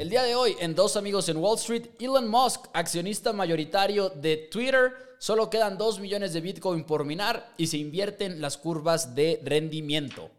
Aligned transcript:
El 0.00 0.08
día 0.08 0.22
de 0.22 0.34
hoy, 0.34 0.56
en 0.60 0.74
Dos 0.74 0.96
Amigos 0.96 1.28
en 1.28 1.36
Wall 1.36 1.58
Street, 1.58 1.88
Elon 1.98 2.26
Musk, 2.26 2.68
accionista 2.72 3.34
mayoritario 3.34 4.08
de 4.08 4.38
Twitter, 4.50 4.94
solo 5.18 5.50
quedan 5.50 5.76
2 5.76 6.00
millones 6.00 6.32
de 6.32 6.40
Bitcoin 6.40 6.84
por 6.84 7.04
minar 7.04 7.52
y 7.58 7.66
se 7.66 7.76
invierten 7.76 8.40
las 8.40 8.56
curvas 8.56 9.14
de 9.14 9.42
rendimiento. 9.44 10.30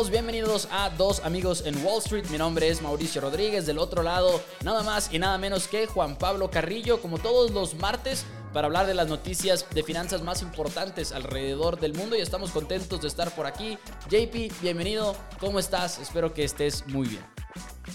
Todos, 0.00 0.10
bienvenidos 0.10 0.66
a 0.72 0.88
Dos 0.88 1.20
Amigos 1.26 1.62
en 1.66 1.84
Wall 1.84 1.98
Street. 1.98 2.24
Mi 2.30 2.38
nombre 2.38 2.68
es 2.68 2.80
Mauricio 2.80 3.20
Rodríguez. 3.20 3.66
Del 3.66 3.76
otro 3.76 4.02
lado, 4.02 4.40
nada 4.64 4.82
más 4.82 5.12
y 5.12 5.18
nada 5.18 5.36
menos 5.36 5.68
que 5.68 5.86
Juan 5.86 6.16
Pablo 6.16 6.50
Carrillo, 6.50 7.02
como 7.02 7.18
todos 7.18 7.50
los 7.50 7.74
martes, 7.74 8.24
para 8.54 8.66
hablar 8.66 8.86
de 8.86 8.94
las 8.94 9.08
noticias 9.08 9.66
de 9.74 9.82
finanzas 9.82 10.22
más 10.22 10.40
importantes 10.40 11.12
alrededor 11.12 11.78
del 11.78 11.92
mundo. 11.92 12.16
Y 12.16 12.20
estamos 12.22 12.50
contentos 12.50 13.02
de 13.02 13.08
estar 13.08 13.30
por 13.34 13.44
aquí. 13.44 13.76
JP, 14.08 14.62
bienvenido. 14.62 15.14
¿Cómo 15.38 15.58
estás? 15.58 15.98
Espero 15.98 16.32
que 16.32 16.44
estés 16.44 16.86
muy 16.86 17.06
bien. 17.06 17.22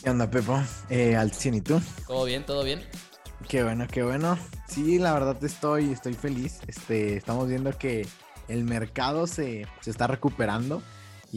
¿Qué 0.04 0.10
onda, 0.12 0.30
Pepo? 0.30 0.62
Eh, 0.92 1.16
al 1.16 1.32
100 1.32 1.56
y 1.56 1.62
tú. 1.62 1.82
¿Todo 2.06 2.26
bien? 2.26 2.46
¿Todo 2.46 2.64
bien? 2.64 2.88
Qué 3.48 3.64
bueno, 3.64 3.88
qué 3.92 4.04
bueno. 4.04 4.38
Sí, 4.68 5.00
la 5.00 5.12
verdad 5.12 5.44
estoy, 5.44 5.92
estoy 5.92 6.14
feliz. 6.14 6.60
Este, 6.68 7.18
estamos 7.18 7.48
viendo 7.48 7.76
que 7.76 8.08
el 8.48 8.64
mercado 8.64 9.26
se, 9.26 9.66
se 9.82 9.90
está 9.90 10.06
recuperando 10.06 10.84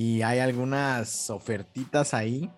y 0.00 0.22
hay 0.22 0.38
algunas 0.38 1.28
ofertitas 1.28 2.14
ahí. 2.14 2.48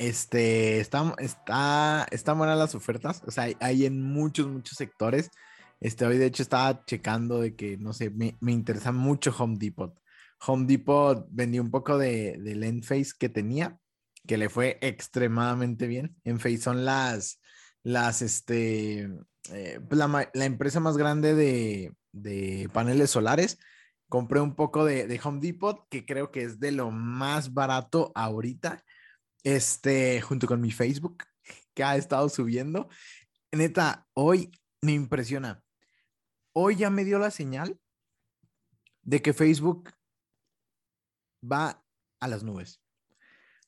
Este, 0.00 0.80
está, 0.80 1.14
está, 1.18 2.04
están 2.10 2.36
buenas 2.36 2.58
las 2.58 2.74
ofertas, 2.74 3.22
o 3.28 3.30
sea, 3.30 3.46
hay, 3.60 3.86
en 3.86 4.02
muchos, 4.02 4.48
muchos 4.48 4.76
sectores. 4.76 5.30
Este, 5.78 6.04
hoy 6.04 6.18
de 6.18 6.26
hecho 6.26 6.42
estaba 6.42 6.84
checando 6.86 7.40
de 7.40 7.54
que, 7.54 7.76
no 7.76 7.92
sé, 7.92 8.10
me, 8.10 8.36
me 8.40 8.50
interesa 8.50 8.90
mucho 8.90 9.32
Home 9.38 9.56
Depot. 9.56 9.96
Home 10.48 10.66
Depot 10.66 11.28
vendí 11.30 11.60
un 11.60 11.70
poco 11.70 11.96
de, 11.96 12.36
del 12.40 12.64
Enphase 12.64 13.12
que 13.16 13.28
tenía, 13.28 13.78
que 14.26 14.36
le 14.36 14.48
fue 14.48 14.76
extremadamente 14.80 15.86
bien. 15.86 16.16
Enphase 16.24 16.58
son 16.58 16.84
las, 16.84 17.40
las, 17.84 18.20
este, 18.20 19.08
eh, 19.52 19.78
la, 19.90 20.28
la, 20.34 20.44
empresa 20.44 20.80
más 20.80 20.96
grande 20.96 21.36
de, 21.36 21.92
de 22.10 22.68
paneles 22.72 23.10
solares 23.10 23.60
compré 24.10 24.40
un 24.40 24.54
poco 24.54 24.84
de, 24.84 25.20
Home 25.24 25.40
Depot, 25.40 25.88
que 25.88 26.04
creo 26.04 26.30
que 26.32 26.42
es 26.42 26.60
de 26.60 26.72
lo 26.72 26.90
más 26.90 27.54
barato 27.54 28.10
ahorita, 28.14 28.84
este, 29.44 30.20
junto 30.20 30.46
con 30.48 30.60
mi 30.60 30.72
Facebook, 30.72 31.24
que 31.72 31.84
ha 31.84 31.96
estado 31.96 32.28
subiendo. 32.28 32.88
Neta, 33.52 34.06
hoy 34.12 34.50
me 34.82 34.92
impresiona. 34.92 35.62
Hoy 36.52 36.74
ya 36.76 36.90
me 36.90 37.04
dio 37.04 37.20
la 37.20 37.30
señal 37.30 37.78
de 39.02 39.22
que 39.22 39.32
Facebook 39.32 39.90
va 41.40 41.82
a 42.18 42.28
las 42.28 42.42
nubes. 42.42 42.82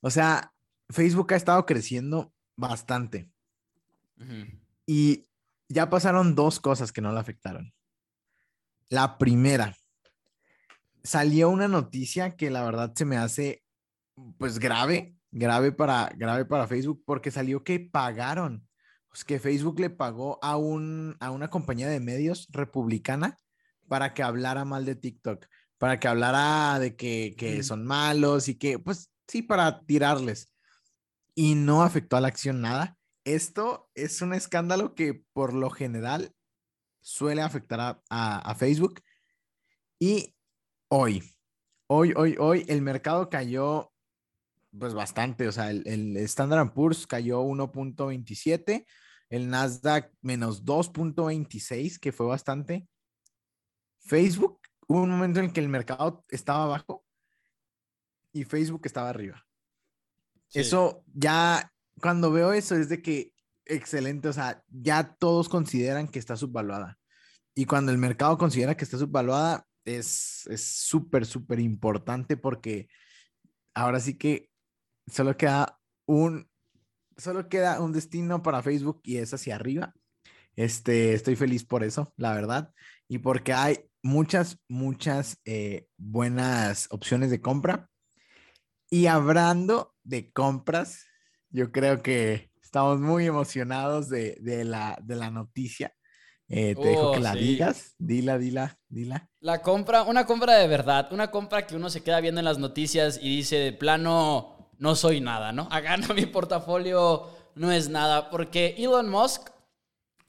O 0.00 0.10
sea, 0.10 0.52
Facebook 0.90 1.32
ha 1.32 1.36
estado 1.36 1.64
creciendo 1.64 2.34
bastante. 2.56 3.30
Y 4.86 5.24
ya 5.68 5.88
pasaron 5.88 6.34
dos 6.34 6.58
cosas 6.58 6.90
que 6.90 7.00
no 7.00 7.12
le 7.12 7.20
afectaron. 7.20 7.72
La 8.88 9.18
primera, 9.18 9.76
salió 11.04 11.50
una 11.50 11.68
noticia 11.68 12.36
que 12.36 12.50
la 12.50 12.64
verdad 12.64 12.92
se 12.94 13.04
me 13.04 13.16
hace 13.16 13.62
pues 14.38 14.58
grave, 14.58 15.16
grave 15.30 15.72
para, 15.72 16.12
grave 16.16 16.44
para 16.44 16.66
Facebook, 16.66 17.02
porque 17.04 17.30
salió 17.30 17.64
que 17.64 17.80
pagaron, 17.80 18.66
pues 19.08 19.24
que 19.24 19.38
Facebook 19.38 19.80
le 19.80 19.90
pagó 19.90 20.38
a, 20.42 20.56
un, 20.56 21.16
a 21.20 21.30
una 21.30 21.48
compañía 21.48 21.88
de 21.88 22.00
medios 22.00 22.48
republicana 22.50 23.38
para 23.88 24.14
que 24.14 24.22
hablara 24.22 24.64
mal 24.64 24.84
de 24.84 24.94
TikTok, 24.94 25.46
para 25.78 25.98
que 25.98 26.08
hablara 26.08 26.78
de 26.78 26.96
que, 26.96 27.34
que 27.36 27.62
son 27.62 27.84
malos 27.84 28.48
y 28.48 28.54
que, 28.54 28.78
pues 28.78 29.10
sí, 29.26 29.42
para 29.42 29.80
tirarles. 29.84 30.52
Y 31.34 31.54
no 31.54 31.82
afectó 31.82 32.16
a 32.16 32.20
la 32.20 32.28
acción 32.28 32.60
nada. 32.60 32.96
Esto 33.24 33.90
es 33.94 34.20
un 34.22 34.34
escándalo 34.34 34.94
que 34.94 35.24
por 35.32 35.54
lo 35.54 35.70
general 35.70 36.34
suele 37.00 37.42
afectar 37.42 37.80
a, 37.80 38.02
a, 38.10 38.38
a 38.38 38.54
Facebook. 38.54 39.00
Y 39.98 40.34
hoy, 40.94 41.24
hoy, 41.86 42.12
hoy, 42.16 42.36
hoy 42.38 42.66
el 42.68 42.82
mercado 42.82 43.30
cayó 43.30 43.90
pues 44.78 44.92
bastante, 44.92 45.48
o 45.48 45.52
sea, 45.52 45.70
el, 45.70 45.86
el 45.86 46.18
Standard 46.18 46.74
Poor's 46.74 47.06
cayó 47.06 47.42
1.27, 47.42 48.84
el 49.30 49.48
Nasdaq 49.48 50.12
menos 50.20 50.64
2.26, 50.66 51.98
que 51.98 52.12
fue 52.12 52.26
bastante. 52.26 52.86
Facebook, 54.00 54.60
hubo 54.86 55.02
un 55.02 55.10
momento 55.10 55.40
en 55.40 55.46
el 55.46 55.52
que 55.54 55.60
el 55.60 55.70
mercado 55.70 56.26
estaba 56.28 56.64
abajo 56.64 57.04
y 58.32 58.44
Facebook 58.44 58.82
estaba 58.84 59.08
arriba. 59.08 59.42
Eso 60.52 61.04
ya, 61.14 61.72
cuando 62.02 62.30
veo 62.30 62.52
eso 62.52 62.76
es 62.76 62.90
de 62.90 63.00
que, 63.00 63.32
excelente, 63.64 64.28
o 64.28 64.32
sea, 64.34 64.62
ya 64.68 65.14
todos 65.14 65.48
consideran 65.48 66.08
que 66.08 66.18
está 66.18 66.36
subvaluada. 66.36 66.98
Y 67.54 67.64
cuando 67.64 67.92
el 67.92 67.98
mercado 67.98 68.36
considera 68.36 68.76
que 68.76 68.84
está 68.84 68.98
subvaluada, 68.98 69.66
es 69.84 70.46
súper, 70.56 71.26
súper 71.26 71.60
importante 71.60 72.36
porque 72.36 72.88
ahora 73.74 74.00
sí 74.00 74.16
que 74.16 74.50
solo 75.06 75.36
queda 75.36 75.78
un, 76.06 76.48
solo 77.16 77.48
queda 77.48 77.80
un 77.80 77.92
destino 77.92 78.42
para 78.42 78.62
Facebook 78.62 79.00
y 79.04 79.18
es 79.18 79.32
hacia 79.34 79.56
arriba. 79.56 79.94
Este, 80.56 81.14
estoy 81.14 81.36
feliz 81.36 81.64
por 81.64 81.82
eso, 81.82 82.12
la 82.16 82.34
verdad, 82.34 82.74
y 83.08 83.18
porque 83.18 83.54
hay 83.54 83.78
muchas, 84.02 84.58
muchas 84.68 85.38
eh, 85.44 85.86
buenas 85.96 86.88
opciones 86.90 87.30
de 87.30 87.40
compra. 87.40 87.88
Y 88.90 89.06
hablando 89.06 89.94
de 90.02 90.30
compras, 90.32 91.06
yo 91.48 91.72
creo 91.72 92.02
que 92.02 92.50
estamos 92.62 93.00
muy 93.00 93.26
emocionados 93.26 94.10
de, 94.10 94.36
de, 94.40 94.64
la, 94.64 94.98
de 95.02 95.16
la 95.16 95.30
noticia 95.30 95.94
eh, 96.48 96.74
te 96.74 96.88
dejo 96.88 97.12
que 97.12 97.18
oh, 97.18 97.22
la 97.22 97.34
digas, 97.34 97.94
dila, 97.98 98.38
dila, 98.38 98.78
dila. 98.88 99.30
La 99.40 99.62
compra, 99.62 100.02
una 100.02 100.26
compra 100.26 100.56
de 100.56 100.68
verdad, 100.68 101.12
una 101.12 101.30
compra 101.30 101.66
que 101.66 101.76
uno 101.76 101.88
se 101.90 102.02
queda 102.02 102.20
viendo 102.20 102.40
en 102.40 102.44
las 102.44 102.58
noticias 102.58 103.18
y 103.22 103.36
dice 103.36 103.56
de 103.56 103.72
plano, 103.72 104.70
no 104.78 104.94
soy 104.94 105.20
nada, 105.20 105.52
¿no? 105.52 105.68
No, 106.08 106.14
mi 106.14 106.26
portafolio 106.26 107.28
no 107.54 107.72
es 107.72 107.88
nada, 107.88 108.30
porque 108.30 108.74
Elon 108.78 109.08
Musk 109.08 109.50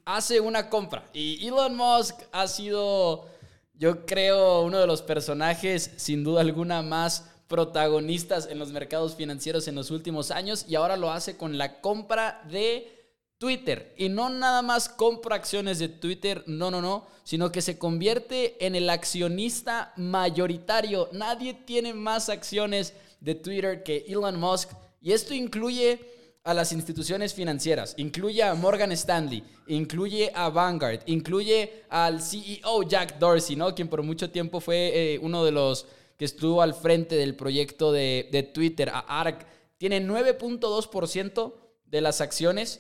hace 0.06 0.40
una 0.40 0.70
compra 0.70 1.06
y 1.14 1.46
Elon 1.46 1.76
Musk 1.76 2.22
ha 2.32 2.48
sido, 2.48 3.26
yo 3.74 4.06
creo, 4.06 4.62
uno 4.62 4.80
de 4.80 4.88
los 4.88 5.02
personajes 5.02 5.92
sin 5.98 6.24
duda 6.24 6.42
alguna 6.42 6.82
más 6.82 7.30
protagonistas 7.48 8.48
en 8.48 8.60
los 8.60 8.72
mercados 8.72 9.16
financieros 9.16 9.68
en 9.68 9.76
los 9.76 9.92
últimos 9.92 10.32
años 10.32 10.66
y 10.68 10.76
ahora 10.76 10.98
lo 10.98 11.12
hace 11.12 11.38
con 11.38 11.58
la 11.58 11.82
compra 11.82 12.42
de 12.50 13.03
Twitter. 13.44 13.94
Y 13.98 14.08
no 14.08 14.30
nada 14.30 14.62
más 14.62 14.88
compra 14.88 15.36
acciones 15.36 15.78
de 15.78 15.90
Twitter, 15.90 16.46
no, 16.48 16.72
no, 16.72 16.82
no, 16.82 17.06
sino 17.26 17.52
que 17.52 17.62
se 17.62 17.78
convierte 17.78 18.66
en 18.66 18.74
el 18.74 18.90
accionista 18.90 19.92
mayoritario. 19.98 21.10
Nadie 21.12 21.54
tiene 21.54 21.94
más 21.94 22.30
acciones 22.30 22.94
de 23.20 23.36
Twitter 23.36 23.84
que 23.84 24.06
Elon 24.08 24.40
Musk. 24.40 24.70
Y 25.02 25.12
esto 25.12 25.34
incluye 25.34 26.00
a 26.46 26.54
las 26.54 26.72
instituciones 26.72 27.34
financieras, 27.34 27.96
incluye 27.98 28.42
a 28.42 28.54
Morgan 28.54 28.94
Stanley, 28.94 29.44
incluye 29.68 30.32
a 30.34 30.48
Vanguard, 30.48 31.02
incluye 31.08 31.84
al 31.90 32.22
CEO 32.22 32.84
Jack 32.84 33.20
Dorsey, 33.20 33.58
¿no? 33.58 33.76
Quien 33.76 33.90
por 33.90 34.04
mucho 34.04 34.30
tiempo 34.30 34.62
fue 34.62 35.16
eh, 35.16 35.20
uno 35.22 35.44
de 35.44 35.52
los 35.52 35.86
que 36.18 36.24
estuvo 36.24 36.62
al 36.62 36.74
frente 36.74 37.18
del 37.18 37.36
proyecto 37.36 37.92
de, 37.92 38.30
de 38.32 38.44
Twitter, 38.44 38.88
a 38.88 39.00
ARK. 39.00 39.46
Tiene 39.78 40.02
9.2% 40.02 41.54
de 41.88 42.00
las 42.00 42.22
acciones 42.22 42.80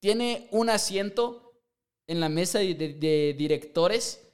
tiene 0.00 0.48
un 0.50 0.70
asiento 0.70 1.48
en 2.06 2.20
la 2.20 2.28
mesa 2.28 2.58
de, 2.58 3.34
directores 3.36 4.24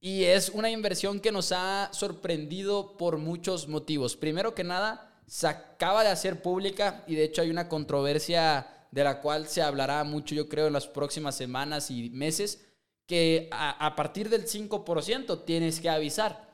y 0.00 0.24
es 0.24 0.48
una 0.50 0.70
inversión 0.70 1.20
que 1.20 1.32
nos 1.32 1.52
ha 1.52 1.90
sorprendido 1.92 2.96
por 2.96 3.18
muchos 3.18 3.68
motivos. 3.68 4.16
Primero 4.16 4.54
que 4.54 4.64
nada, 4.64 5.22
se 5.26 5.46
acaba 5.46 6.02
de 6.02 6.10
hacer 6.10 6.42
pública 6.42 7.04
y 7.06 7.14
de 7.14 7.24
hecho 7.24 7.42
hay 7.42 7.50
una 7.50 7.68
controversia 7.68 8.86
de 8.90 9.04
la 9.04 9.20
cual 9.20 9.48
se 9.48 9.62
hablará 9.62 10.04
mucho, 10.04 10.34
yo 10.34 10.48
creo, 10.48 10.66
en 10.66 10.72
las 10.72 10.86
próximas 10.86 11.34
semanas 11.36 11.90
y 11.90 12.10
meses, 12.10 12.64
que 13.06 13.48
a, 13.50 13.94
partir 13.96 14.28
del 14.28 14.46
5% 14.46 15.44
tienes 15.44 15.80
que 15.80 15.90
avisar. 15.90 16.48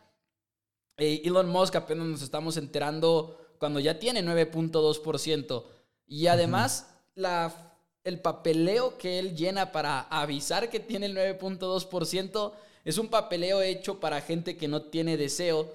Eh, 0.97 1.23
Elon 1.25 1.49
Musk 1.49 1.77
apenas 1.77 2.07
nos 2.07 2.23
estamos 2.23 2.57
enterando 2.57 3.55
cuando 3.59 3.79
ya 3.79 3.99
tiene 3.99 4.25
9.2%. 4.25 5.65
Y 6.07 6.27
además, 6.27 6.89
la 7.15 7.70
el 8.05 8.21
papeleo 8.21 8.97
que 8.97 9.19
él 9.19 9.37
llena 9.37 9.73
para 9.73 10.01
avisar 10.01 10.71
que 10.71 10.81
tiene 10.81 11.07
el 11.07 11.17
9.2% 11.17 12.53
es 12.85 12.99
un 12.99 13.09
papeleo 13.09 13.61
hecho 13.61 14.01
para 14.01 14.21
gente 14.23 14.57
que 14.57 14.69
no 14.69 14.83
tiene 14.83 15.17
deseo 15.17 15.73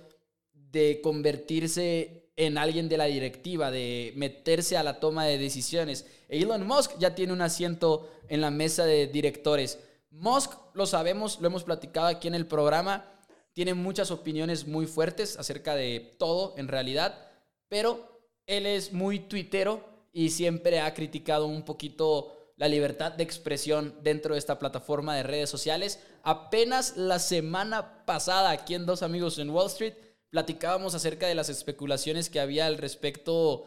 de 0.54 1.02
convertirse 1.02 2.32
en 2.36 2.58
alguien 2.58 2.90
de 2.90 2.98
la 2.98 3.06
directiva, 3.06 3.72
de 3.72 4.12
meterse 4.16 4.76
a 4.76 4.84
la 4.84 5.00
toma 5.00 5.26
de 5.26 5.38
decisiones. 5.38 6.06
Elon 6.28 6.66
Musk 6.66 6.98
ya 6.98 7.16
tiene 7.16 7.32
un 7.32 7.42
asiento 7.42 8.10
en 8.28 8.42
la 8.42 8.52
mesa 8.52 8.86
de 8.86 9.08
directores. 9.08 9.80
Musk, 10.10 10.54
lo 10.74 10.86
sabemos, 10.86 11.40
lo 11.40 11.48
hemos 11.48 11.64
platicado 11.64 12.08
aquí 12.08 12.28
en 12.28 12.36
el 12.36 12.48
programa, 12.48 13.06
tiene 13.54 13.74
muchas 13.74 14.12
opiniones 14.12 14.68
muy 14.68 14.86
fuertes 14.86 15.38
acerca 15.38 15.76
de 15.76 16.16
todo 16.18 16.56
en 16.58 16.68
realidad, 16.68 17.30
pero 17.70 18.20
él 18.48 18.66
es 18.66 18.92
muy 18.92 19.20
tuitero 19.20 19.95
y 20.16 20.30
siempre 20.30 20.80
ha 20.80 20.94
criticado 20.94 21.46
un 21.46 21.64
poquito 21.64 22.54
la 22.56 22.70
libertad 22.70 23.12
de 23.12 23.24
expresión 23.24 24.00
dentro 24.02 24.34
de 24.34 24.40
esta 24.40 24.58
plataforma 24.58 25.14
de 25.14 25.24
redes 25.24 25.50
sociales. 25.50 26.00
Apenas 26.24 26.96
la 26.96 27.20
semana 27.20 28.06
pasada, 28.06 28.52
aquí 28.52 28.76
en 28.76 28.86
Dos 28.86 29.04
Amigos 29.04 29.40
en 29.40 29.50
Wall 29.50 29.68
Street, 29.68 29.94
platicábamos 30.30 30.96
acerca 30.96 31.28
de 31.28 31.36
las 31.36 31.50
especulaciones 31.50 32.30
que 32.30 32.40
había 32.40 32.66
al 32.66 32.78
respecto 32.78 33.66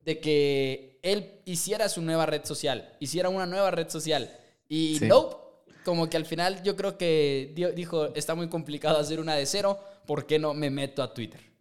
de 0.00 0.18
que 0.18 0.98
él 1.02 1.40
hiciera 1.44 1.88
su 1.88 2.02
nueva 2.02 2.26
red 2.26 2.44
social, 2.44 2.96
hiciera 2.98 3.28
una 3.28 3.46
nueva 3.46 3.70
red 3.70 3.88
social. 3.88 4.36
Y 4.68 4.98
no, 5.02 5.62
como 5.84 6.10
que 6.10 6.16
al 6.16 6.26
final 6.26 6.60
yo 6.64 6.74
creo 6.74 6.98
que 6.98 7.52
dijo, 7.76 8.12
está 8.16 8.34
muy 8.34 8.48
complicado 8.48 8.98
hacer 8.98 9.20
una 9.20 9.36
de 9.36 9.46
cero, 9.46 9.78
¿por 10.08 10.26
qué 10.26 10.40
no 10.40 10.54
me 10.54 10.70
meto 10.70 11.04
a 11.04 11.14
Twitter? 11.14 11.51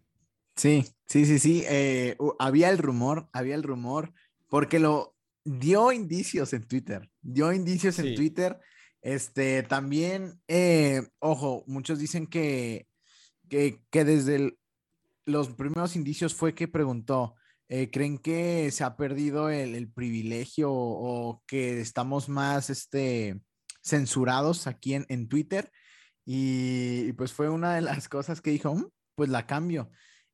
Sí, 0.55 0.85
sí, 1.07 1.25
sí, 1.25 1.39
sí. 1.39 1.63
Eh, 1.67 2.17
había 2.39 2.69
el 2.69 2.77
rumor, 2.77 3.29
había 3.33 3.55
el 3.55 3.63
rumor, 3.63 4.13
porque 4.49 4.79
lo 4.79 5.15
dio 5.43 5.91
indicios 5.91 6.53
en 6.53 6.67
Twitter, 6.67 7.09
dio 7.21 7.51
indicios 7.53 7.99
en 7.99 8.15
Twitter. 8.15 8.59
Este, 9.01 9.63
también, 9.63 10.39
eh, 10.47 11.01
ojo, 11.19 11.63
muchos 11.65 11.97
dicen 11.97 12.27
que, 12.27 12.87
que, 13.49 13.79
desde 13.91 14.57
los 15.25 15.49
primeros 15.49 15.95
indicios 15.95 16.35
fue 16.35 16.53
que 16.53 16.67
preguntó, 16.67 17.35
eh, 17.67 17.89
¿creen 17.89 18.19
que 18.19 18.69
se 18.71 18.83
ha 18.83 18.95
perdido 18.97 19.49
el, 19.49 19.91
privilegio 19.91 20.71
o, 20.71 21.41
que 21.47 21.81
estamos 21.81 22.29
más 22.29 22.69
este, 22.69 23.41
censurados 23.81 24.67
aquí 24.67 24.93
en, 24.93 25.05
en 25.09 25.27
Twitter? 25.27 25.71
Y, 26.25 27.11
pues 27.13 27.33
fue 27.33 27.49
una 27.49 27.75
de 27.75 27.81
las 27.81 28.07
cosas 28.09 28.41
que 28.41 28.51
dijo, 28.51 28.73
mm, 28.73 28.87
pues 29.15 29.29
la 29.29 29.47
cambio. 29.47 29.89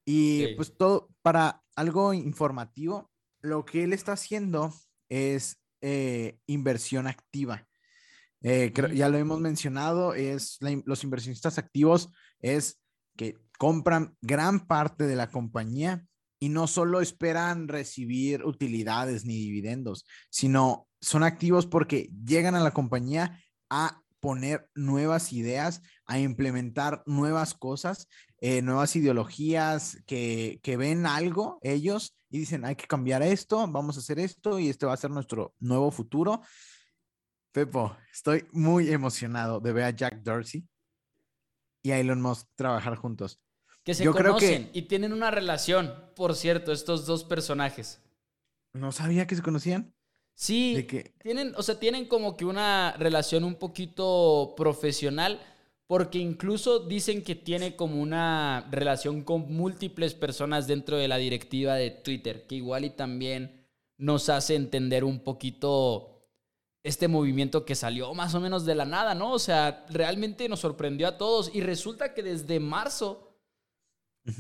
Y 0.10 0.56
pues 0.56 0.78
todo 0.78 1.10
para 1.22 1.62
algo 1.76 2.14
informativo, 2.14 3.12
lo 3.42 3.66
que 3.66 3.84
él 3.84 3.92
está 3.92 4.14
haciendo 4.14 4.74
es 5.10 5.58
eh, 5.82 6.40
inversión 6.48 7.08
activa. 7.08 7.68
Eh, 8.42 8.72
ya 8.94 9.10
lo 9.10 9.18
hemos 9.18 9.42
mencionado, 9.42 10.14
es 10.14 10.60
los 10.86 11.04
inversionistas 11.04 11.58
activos 11.58 12.10
es 12.40 12.80
que 13.18 13.36
compran 13.58 14.16
gran 14.22 14.66
parte 14.66 15.08
de 15.08 15.18
la 15.18 15.30
compañía 15.30 16.06
y 16.40 16.48
no 16.48 16.68
solo 16.68 17.02
esperan 17.02 17.68
recibir 17.68 18.46
utilidades 18.46 19.26
ni 19.26 19.36
dividendos, 19.36 20.06
sino 20.30 20.88
son 21.02 21.24
activos 21.24 21.66
porque 21.66 22.10
llegan 22.26 22.56
a 22.56 22.64
la 22.64 22.72
compañía 22.72 23.44
a 23.70 24.02
poner 24.22 24.70
nuevas 24.74 25.34
ideas, 25.34 25.82
a 26.08 26.20
implementar 26.20 27.04
nuevas 27.06 27.54
cosas, 27.54 28.08
eh, 28.40 28.62
nuevas 28.62 28.96
ideologías 28.96 29.98
que, 30.06 30.60
que, 30.64 30.78
ven 30.78 31.06
algo 31.06 31.60
ellos 31.62 32.16
y 32.30 32.40
dicen, 32.40 32.66
hay 32.66 32.76
que 32.76 32.88
cambiar 32.88 33.22
esto, 33.22 33.68
vamos 33.68 33.98
a 33.98 34.00
hacer 34.00 34.20
esto 34.20 34.60
y 34.60 34.70
este 34.70 34.86
va 34.86 34.94
a 34.94 34.98
ser 34.98 35.12
nuestro 35.12 35.54
nuevo 35.60 35.92
futuro. 35.92 36.42
Pepo, 37.52 37.96
estoy 38.12 38.46
muy 38.52 38.90
emocionado 38.90 39.60
de 39.60 39.74
ver 39.74 39.84
a 39.84 39.90
Jack 39.92 40.22
Dorsey 40.22 40.66
y 41.82 41.92
a 41.92 42.00
Elon 42.00 42.22
Musk 42.22 42.48
trabajar 42.56 42.96
juntos. 42.96 43.40
Que 43.84 43.94
se 43.94 44.06
conocen 44.06 44.70
y 44.74 44.84
tienen 44.84 45.14
una 45.14 45.32
relación, 45.32 45.94
por 46.16 46.36
cierto, 46.36 46.72
estos 46.72 47.06
dos 47.06 47.24
personajes. 47.24 48.02
No 48.74 48.92
sabía 48.92 49.28
que 49.28 49.36
se 49.36 49.42
conocían. 49.42 49.94
Sí, 50.36 50.86
tienen, 51.24 51.54
o 51.56 51.64
sea, 51.64 51.80
tienen 51.80 52.08
como 52.08 52.38
que 52.38 52.46
una 52.46 52.94
relación 53.00 53.44
un 53.44 53.56
poquito 53.56 54.54
profesional, 54.56 55.42
porque 55.88 56.20
incluso 56.20 56.80
dicen 56.80 57.24
que 57.24 57.36
tiene 57.36 57.78
como 57.78 58.02
una 58.02 58.68
relación 58.70 59.24
con 59.24 59.52
múltiples 59.52 60.14
personas 60.14 60.68
dentro 60.68 60.98
de 60.98 61.08
la 61.08 61.18
directiva 61.18 61.76
de 61.76 61.92
Twitter, 61.92 62.46
que 62.46 62.56
igual 62.56 62.84
y 62.84 62.90
también 62.90 63.66
nos 63.98 64.28
hace 64.30 64.56
entender 64.56 65.06
un 65.06 65.20
poquito 65.20 66.14
este 66.84 67.08
movimiento 67.08 67.66
que 67.66 67.74
salió 67.74 68.14
más 68.14 68.36
o 68.36 68.42
menos 68.42 68.66
de 68.66 68.76
la 68.76 68.86
nada, 68.86 69.16
¿no? 69.16 69.32
O 69.32 69.40
sea, 69.40 69.86
realmente 69.90 70.48
nos 70.50 70.60
sorprendió 70.60 71.08
a 71.08 71.18
todos 71.18 71.52
y 71.54 71.62
resulta 71.62 72.14
que 72.14 72.22
desde 72.22 72.60
marzo 72.60 73.24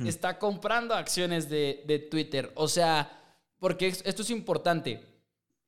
está 0.05 0.37
comprando 0.37 0.93
acciones 0.93 1.49
de, 1.49 1.83
de 1.87 1.99
Twitter. 1.99 2.51
O 2.55 2.67
sea, 2.67 3.39
porque 3.57 3.87
esto 3.87 4.21
es 4.21 4.29
importante 4.29 5.16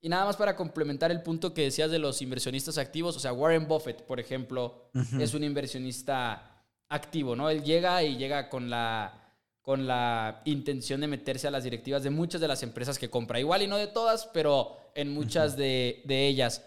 y 0.01 0.09
nada 0.09 0.25
más 0.25 0.37
para 0.37 0.55
complementar 0.55 1.11
el 1.11 1.21
punto 1.21 1.53
que 1.53 1.63
decías 1.63 1.91
de 1.91 1.99
los 1.99 2.21
inversionistas 2.21 2.77
activos, 2.77 3.17
o 3.17 3.19
sea, 3.19 3.33
Warren 3.33 3.67
Buffett, 3.67 4.03
por 4.03 4.19
ejemplo, 4.19 4.89
es 5.19 5.33
un 5.33 5.43
inversionista 5.43 6.63
activo, 6.87 7.35
¿no? 7.35 7.49
Él 7.49 7.63
llega 7.63 8.01
y 8.03 8.17
llega 8.17 8.49
con 8.49 8.69
la, 8.69 9.33
con 9.61 9.87
la 9.87 10.41
intención 10.45 11.01
de 11.01 11.07
meterse 11.07 11.47
a 11.47 11.51
las 11.51 11.65
directivas 11.65 12.03
de 12.03 12.09
muchas 12.11 12.39
de 12.39 12.47
las 12.47 12.63
empresas 12.63 12.97
que 12.97 13.09
compra. 13.09 13.39
Igual 13.39 13.63
y 13.63 13.67
no 13.67 13.77
de 13.77 13.87
todas, 13.87 14.27
pero 14.33 14.77
en 14.95 15.13
muchas 15.13 15.57
de, 15.57 16.01
de 16.05 16.27
ellas. 16.27 16.63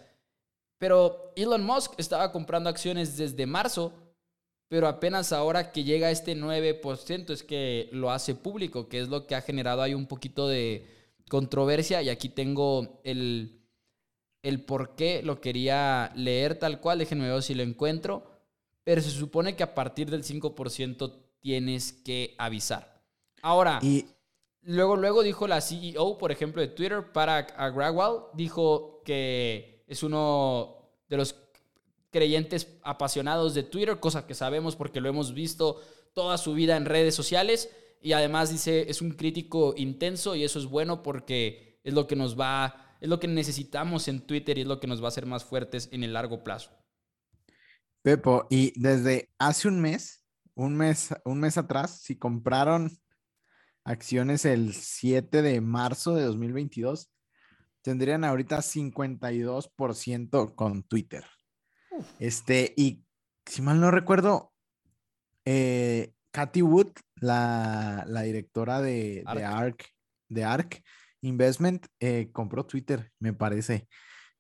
Pero 0.79 1.33
Elon 1.35 1.65
Musk 1.65 1.95
estaba 1.97 2.33
comprando 2.33 2.69
acciones 2.69 3.17
desde 3.17 3.47
marzo, 3.47 3.95
pero 4.69 4.89
apenas 4.89 5.33
ahora 5.33 5.73
que 5.73 5.85
llega 5.85 6.09
a 6.09 6.11
este 6.11 6.37
9% 6.37 7.31
es 7.31 7.43
que 7.43 7.89
lo 7.93 8.11
hace 8.11 8.35
público, 8.35 8.89
que 8.89 9.01
es 9.01 9.09
lo 9.09 9.27
que 9.27 9.35
ha 9.35 9.41
generado 9.41 9.81
ahí 9.81 9.95
un 9.95 10.07
poquito 10.07 10.49
de 10.49 11.02
controversia 11.33 12.03
y 12.03 12.11
aquí 12.11 12.29
tengo 12.29 13.01
el, 13.05 13.59
el 14.43 14.63
por 14.67 14.95
qué 14.97 15.23
lo 15.23 15.41
quería 15.41 16.13
leer 16.15 16.59
tal 16.59 16.79
cual, 16.79 16.99
déjenme 16.99 17.27
ver 17.27 17.43
si 17.43 17.55
lo 17.55 17.63
encuentro, 17.63 18.31
pero 18.85 19.01
se 19.01 19.09
supone 19.09 19.57
que 19.57 19.63
a 19.63 19.75
partir 19.75 20.11
del 20.11 20.25
5% 20.25 21.11
tienes 21.41 21.95
que 21.95 22.35
avisar. 22.37 23.03
Ahora, 23.41 23.79
y... 23.81 24.05
luego, 24.61 24.95
luego 24.97 25.23
dijo 25.23 25.49
la 25.49 25.63
CEO, 25.63 26.19
por 26.19 26.33
ejemplo, 26.33 26.61
de 26.61 26.69
Twitter, 26.69 27.13
para 27.13 27.39
Agrawal, 27.39 28.25
dijo 28.35 29.01
que 29.03 29.87
es 29.87 30.03
uno 30.03 30.91
de 31.09 31.17
los 31.17 31.35
creyentes 32.11 32.77
apasionados 32.83 33.55
de 33.55 33.63
Twitter, 33.63 33.99
cosa 34.01 34.27
que 34.27 34.35
sabemos 34.35 34.77
porque 34.77 35.01
lo 35.01 35.09
hemos 35.09 35.33
visto 35.33 35.81
toda 36.13 36.37
su 36.37 36.53
vida 36.53 36.77
en 36.77 36.85
redes 36.85 37.15
sociales 37.15 37.71
y 38.03 38.13
además 38.13 38.51
dice, 38.51 38.91
es 38.91 39.01
un 39.01 39.13
crítico 39.13 39.75
intenso 39.77 40.35
y 40.35 40.45
eso 40.45 40.59
es 40.59 40.67
bueno 40.67 41.03
porque 41.03 41.81
es 41.85 41.95
lo 41.95 42.07
que 42.07 42.17
nos 42.17 42.39
va, 42.39 42.97
es 43.01 43.09
lo 43.09 43.21
que 43.21 43.29
necesitamos 43.29 44.09
en 44.09 44.21
Twitter 44.27 44.59
y 44.59 44.63
es 44.63 44.67
lo 44.67 44.81
que 44.81 44.87
nos 44.87 45.01
va 45.01 45.07
a 45.07 45.09
hacer 45.09 45.27
más 45.27 45.45
fuertes 45.45 45.89
en 45.93 46.05
el 46.05 46.13
largo 46.13 46.43
plazo. 46.43 46.71
Pepo, 48.03 48.47
y 48.51 48.79
desde 48.79 49.31
hace 49.39 49.69
un 49.69 49.81
mes, 49.81 50.25
un 50.55 50.77
mes, 50.77 51.15
un 51.25 51.41
mes 51.41 51.57
atrás, 51.57 52.01
si 52.03 52.19
compraron 52.19 52.91
acciones 53.85 54.45
el 54.45 54.75
7 54.75 55.43
de 55.43 55.61
marzo 55.61 56.15
de 56.15 56.25
2022, 56.25 57.13
tendrían 57.83 58.25
ahorita 58.25 58.59
52% 58.59 60.55
con 60.55 60.83
Twitter. 60.83 61.25
Este, 62.19 62.75
y 62.77 63.05
si 63.47 63.63
mal 63.63 63.81
no 63.81 63.91
recuerdo, 63.91 64.53
eh, 65.45 66.13
Katy 66.31 66.63
Wood, 66.63 66.93
la, 67.23 68.23
directora 68.25 68.81
de, 68.81 69.23
Arc. 69.27 69.89
de 70.29 70.45
ARK, 70.45 70.83
Investment, 71.23 71.87
eh, 72.01 72.31
compró 72.33 72.67
Twitter, 72.67 73.13
me 73.19 73.33
parece. 73.33 73.89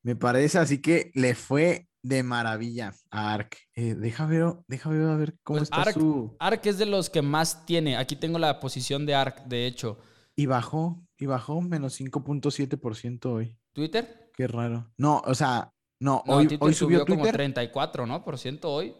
Me 0.02 0.16
parece, 0.16 0.58
así 0.58 0.82
que 0.82 1.12
le 1.14 1.34
fue 1.34 1.86
de 2.02 2.24
maravilla 2.24 2.92
a 3.10 3.34
ARK. 3.34 3.56
Eh, 3.74 3.94
deja, 3.94 4.26
ver, 4.26 4.56
deja 4.66 4.90
ver 4.90 5.08
a 5.08 5.16
ver 5.16 5.36
cómo 5.44 5.60
pues 5.60 5.70
está 5.70 5.92
su. 5.92 6.36
ARK 6.40 6.66
es 6.66 6.78
de 6.78 6.86
los 6.86 7.08
que 7.08 7.22
más 7.22 7.64
tiene. 7.64 7.96
Aquí 7.96 8.16
tengo 8.16 8.38
la 8.38 8.58
posición 8.58 9.06
de 9.06 9.14
ARK, 9.14 9.44
de 9.44 9.66
hecho. 9.66 9.98
Y 10.34 10.46
bajó, 10.46 11.00
y 11.16 11.26
bajó 11.26 11.60
menos 11.60 12.00
5.7% 12.00 13.26
hoy. 13.26 13.56
¿Twitter? 13.72 14.30
Qué 14.34 14.48
raro. 14.48 14.92
No, 14.96 15.22
o 15.24 15.34
sea, 15.36 15.72
no, 16.00 16.24
hoy, 16.26 16.48
hoy 16.58 16.74
subió, 16.74 17.00
subió 17.00 17.06
como 17.06 17.24
34, 17.24 18.06
¿no? 18.06 18.24
Por 18.24 18.38
ciento 18.38 18.72
hoy. 18.72 18.92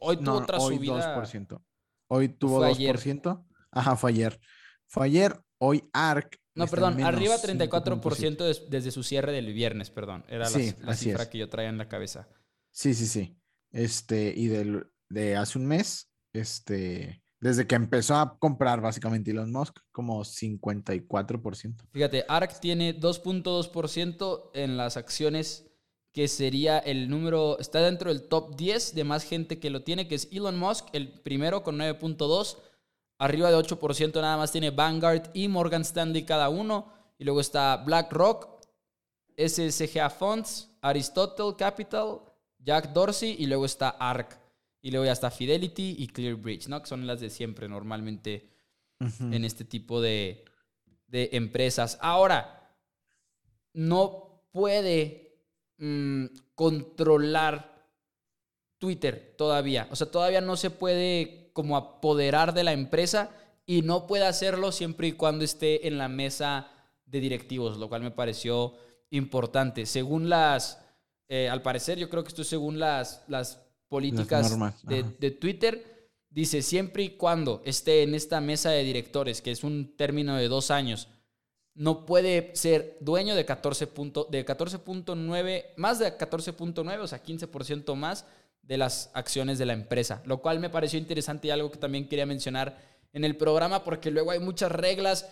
Hoy 0.00 0.18
tuvo 0.18 0.34
otra 0.34 0.58
hoy 0.58 0.76
subida. 0.76 1.16
2%. 1.16 1.58
Hoy 2.12 2.28
tuvo 2.28 2.66
2%. 2.66 3.46
Ajá, 3.70 3.94
fue 3.94 4.10
ayer. 4.10 4.40
Fue 4.88 5.06
ayer, 5.06 5.40
hoy 5.58 5.88
ARC. 5.92 6.40
No, 6.56 6.66
perdón, 6.66 7.00
arriba 7.04 7.36
34% 7.36 8.68
desde 8.68 8.90
su 8.90 9.04
cierre 9.04 9.30
del 9.30 9.52
viernes, 9.52 9.90
perdón. 9.90 10.24
Era 10.28 10.50
la, 10.50 10.96
cifra 10.96 11.30
que 11.30 11.38
yo 11.38 11.48
traía 11.48 11.68
en 11.68 11.78
la 11.78 11.88
cabeza. 11.88 12.28
Sí, 12.72 12.94
sí, 12.94 13.06
sí. 13.06 13.38
Este, 13.70 14.34
y 14.36 14.48
del, 14.48 14.90
de 15.08 15.36
hace 15.36 15.56
un 15.56 15.66
mes, 15.66 16.10
este, 16.32 17.22
desde 17.38 17.68
que 17.68 17.76
empezó 17.76 18.16
a 18.16 18.36
comprar 18.40 18.80
básicamente 18.80 19.30
Elon 19.30 19.52
Musk, 19.52 19.78
como 19.92 20.24
54%. 20.24 21.76
Fíjate, 21.92 22.24
ARC 22.26 22.58
tiene 22.58 22.98
2.2% 22.98 24.50
en 24.54 24.76
las 24.76 24.96
acciones 24.96 25.69
que 26.12 26.28
sería 26.28 26.78
el 26.78 27.08
número, 27.08 27.58
está 27.58 27.80
dentro 27.80 28.12
del 28.12 28.22
top 28.22 28.56
10 28.56 28.94
de 28.94 29.04
más 29.04 29.24
gente 29.24 29.58
que 29.58 29.70
lo 29.70 29.82
tiene, 29.82 30.08
que 30.08 30.16
es 30.16 30.28
Elon 30.32 30.58
Musk, 30.58 30.86
el 30.92 31.08
primero 31.08 31.62
con 31.62 31.78
9.2, 31.78 32.56
Arriba 33.20 33.50
de 33.50 33.56
8% 33.58 34.14
nada 34.22 34.38
más 34.38 34.50
tiene 34.50 34.70
Vanguard 34.70 35.28
y 35.34 35.46
Morgan 35.46 35.82
Stanley 35.82 36.24
cada 36.24 36.48
uno. 36.48 36.90
Y 37.18 37.24
luego 37.24 37.42
está 37.42 37.76
BlackRock, 37.76 38.64
SSGA 39.36 40.08
Funds, 40.08 40.70
Aristotle 40.80 41.54
Capital, 41.54 42.20
Jack 42.58 42.94
Dorsey 42.94 43.36
y 43.38 43.44
luego 43.44 43.66
está 43.66 43.90
ARK. 43.90 44.40
Y 44.80 44.90
luego 44.90 45.04
ya 45.04 45.12
está 45.12 45.30
Fidelity 45.30 45.96
y 45.98 46.06
ClearBridge, 46.06 46.68
¿no? 46.68 46.80
Que 46.80 46.86
son 46.88 47.06
las 47.06 47.20
de 47.20 47.28
siempre 47.28 47.68
normalmente 47.68 48.48
en 48.98 49.44
este 49.44 49.66
tipo 49.66 50.00
de, 50.00 50.46
de 51.06 51.28
empresas. 51.32 51.98
Ahora, 52.00 52.72
no 53.74 54.46
puede 54.50 55.29
mm, 55.80 56.26
controlar 56.54 57.70
Twitter 58.78 59.34
todavía. 59.36 59.88
O 59.90 59.96
sea, 59.96 60.10
todavía 60.10 60.40
no 60.40 60.56
se 60.56 60.70
puede 60.70 61.50
como 61.52 61.76
apoderar 61.76 62.54
de 62.54 62.64
la 62.64 62.72
empresa 62.72 63.30
y 63.66 63.82
no 63.82 64.06
puede 64.06 64.26
hacerlo 64.26 64.72
siempre 64.72 65.08
y 65.08 65.12
cuando 65.12 65.44
esté 65.44 65.86
en 65.86 65.98
la 65.98 66.08
mesa 66.08 66.68
de 67.04 67.20
directivos, 67.20 67.76
lo 67.76 67.88
cual 67.88 68.02
me 68.02 68.10
pareció 68.10 68.74
importante. 69.10 69.86
Según 69.86 70.28
las, 70.28 70.78
eh, 71.28 71.48
al 71.48 71.62
parecer, 71.62 71.98
yo 71.98 72.08
creo 72.08 72.22
que 72.22 72.28
esto 72.28 72.42
es 72.42 72.48
según 72.48 72.78
las, 72.78 73.24
las 73.28 73.60
políticas 73.88 74.56
de, 74.84 75.04
de 75.18 75.30
Twitter, 75.30 76.08
dice 76.30 76.62
siempre 76.62 77.02
y 77.02 77.10
cuando 77.10 77.60
esté 77.64 78.02
en 78.02 78.14
esta 78.14 78.40
mesa 78.40 78.70
de 78.70 78.84
directores, 78.84 79.42
que 79.42 79.50
es 79.50 79.64
un 79.64 79.96
término 79.96 80.36
de 80.36 80.48
dos 80.48 80.70
años, 80.70 81.08
no 81.74 82.04
puede 82.06 82.54
ser 82.54 82.96
dueño 83.00 83.34
de 83.34 83.46
14.9, 83.46 84.28
de 84.28 84.44
14.9, 84.44 85.64
más 85.76 85.98
de 85.98 86.16
14.9, 86.16 86.98
o 86.98 87.06
sea, 87.06 87.22
15% 87.22 87.94
más 87.94 88.26
de 88.62 88.78
las 88.78 89.10
acciones 89.14 89.58
de 89.58 89.66
la 89.66 89.72
empresa, 89.72 90.22
lo 90.26 90.40
cual 90.40 90.60
me 90.60 90.70
pareció 90.70 90.98
interesante 90.98 91.48
y 91.48 91.50
algo 91.50 91.70
que 91.70 91.78
también 91.78 92.08
quería 92.08 92.26
mencionar 92.26 92.78
en 93.12 93.24
el 93.24 93.36
programa, 93.36 93.82
porque 93.84 94.10
luego 94.10 94.30
hay 94.30 94.38
muchas 94.38 94.70
reglas 94.70 95.28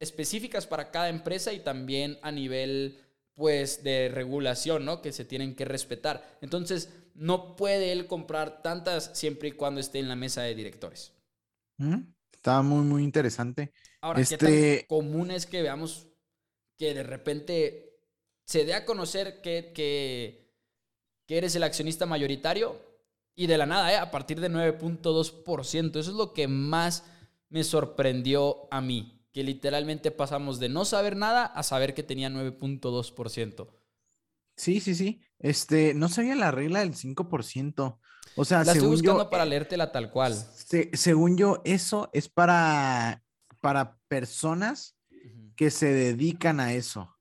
específicas 0.00 0.66
para 0.66 0.90
cada 0.90 1.08
empresa 1.08 1.52
y 1.52 1.60
también 1.60 2.18
a 2.22 2.32
nivel 2.32 2.98
pues 3.34 3.84
de 3.84 4.10
regulación, 4.12 4.84
¿no? 4.84 5.00
Que 5.00 5.12
se 5.12 5.24
tienen 5.24 5.54
que 5.54 5.64
respetar. 5.64 6.38
Entonces, 6.40 6.92
no 7.14 7.54
puede 7.54 7.92
él 7.92 8.08
comprar 8.08 8.62
tantas 8.62 9.10
siempre 9.14 9.50
y 9.50 9.52
cuando 9.52 9.80
esté 9.80 10.00
en 10.00 10.08
la 10.08 10.16
mesa 10.16 10.42
de 10.42 10.56
directores. 10.56 11.12
Está 12.32 12.62
muy, 12.62 12.84
muy 12.84 13.04
interesante. 13.04 13.72
Ahora, 14.08 14.24
¿qué 14.24 14.38
tan 14.38 14.48
este 14.48 14.86
común 14.86 15.30
es 15.30 15.44
que 15.44 15.60
veamos 15.60 16.06
que 16.78 16.94
de 16.94 17.02
repente 17.02 18.00
se 18.46 18.64
dé 18.64 18.72
a 18.72 18.86
conocer 18.86 19.42
que, 19.42 19.72
que, 19.74 20.48
eres 21.28 21.54
el 21.54 21.62
accionista 21.62 22.06
mayoritario 22.06 22.80
y 23.34 23.48
de 23.48 23.58
la 23.58 23.66
nada, 23.66 23.92
¿eh? 23.92 23.96
a 23.98 24.10
partir 24.10 24.40
de 24.40 24.50
9.2%? 24.50 25.90
Eso 25.90 26.10
es 26.10 26.16
lo 26.16 26.32
que 26.32 26.48
más 26.48 27.04
me 27.50 27.64
sorprendió 27.64 28.66
a 28.70 28.80
mí, 28.80 29.26
que 29.30 29.42
literalmente 29.42 30.10
pasamos 30.10 30.58
de 30.58 30.70
no 30.70 30.86
saber 30.86 31.14
nada 31.14 31.44
a 31.44 31.62
saber 31.62 31.92
que 31.92 32.02
tenía 32.02 32.30
9.2%. 32.30 33.68
Sí, 34.56 34.80
sí, 34.80 34.94
sí. 34.94 35.20
Este, 35.38 35.92
no 35.92 36.08
sabía 36.08 36.34
la 36.34 36.50
regla 36.50 36.80
del 36.80 36.94
5%. 36.94 37.98
O 38.36 38.44
sea, 38.46 38.64
la 38.64 38.72
estoy 38.72 38.88
buscando 38.88 39.28
para 39.28 39.44
leértela 39.44 39.92
tal 39.92 40.10
cual. 40.10 40.34
según 40.94 41.36
yo, 41.36 41.60
eso 41.64 42.08
es 42.14 42.30
para 42.30 43.22
para 43.60 43.98
personas 44.08 44.96
que 45.56 45.70
se 45.70 45.92
dedican 45.92 46.60
a 46.60 46.72
eso. 46.72 47.14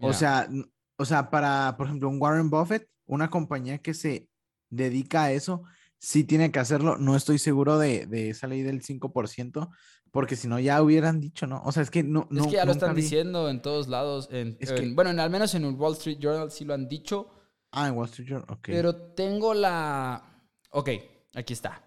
O 0.00 0.12
sea, 0.12 0.48
o 0.96 1.04
sea, 1.04 1.30
para, 1.30 1.76
por 1.76 1.86
ejemplo, 1.86 2.08
un 2.08 2.20
Warren 2.20 2.50
Buffett, 2.50 2.88
una 3.06 3.30
compañía 3.30 3.78
que 3.78 3.94
se 3.94 4.28
dedica 4.70 5.24
a 5.24 5.32
eso, 5.32 5.62
sí 5.98 6.24
tiene 6.24 6.52
que 6.52 6.58
hacerlo. 6.58 6.96
No 6.96 7.16
estoy 7.16 7.38
seguro 7.38 7.78
de, 7.78 8.06
esa 8.30 8.46
ley 8.46 8.62
del 8.62 8.82
5%, 8.82 9.70
porque 10.10 10.36
si 10.36 10.48
no 10.48 10.60
ya 10.60 10.82
hubieran 10.82 11.20
dicho, 11.20 11.46
¿no? 11.46 11.62
O 11.64 11.72
sea, 11.72 11.82
es 11.82 11.90
que 11.90 12.02
no... 12.02 12.28
Es 12.30 12.46
que 12.46 12.52
ya 12.52 12.64
lo 12.64 12.72
están 12.72 12.94
diciendo 12.94 13.48
en 13.48 13.62
todos 13.62 13.88
lados. 13.88 14.28
En, 14.30 14.56
bueno, 14.94 15.10
al 15.20 15.30
menos 15.30 15.54
en 15.54 15.64
el 15.64 15.74
Wall 15.74 15.94
Street 15.94 16.18
Journal 16.18 16.50
sí 16.50 16.64
lo 16.64 16.74
han 16.74 16.88
dicho. 16.88 17.30
Ah, 17.72 17.88
en 17.88 17.94
Wall 17.94 18.08
Street 18.08 18.28
Journal, 18.28 18.46
ok. 18.50 18.66
Pero 18.66 18.94
tengo 19.14 19.54
la... 19.54 20.42
Ok, 20.70 20.90
aquí 21.34 21.52
está. 21.52 21.82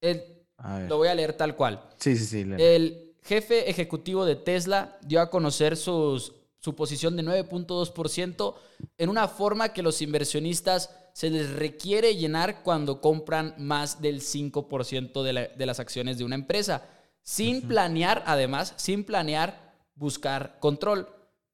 El, 0.00 0.41
lo 0.88 0.96
voy 0.96 1.08
a 1.08 1.14
leer 1.14 1.34
tal 1.34 1.56
cual. 1.56 1.82
Sí, 1.98 2.16
sí, 2.16 2.24
sí. 2.26 2.50
El 2.58 3.14
jefe 3.22 3.70
ejecutivo 3.70 4.24
de 4.24 4.36
Tesla 4.36 4.98
dio 5.02 5.20
a 5.20 5.30
conocer 5.30 5.76
sus, 5.76 6.34
su 6.58 6.74
posición 6.74 7.16
de 7.16 7.24
9.2% 7.24 8.54
en 8.98 9.08
una 9.08 9.28
forma 9.28 9.72
que 9.72 9.82
los 9.82 10.02
inversionistas 10.02 10.90
se 11.12 11.30
les 11.30 11.50
requiere 11.50 12.16
llenar 12.16 12.62
cuando 12.62 13.00
compran 13.00 13.54
más 13.58 14.00
del 14.00 14.20
5% 14.20 15.22
de, 15.22 15.50
de, 15.56 15.66
las 15.66 15.78
acciones 15.78 16.18
de 16.18 16.24
una 16.24 16.36
empresa, 16.36 16.88
sin 17.22 17.68
planear, 17.68 18.22
además, 18.26 18.72
sin 18.76 19.04
planear 19.04 19.74
buscar 19.94 20.58
control. 20.58 21.08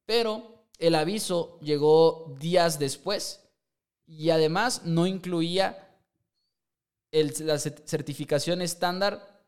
Pero 0.07 0.65
el 0.79 0.95
aviso 0.95 1.59
llegó 1.61 2.37
días 2.39 2.79
después 2.79 3.49
y 4.07 4.31
además 4.31 4.83
no 4.85 5.07
incluía 5.07 5.88
la 7.11 7.59
certificación 7.59 8.63
estándar 8.63 9.45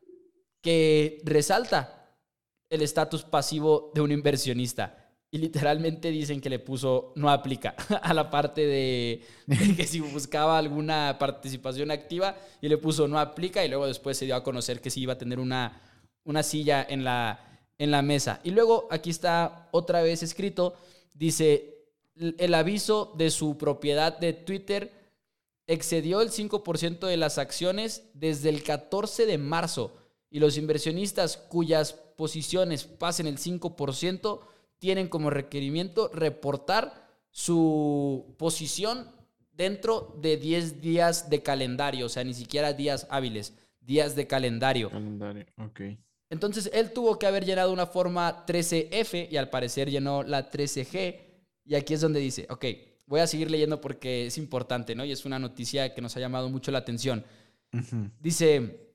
que 0.63 1.21
resalta 1.25 2.01
el 2.71 2.83
estatus 2.83 3.25
pasivo 3.25 3.91
de 3.95 4.01
un 4.01 4.13
inversionista. 4.13 4.97
Y 5.33 5.39
literalmente 5.39 6.11
dicen 6.11 6.41
que 6.41 6.51
le 6.51 6.59
puso 6.59 7.13
no 7.15 7.31
aplica 7.31 7.77
a 8.03 8.13
la 8.15 8.31
parte 8.31 8.67
de, 8.67 9.23
que 9.77 9.87
si 9.87 10.01
buscaba 10.01 10.59
alguna 10.59 11.17
participación 11.21 11.91
activa 11.93 12.37
y 12.61 12.69
le 12.69 12.79
puso 12.79 13.07
no 13.07 13.19
aplica 13.19 13.65
y 13.65 13.69
luego 13.69 13.87
después 13.87 14.19
se 14.19 14.25
dio 14.25 14.35
a 14.35 14.43
conocer 14.43 14.81
que 14.81 14.91
sí 14.91 15.03
iba 15.03 15.13
a 15.13 15.19
tener 15.19 15.39
una, 15.39 15.81
una 16.25 16.43
silla 16.43 16.85
en 16.89 17.05
la, 17.05 17.61
en 17.79 17.93
la 17.93 18.03
mesa. 18.03 18.41
Y 18.43 18.51
luego 18.51 18.89
aquí 18.91 19.11
está 19.11 19.69
otra 19.71 20.03
vez 20.03 20.23
escrito, 20.25 20.75
dice 21.15 21.77
el 22.17 22.53
aviso 22.55 23.15
de 23.17 23.31
su 23.31 23.57
propiedad 23.57 24.19
de 24.19 24.33
Twitter 24.33 25.00
excedió 25.71 26.21
el 26.21 26.31
5% 26.31 27.07
de 27.07 27.17
las 27.17 27.39
acciones 27.39 28.03
desde 28.13 28.49
el 28.49 28.65
14 28.65 29.25
de 29.25 29.39
marzo 29.39 29.97
y 30.29 30.41
los 30.41 30.59
inversionistas 30.59 31.37
cuyas 31.37 31.93
posiciones 31.93 32.85
pasen 32.85 33.29
el 33.29 33.39
5% 33.39 34.41
tienen 34.81 35.07
como 35.09 35.31
requerimiento 35.31 36.11
reportar 36.13 37.09
su 37.31 38.35
posición 38.37 39.13
dentro 39.53 40.17
de 40.21 40.39
10 40.39 40.81
días 40.81 41.31
de 41.31 41.45
calendario, 41.45 42.07
o 42.07 42.09
sea, 42.09 42.25
ni 42.25 42.35
siquiera 42.35 42.73
días 42.73 43.07
hábiles, 43.09 43.55
días 43.81 44.17
de 44.17 44.27
calendario. 44.27 44.91
Calendario, 44.91 45.47
ok. 45.57 45.81
Entonces, 46.31 46.69
él 46.73 46.93
tuvo 46.93 47.17
que 47.17 47.27
haber 47.27 47.45
llenado 47.45 47.73
una 47.73 47.87
forma 47.87 48.45
13F 48.45 49.29
y 49.31 49.37
al 49.37 49.51
parecer 49.51 49.89
llenó 49.89 50.25
la 50.25 50.51
13G. 50.51 51.21
Y 51.65 51.75
aquí 51.77 51.95
es 51.95 52.01
donde 52.01 52.19
dice, 52.19 52.47
ok, 52.51 52.65
voy 53.11 53.19
a 53.19 53.27
seguir 53.27 53.51
leyendo 53.51 53.81
porque 53.81 54.27
es 54.27 54.39
importante, 54.39 54.95
¿no? 54.95 55.05
Y 55.05 55.11
es 55.11 55.25
una 55.25 55.41
noticia 55.41 55.93
que 55.93 56.01
nos 56.01 56.17
ha 56.17 56.21
llamado 56.21 56.49
mucho 56.49 56.71
la 56.71 56.79
atención. 56.79 57.25
Dice, 58.21 58.95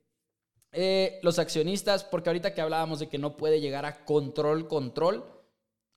eh, 0.72 1.20
los 1.22 1.38
accionistas, 1.38 2.06
porque 2.06 2.30
ahorita 2.30 2.54
que 2.54 2.62
hablábamos 2.62 3.00
de 3.00 3.10
que 3.10 3.18
no 3.18 3.36
puede 3.36 3.60
llegar 3.60 3.86
a 3.86 4.06
control, 4.06 4.70
control, 4.70 5.26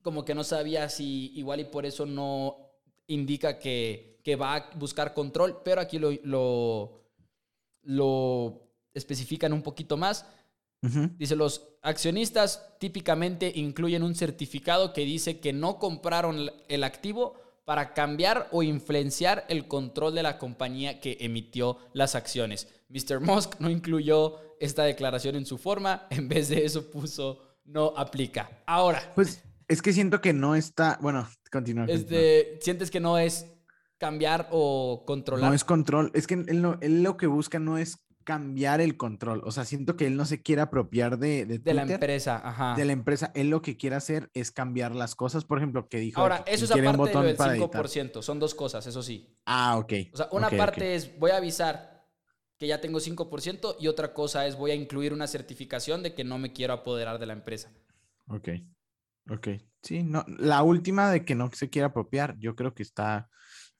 como 0.02 0.24
que 0.24 0.34
no 0.34 0.42
sabía 0.42 0.88
si 0.88 1.30
igual 1.36 1.60
y 1.60 1.64
por 1.66 1.86
eso 1.86 2.06
no 2.06 2.56
indica 3.06 3.60
que, 3.60 4.18
que 4.24 4.34
va 4.34 4.56
a 4.56 4.70
buscar 4.74 5.14
control, 5.14 5.62
pero 5.64 5.80
aquí 5.80 6.00
lo, 6.00 6.10
lo, 6.24 7.04
lo 7.82 8.68
especifican 8.94 9.52
un 9.52 9.62
poquito 9.62 9.96
más. 9.96 10.26
Dice, 10.80 11.36
los 11.36 11.70
accionistas 11.82 12.78
típicamente 12.78 13.52
incluyen 13.54 14.02
un 14.02 14.14
certificado 14.16 14.92
que 14.92 15.04
dice 15.04 15.38
que 15.38 15.52
no 15.52 15.78
compraron 15.78 16.50
el 16.68 16.84
activo 16.84 17.47
para 17.68 17.92
cambiar 17.92 18.48
o 18.50 18.62
influenciar 18.62 19.44
el 19.50 19.68
control 19.68 20.14
de 20.14 20.22
la 20.22 20.38
compañía 20.38 21.00
que 21.00 21.18
emitió 21.20 21.76
las 21.92 22.14
acciones. 22.14 22.66
Mr. 22.88 23.20
Musk 23.20 23.60
no 23.60 23.68
incluyó 23.68 24.36
esta 24.58 24.84
declaración 24.84 25.36
en 25.36 25.44
su 25.44 25.58
forma, 25.58 26.06
en 26.10 26.30
vez 26.30 26.48
de 26.48 26.64
eso 26.64 26.90
puso 26.90 27.42
no 27.66 27.92
aplica. 27.94 28.62
Ahora. 28.64 29.12
Pues 29.14 29.44
es 29.68 29.82
que 29.82 29.92
siento 29.92 30.22
que 30.22 30.32
no 30.32 30.54
está, 30.54 30.98
bueno, 31.02 31.28
continúa. 31.52 31.84
Este, 31.88 32.58
sientes 32.62 32.90
que 32.90 33.00
no 33.00 33.18
es 33.18 33.44
cambiar 33.98 34.48
o 34.50 35.04
controlar. 35.06 35.50
No 35.50 35.54
es 35.54 35.64
control, 35.64 36.10
es 36.14 36.26
que 36.26 36.36
él, 36.36 36.78
él 36.80 37.02
lo 37.02 37.18
que 37.18 37.26
busca 37.26 37.58
no 37.58 37.76
es 37.76 37.98
cambiar 38.28 38.82
el 38.82 38.98
control. 38.98 39.40
O 39.46 39.52
sea, 39.52 39.64
siento 39.64 39.96
que 39.96 40.06
él 40.06 40.14
no 40.14 40.26
se 40.26 40.42
quiere 40.42 40.60
apropiar 40.60 41.18
de, 41.18 41.46
de, 41.46 41.72
la 41.72 41.84
empresa. 41.84 42.38
Ajá. 42.44 42.74
De 42.76 42.84
la 42.84 42.92
empresa. 42.92 43.32
Él 43.34 43.48
lo 43.48 43.62
que 43.62 43.78
quiere 43.78 43.96
hacer 43.96 44.30
es 44.34 44.50
cambiar 44.50 44.94
las 44.94 45.14
cosas. 45.14 45.46
Por 45.46 45.56
ejemplo, 45.56 45.88
que 45.88 45.98
dijo. 45.98 46.20
Ahora, 46.20 46.44
eso 46.46 46.66
es 46.66 46.70
aparte 46.70 47.18
del 47.18 47.38
5%. 47.38 48.20
Son 48.20 48.38
dos 48.38 48.54
cosas, 48.54 48.86
eso 48.86 49.02
sí. 49.02 49.34
Ah, 49.46 49.78
ok. 49.78 49.92
O 50.12 50.16
sea, 50.18 50.28
una 50.32 50.50
parte 50.50 50.94
es 50.94 51.18
voy 51.18 51.30
a 51.30 51.38
avisar 51.38 52.06
que 52.58 52.66
ya 52.66 52.82
tengo 52.82 52.98
5% 52.98 53.76
y 53.80 53.86
otra 53.86 54.12
cosa 54.12 54.46
es 54.46 54.58
voy 54.58 54.72
a 54.72 54.74
incluir 54.74 55.14
una 55.14 55.26
certificación 55.26 56.02
de 56.02 56.14
que 56.14 56.22
no 56.22 56.36
me 56.36 56.52
quiero 56.52 56.74
apoderar 56.74 57.18
de 57.18 57.24
la 57.24 57.32
empresa. 57.32 57.72
Ok. 58.26 58.50
Ok. 59.30 59.48
Sí, 59.80 60.02
no. 60.02 60.26
La 60.36 60.62
última 60.62 61.10
de 61.10 61.24
que 61.24 61.34
no 61.34 61.50
se 61.54 61.70
quiere 61.70 61.86
apropiar, 61.86 62.36
yo 62.38 62.54
creo 62.54 62.74
que 62.74 62.82
está, 62.82 63.30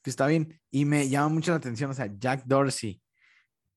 que 0.01 0.09
está 0.09 0.27
bien. 0.27 0.59
Y 0.71 0.87
me 0.87 1.07
llama 1.11 1.29
mucho 1.29 1.51
la 1.51 1.59
atención, 1.59 1.91
o 1.91 1.95
sea, 1.95 2.11
Jack 2.19 2.45
Dorsey 2.47 3.03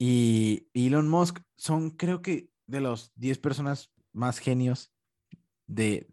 y 0.04 0.68
Elon 0.74 1.08
Musk 1.08 1.42
son, 1.58 1.92
creo 1.92 2.24
que, 2.24 2.50
de 2.66 2.82
los 2.82 3.12
10 3.18 3.38
personas 3.38 3.94
más 4.14 4.40
genios 4.40 4.92
de, 5.68 6.10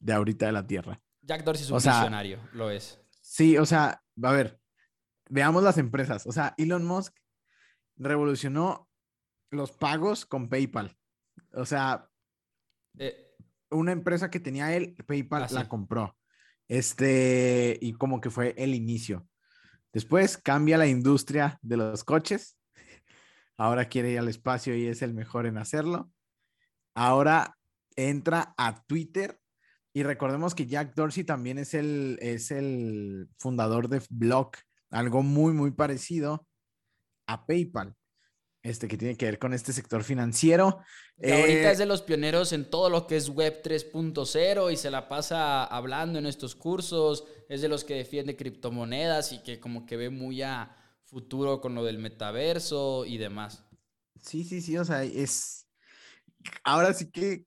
de 0.00 0.12
ahorita 0.12 0.44
de 0.44 0.52
la 0.52 0.66
Tierra. 0.66 1.00
Jack 1.22 1.42
Dorsey 1.42 1.64
es 1.64 1.70
un 1.70 1.78
visionario, 1.78 2.46
lo 2.52 2.68
es. 2.68 3.00
Sí, 3.22 3.56
o 3.56 3.64
sea, 3.64 4.04
a 4.22 4.32
ver, 4.32 4.60
veamos 5.30 5.62
las 5.62 5.78
empresas. 5.78 6.26
O 6.26 6.32
sea, 6.32 6.52
Elon 6.58 6.84
Musk 6.84 7.14
revolucionó 7.96 8.90
los 9.50 9.72
pagos 9.72 10.26
con 10.26 10.50
PayPal. 10.50 10.94
O 11.54 11.64
sea, 11.64 12.10
eh, 12.98 13.34
una 13.70 13.92
empresa 13.92 14.30
que 14.30 14.40
tenía 14.40 14.76
él, 14.76 14.94
PayPal 15.06 15.46
la 15.52 15.70
compró. 15.70 16.18
Este, 16.68 17.78
y 17.80 17.94
como 17.94 18.20
que 18.20 18.28
fue 18.28 18.54
el 18.58 18.74
inicio. 18.74 19.26
Después 19.90 20.36
cambia 20.36 20.76
la 20.76 20.86
industria 20.86 21.58
de 21.62 21.78
los 21.78 22.04
coches. 22.04 22.58
Ahora 23.62 23.88
quiere 23.88 24.10
ir 24.10 24.18
al 24.18 24.26
espacio 24.26 24.74
y 24.74 24.88
es 24.88 25.02
el 25.02 25.14
mejor 25.14 25.46
en 25.46 25.56
hacerlo. 25.56 26.10
Ahora 26.96 27.56
entra 27.94 28.56
a 28.58 28.82
Twitter 28.86 29.38
y 29.92 30.02
recordemos 30.02 30.56
que 30.56 30.66
Jack 30.66 30.96
Dorsey 30.96 31.22
también 31.22 31.58
es 31.58 31.72
el, 31.72 32.18
es 32.20 32.50
el 32.50 33.28
fundador 33.38 33.88
de 33.88 34.02
Block, 34.10 34.58
algo 34.90 35.22
muy, 35.22 35.52
muy 35.52 35.70
parecido 35.70 36.44
a 37.28 37.46
PayPal 37.46 37.94
este, 38.64 38.88
que 38.88 38.96
tiene 38.96 39.16
que 39.16 39.26
ver 39.26 39.38
con 39.38 39.54
este 39.54 39.72
sector 39.72 40.02
financiero. 40.02 40.80
ahorita 41.22 41.70
es 41.70 41.78
eh, 41.78 41.82
de 41.82 41.86
los 41.86 42.02
pioneros 42.02 42.52
en 42.52 42.68
todo 42.68 42.90
lo 42.90 43.06
que 43.06 43.16
es 43.16 43.28
Web 43.28 43.62
3.0 43.62 44.72
y 44.72 44.76
se 44.76 44.90
la 44.90 45.08
pasa 45.08 45.62
hablando 45.66 46.18
en 46.18 46.26
estos 46.26 46.56
cursos. 46.56 47.28
Es 47.48 47.60
de 47.60 47.68
los 47.68 47.84
que 47.84 47.94
defiende 47.94 48.34
criptomonedas 48.34 49.30
y 49.30 49.40
que 49.44 49.60
como 49.60 49.86
que 49.86 49.96
ve 49.96 50.10
muy 50.10 50.42
a 50.42 50.81
futuro 51.12 51.60
con 51.60 51.74
lo 51.74 51.84
del 51.84 51.98
metaverso 51.98 53.04
y 53.04 53.18
demás. 53.18 53.66
Sí, 54.18 54.44
sí, 54.44 54.62
sí, 54.62 54.78
o 54.78 54.84
sea, 54.84 55.04
es... 55.04 55.68
Ahora 56.64 56.94
sí 56.94 57.10
que 57.10 57.44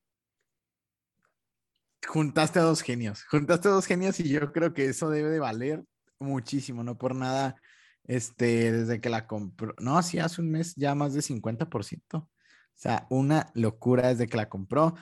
juntaste 2.08 2.60
a 2.60 2.62
dos 2.62 2.82
genios, 2.82 3.24
juntaste 3.26 3.68
a 3.68 3.72
dos 3.72 3.88
genios 3.88 4.20
y 4.20 4.30
yo 4.30 4.52
creo 4.52 4.74
que 4.74 4.86
eso 4.86 5.10
debe 5.10 5.32
de 5.32 5.40
valer 5.40 5.84
muchísimo, 6.20 6.84
no 6.84 6.98
por 6.98 7.16
nada 7.16 7.56
este, 8.04 8.72
desde 8.72 9.02
que 9.02 9.10
la 9.10 9.26
compró, 9.26 9.74
no, 9.80 10.02
sí, 10.04 10.20
hace 10.20 10.42
un 10.42 10.52
mes 10.52 10.76
ya 10.76 10.94
más 10.94 11.14
de 11.16 11.22
50%. 11.22 12.18
O 12.18 12.30
sea, 12.76 13.08
una 13.10 13.52
locura 13.56 14.10
desde 14.10 14.28
que 14.28 14.38
la 14.38 14.48
compró. 14.48 14.96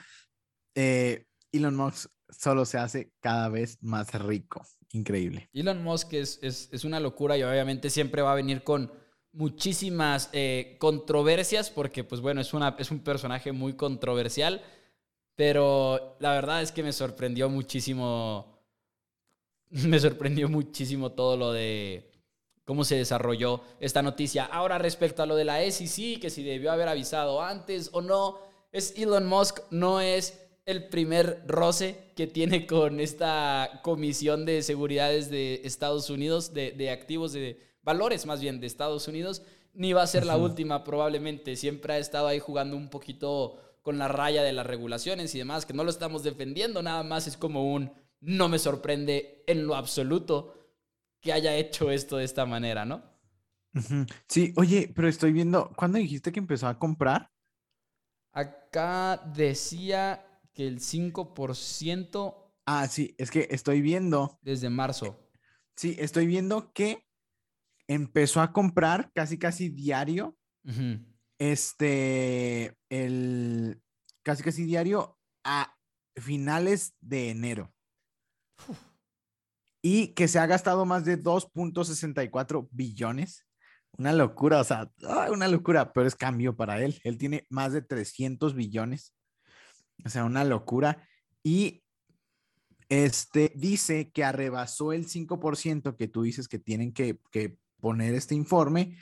Eh, 0.74 1.26
Elon 1.52 1.76
Musk 1.76 2.10
solo 2.28 2.64
se 2.64 2.78
hace 2.78 3.12
cada 3.20 3.48
vez 3.48 3.78
más 3.82 4.12
rico. 4.14 4.66
Increíble. 4.92 5.48
Elon 5.52 5.82
Musk 5.82 6.12
es, 6.12 6.38
es, 6.42 6.84
una 6.84 7.00
locura 7.00 7.36
y 7.36 7.42
obviamente 7.42 7.90
siempre 7.90 8.22
va 8.22 8.30
a 8.30 8.36
venir 8.36 8.62
con 8.62 8.92
muchísimas 9.32 10.30
eh, 10.32 10.76
controversias 10.78 11.70
porque, 11.70 12.04
pues 12.04 12.20
bueno, 12.20 12.40
es, 12.40 12.54
una, 12.54 12.76
es 12.78 12.92
un 12.92 13.00
personaje 13.00 13.50
muy 13.50 13.74
controversial, 13.74 14.62
pero 15.34 16.16
la 16.20 16.32
verdad 16.32 16.62
es 16.62 16.70
que 16.70 16.84
me 16.84 16.92
sorprendió 16.92 17.48
muchísimo, 17.48 18.60
me 19.70 19.98
sorprendió 19.98 20.48
muchísimo 20.48 21.10
todo 21.10 21.36
lo 21.36 21.52
de 21.52 22.12
cómo 22.64 22.84
se 22.84 22.96
desarrolló 22.96 23.62
esta 23.80 24.00
noticia. 24.00 24.44
Ahora 24.44 24.78
respecto 24.78 25.24
a 25.24 25.26
lo 25.26 25.34
de 25.34 25.44
la 25.44 25.60
SEC, 25.70 26.20
que 26.20 26.30
si 26.30 26.44
debió 26.44 26.70
haber 26.70 26.88
avisado 26.88 27.42
antes 27.42 27.90
o 27.92 28.00
no, 28.00 28.38
es 28.70 28.94
Elon 28.96 29.26
Musk, 29.26 29.58
no 29.70 30.00
es 30.00 30.43
el 30.66 30.88
primer 30.88 31.44
roce 31.46 32.12
que 32.16 32.26
tiene 32.26 32.66
con 32.66 33.00
esta 33.00 33.80
comisión 33.82 34.44
de 34.44 34.62
seguridades 34.62 35.30
de 35.30 35.60
Estados 35.64 36.10
Unidos, 36.10 36.54
de, 36.54 36.90
activos, 36.90 37.32
de 37.32 37.60
valores 37.82 38.26
más 38.26 38.40
bien 38.40 38.60
de 38.60 38.66
Estados 38.66 39.06
Unidos, 39.08 39.42
ni 39.74 39.92
va 39.92 40.02
a 40.02 40.06
ser 40.06 40.24
la 40.24 40.36
última 40.36 40.84
probablemente. 40.84 41.56
Siempre 41.56 41.94
ha 41.94 41.98
estado 41.98 42.28
ahí 42.28 42.38
jugando 42.38 42.76
un 42.76 42.88
poquito 42.88 43.60
con 43.82 43.98
la 43.98 44.08
raya 44.08 44.42
de 44.42 44.52
las 44.52 44.66
regulaciones 44.66 45.34
y 45.34 45.38
demás, 45.38 45.66
que 45.66 45.74
no 45.74 45.84
lo 45.84 45.90
estamos 45.90 46.22
defendiendo, 46.22 46.82
nada 46.82 47.02
más 47.02 47.26
es 47.26 47.36
como 47.36 47.74
un 47.74 47.92
no 48.20 48.48
me 48.48 48.58
sorprende 48.58 49.44
en 49.46 49.66
lo 49.66 49.74
absoluto 49.74 50.54
que 51.20 51.34
haya 51.34 51.54
hecho 51.56 51.90
esto 51.90 52.16
de 52.16 52.24
esta 52.24 52.46
manera, 52.46 52.86
¿no? 52.86 53.02
Sí, 54.28 54.54
oye, 54.56 54.90
pero 54.94 55.08
estoy 55.08 55.32
viendo, 55.32 55.70
¿cuándo 55.76 55.98
dijiste 55.98 56.32
que 56.32 56.38
empezó 56.38 56.68
a 56.68 56.78
comprar? 56.78 57.30
Acá 58.32 59.22
decía 59.34 60.23
que 60.54 60.66
el 60.66 60.80
5%. 60.80 62.52
Ah, 62.66 62.86
sí, 62.88 63.14
es 63.18 63.30
que 63.30 63.48
estoy 63.50 63.80
viendo. 63.80 64.38
Desde 64.42 64.70
marzo. 64.70 65.28
Sí, 65.76 65.96
estoy 65.98 66.26
viendo 66.26 66.72
que 66.72 67.04
empezó 67.88 68.40
a 68.40 68.52
comprar 68.52 69.12
casi, 69.12 69.38
casi 69.38 69.68
diario. 69.68 70.36
Este, 71.38 72.74
el 72.88 73.82
casi, 74.22 74.42
casi 74.42 74.64
diario 74.64 75.18
a 75.44 75.76
finales 76.16 76.94
de 77.00 77.28
enero 77.28 77.74
y 79.86 80.14
que 80.14 80.28
se 80.28 80.38
ha 80.38 80.46
gastado 80.46 80.86
más 80.86 81.04
de 81.04 81.22
2.64 81.22 82.68
billones. 82.70 83.46
Una 83.98 84.14
locura, 84.14 84.60
o 84.60 84.64
sea, 84.64 84.90
una 85.30 85.46
locura, 85.46 85.92
pero 85.92 86.06
es 86.06 86.16
cambio 86.16 86.56
para 86.56 86.82
él. 86.82 86.98
Él 87.04 87.18
tiene 87.18 87.46
más 87.50 87.74
de 87.74 87.82
300 87.82 88.54
billones. 88.54 89.14
O 90.04 90.08
sea, 90.08 90.24
una 90.24 90.44
locura. 90.44 91.06
Y 91.42 91.84
este 92.88 93.52
dice 93.54 94.10
que 94.10 94.24
arrebasó 94.24 94.92
el 94.92 95.06
5% 95.06 95.96
que 95.96 96.08
tú 96.08 96.22
dices 96.22 96.48
que 96.48 96.58
tienen 96.58 96.92
que, 96.92 97.18
que 97.30 97.58
poner 97.80 98.14
este 98.14 98.34
informe 98.34 98.96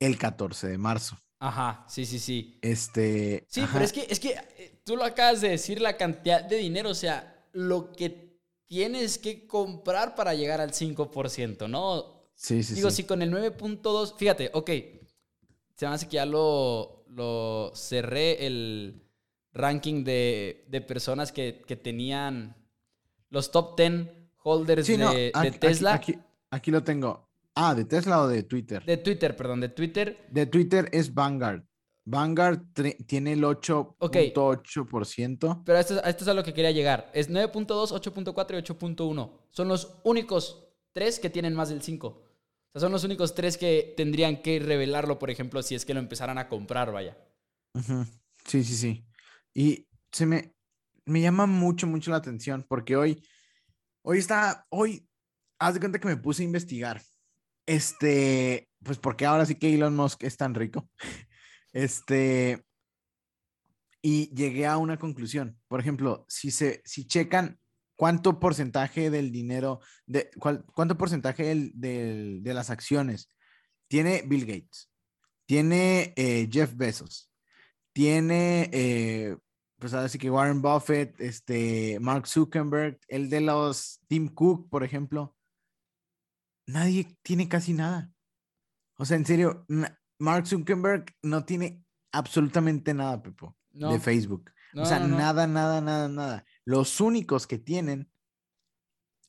el 0.00 0.18
14 0.18 0.68
de 0.68 0.78
marzo. 0.78 1.16
Ajá, 1.38 1.84
sí, 1.88 2.06
sí, 2.06 2.18
sí. 2.18 2.58
Este. 2.62 3.46
Sí, 3.48 3.62
pero 3.72 3.84
es 3.84 3.92
que, 3.92 4.06
es 4.08 4.18
que 4.18 4.30
eh, 4.30 4.80
tú 4.84 4.96
lo 4.96 5.04
acabas 5.04 5.40
de 5.40 5.50
decir, 5.50 5.80
la 5.80 5.96
cantidad 5.96 6.42
de 6.42 6.56
dinero, 6.56 6.90
o 6.90 6.94
sea, 6.94 7.46
lo 7.52 7.92
que 7.92 8.40
tienes 8.66 9.18
que 9.18 9.46
comprar 9.46 10.14
para 10.14 10.34
llegar 10.34 10.60
al 10.60 10.72
5%, 10.72 11.68
¿no? 11.68 12.30
Sí, 12.34 12.62
sí, 12.62 12.74
Digo, 12.74 12.90
si 12.90 13.04
con 13.04 13.22
el 13.22 13.30
9.2, 13.30 14.16
fíjate, 14.16 14.50
ok, 14.52 14.70
se 15.74 15.86
me 15.86 15.94
hace 15.94 16.06
que 16.06 16.16
ya 16.16 16.26
lo, 16.26 17.04
lo 17.08 17.72
cerré 17.74 18.46
el 18.46 19.05
ranking 19.56 20.04
de, 20.04 20.84
personas 20.86 21.32
que, 21.32 21.64
tenían 21.82 22.54
los 23.30 23.50
top 23.50 23.76
10 23.76 24.08
holders 24.42 24.86
de, 24.86 25.32
Tesla. 25.58 25.94
Aquí, 25.94 26.16
aquí, 26.50 26.70
lo 26.70 26.84
tengo. 26.84 27.28
Ah, 27.54 27.74
¿de 27.74 27.84
Tesla 27.84 28.22
o 28.22 28.28
de 28.28 28.42
Twitter? 28.42 28.84
De 28.84 28.98
Twitter, 28.98 29.34
perdón, 29.34 29.60
de 29.60 29.70
Twitter. 29.70 30.26
De 30.30 30.44
Twitter 30.46 30.90
es 30.92 31.12
Vanguard. 31.12 31.64
Vanguard 32.04 32.60
tiene 33.06 33.32
el 33.32 33.42
8.8%. 33.42 35.62
Pero 35.64 35.78
esto, 35.78 36.04
esto 36.04 36.24
es 36.24 36.28
a 36.28 36.34
lo 36.34 36.44
que 36.44 36.54
quería 36.54 36.70
llegar. 36.70 37.10
Es 37.12 37.28
9.2, 37.30 37.90
8.4 37.90 38.58
y 38.58 38.62
8.1. 38.62 39.32
Son 39.50 39.66
los 39.66 39.96
únicos 40.04 40.68
tres 40.92 41.18
que 41.18 41.30
tienen 41.30 41.54
más 41.54 41.70
del 41.70 41.82
5. 41.82 42.06
O 42.06 42.22
sea, 42.72 42.80
son 42.80 42.92
los 42.92 43.02
únicos 43.04 43.34
tres 43.34 43.56
que 43.56 43.94
tendrían 43.96 44.42
que 44.42 44.60
revelarlo, 44.60 45.18
por 45.18 45.30
ejemplo, 45.30 45.62
si 45.62 45.74
es 45.74 45.84
que 45.84 45.94
lo 45.94 46.00
empezaran 46.00 46.38
a 46.38 46.48
comprar, 46.48 46.92
vaya. 46.92 47.18
Sí, 48.44 48.62
sí, 48.62 48.76
sí. 48.76 49.04
Y 49.56 49.88
se 50.12 50.26
me, 50.26 50.52
me 51.06 51.22
llama 51.22 51.46
mucho, 51.46 51.86
mucho 51.86 52.10
la 52.10 52.18
atención 52.18 52.66
porque 52.68 52.94
hoy, 52.94 53.26
hoy 54.02 54.18
está, 54.18 54.66
hoy, 54.68 55.08
haz 55.58 55.72
de 55.72 55.80
cuenta 55.80 55.98
que 55.98 56.08
me 56.08 56.18
puse 56.18 56.42
a 56.42 56.44
investigar. 56.44 57.00
Este, 57.64 58.68
pues 58.84 58.98
porque 58.98 59.24
ahora 59.24 59.46
sí 59.46 59.54
que 59.54 59.74
Elon 59.74 59.96
Musk 59.96 60.24
es 60.24 60.36
tan 60.36 60.54
rico. 60.54 60.88
Este, 61.72 62.64
y 64.00 64.34
llegué 64.34 64.64
a 64.64 64.78
una 64.78 64.98
conclusión. 64.98 65.60
Por 65.68 65.78
ejemplo, 65.78 66.24
si, 66.26 66.50
se, 66.50 66.80
si 66.86 67.06
checan 67.06 67.60
cuánto 67.96 68.40
porcentaje 68.40 69.10
del 69.10 69.30
dinero, 69.30 69.80
de, 70.06 70.30
cuánto 70.74 70.96
porcentaje 70.96 71.70
de 71.74 72.54
las 72.54 72.70
acciones 72.70 73.30
tiene 73.88 74.22
Bill 74.26 74.46
Gates, 74.46 74.90
tiene 75.44 76.14
eh, 76.16 76.48
Jeff 76.50 76.74
Bezos, 76.74 77.30
tiene, 77.96 78.68
eh, 78.74 79.38
pues 79.86 79.94
ahora 79.94 80.08
sí 80.08 80.18
que 80.18 80.32
Warren 80.32 80.60
Buffett, 80.60 81.14
este, 81.20 82.00
Mark 82.00 82.26
Zuckerberg, 82.26 82.98
el 83.06 83.30
de 83.30 83.40
los 83.40 84.00
Tim 84.08 84.26
Cook, 84.26 84.68
por 84.68 84.82
ejemplo, 84.82 85.36
nadie 86.66 87.16
tiene 87.22 87.48
casi 87.48 87.72
nada. 87.72 88.10
O 88.98 89.04
sea, 89.04 89.16
en 89.16 89.24
serio, 89.24 89.64
Mark 90.18 90.48
Zuckerberg 90.48 91.14
no 91.22 91.44
tiene 91.44 91.84
absolutamente 92.10 92.94
nada, 92.94 93.22
Pepo, 93.22 93.56
de 93.70 94.00
Facebook. 94.00 94.50
o 94.74 94.84
sea, 94.84 94.98
nada, 94.98 95.46
nada, 95.46 95.80
nada, 95.80 96.08
nada. 96.08 96.44
Los 96.64 97.00
únicos 97.00 97.46
que 97.46 97.58
tienen 97.58 98.10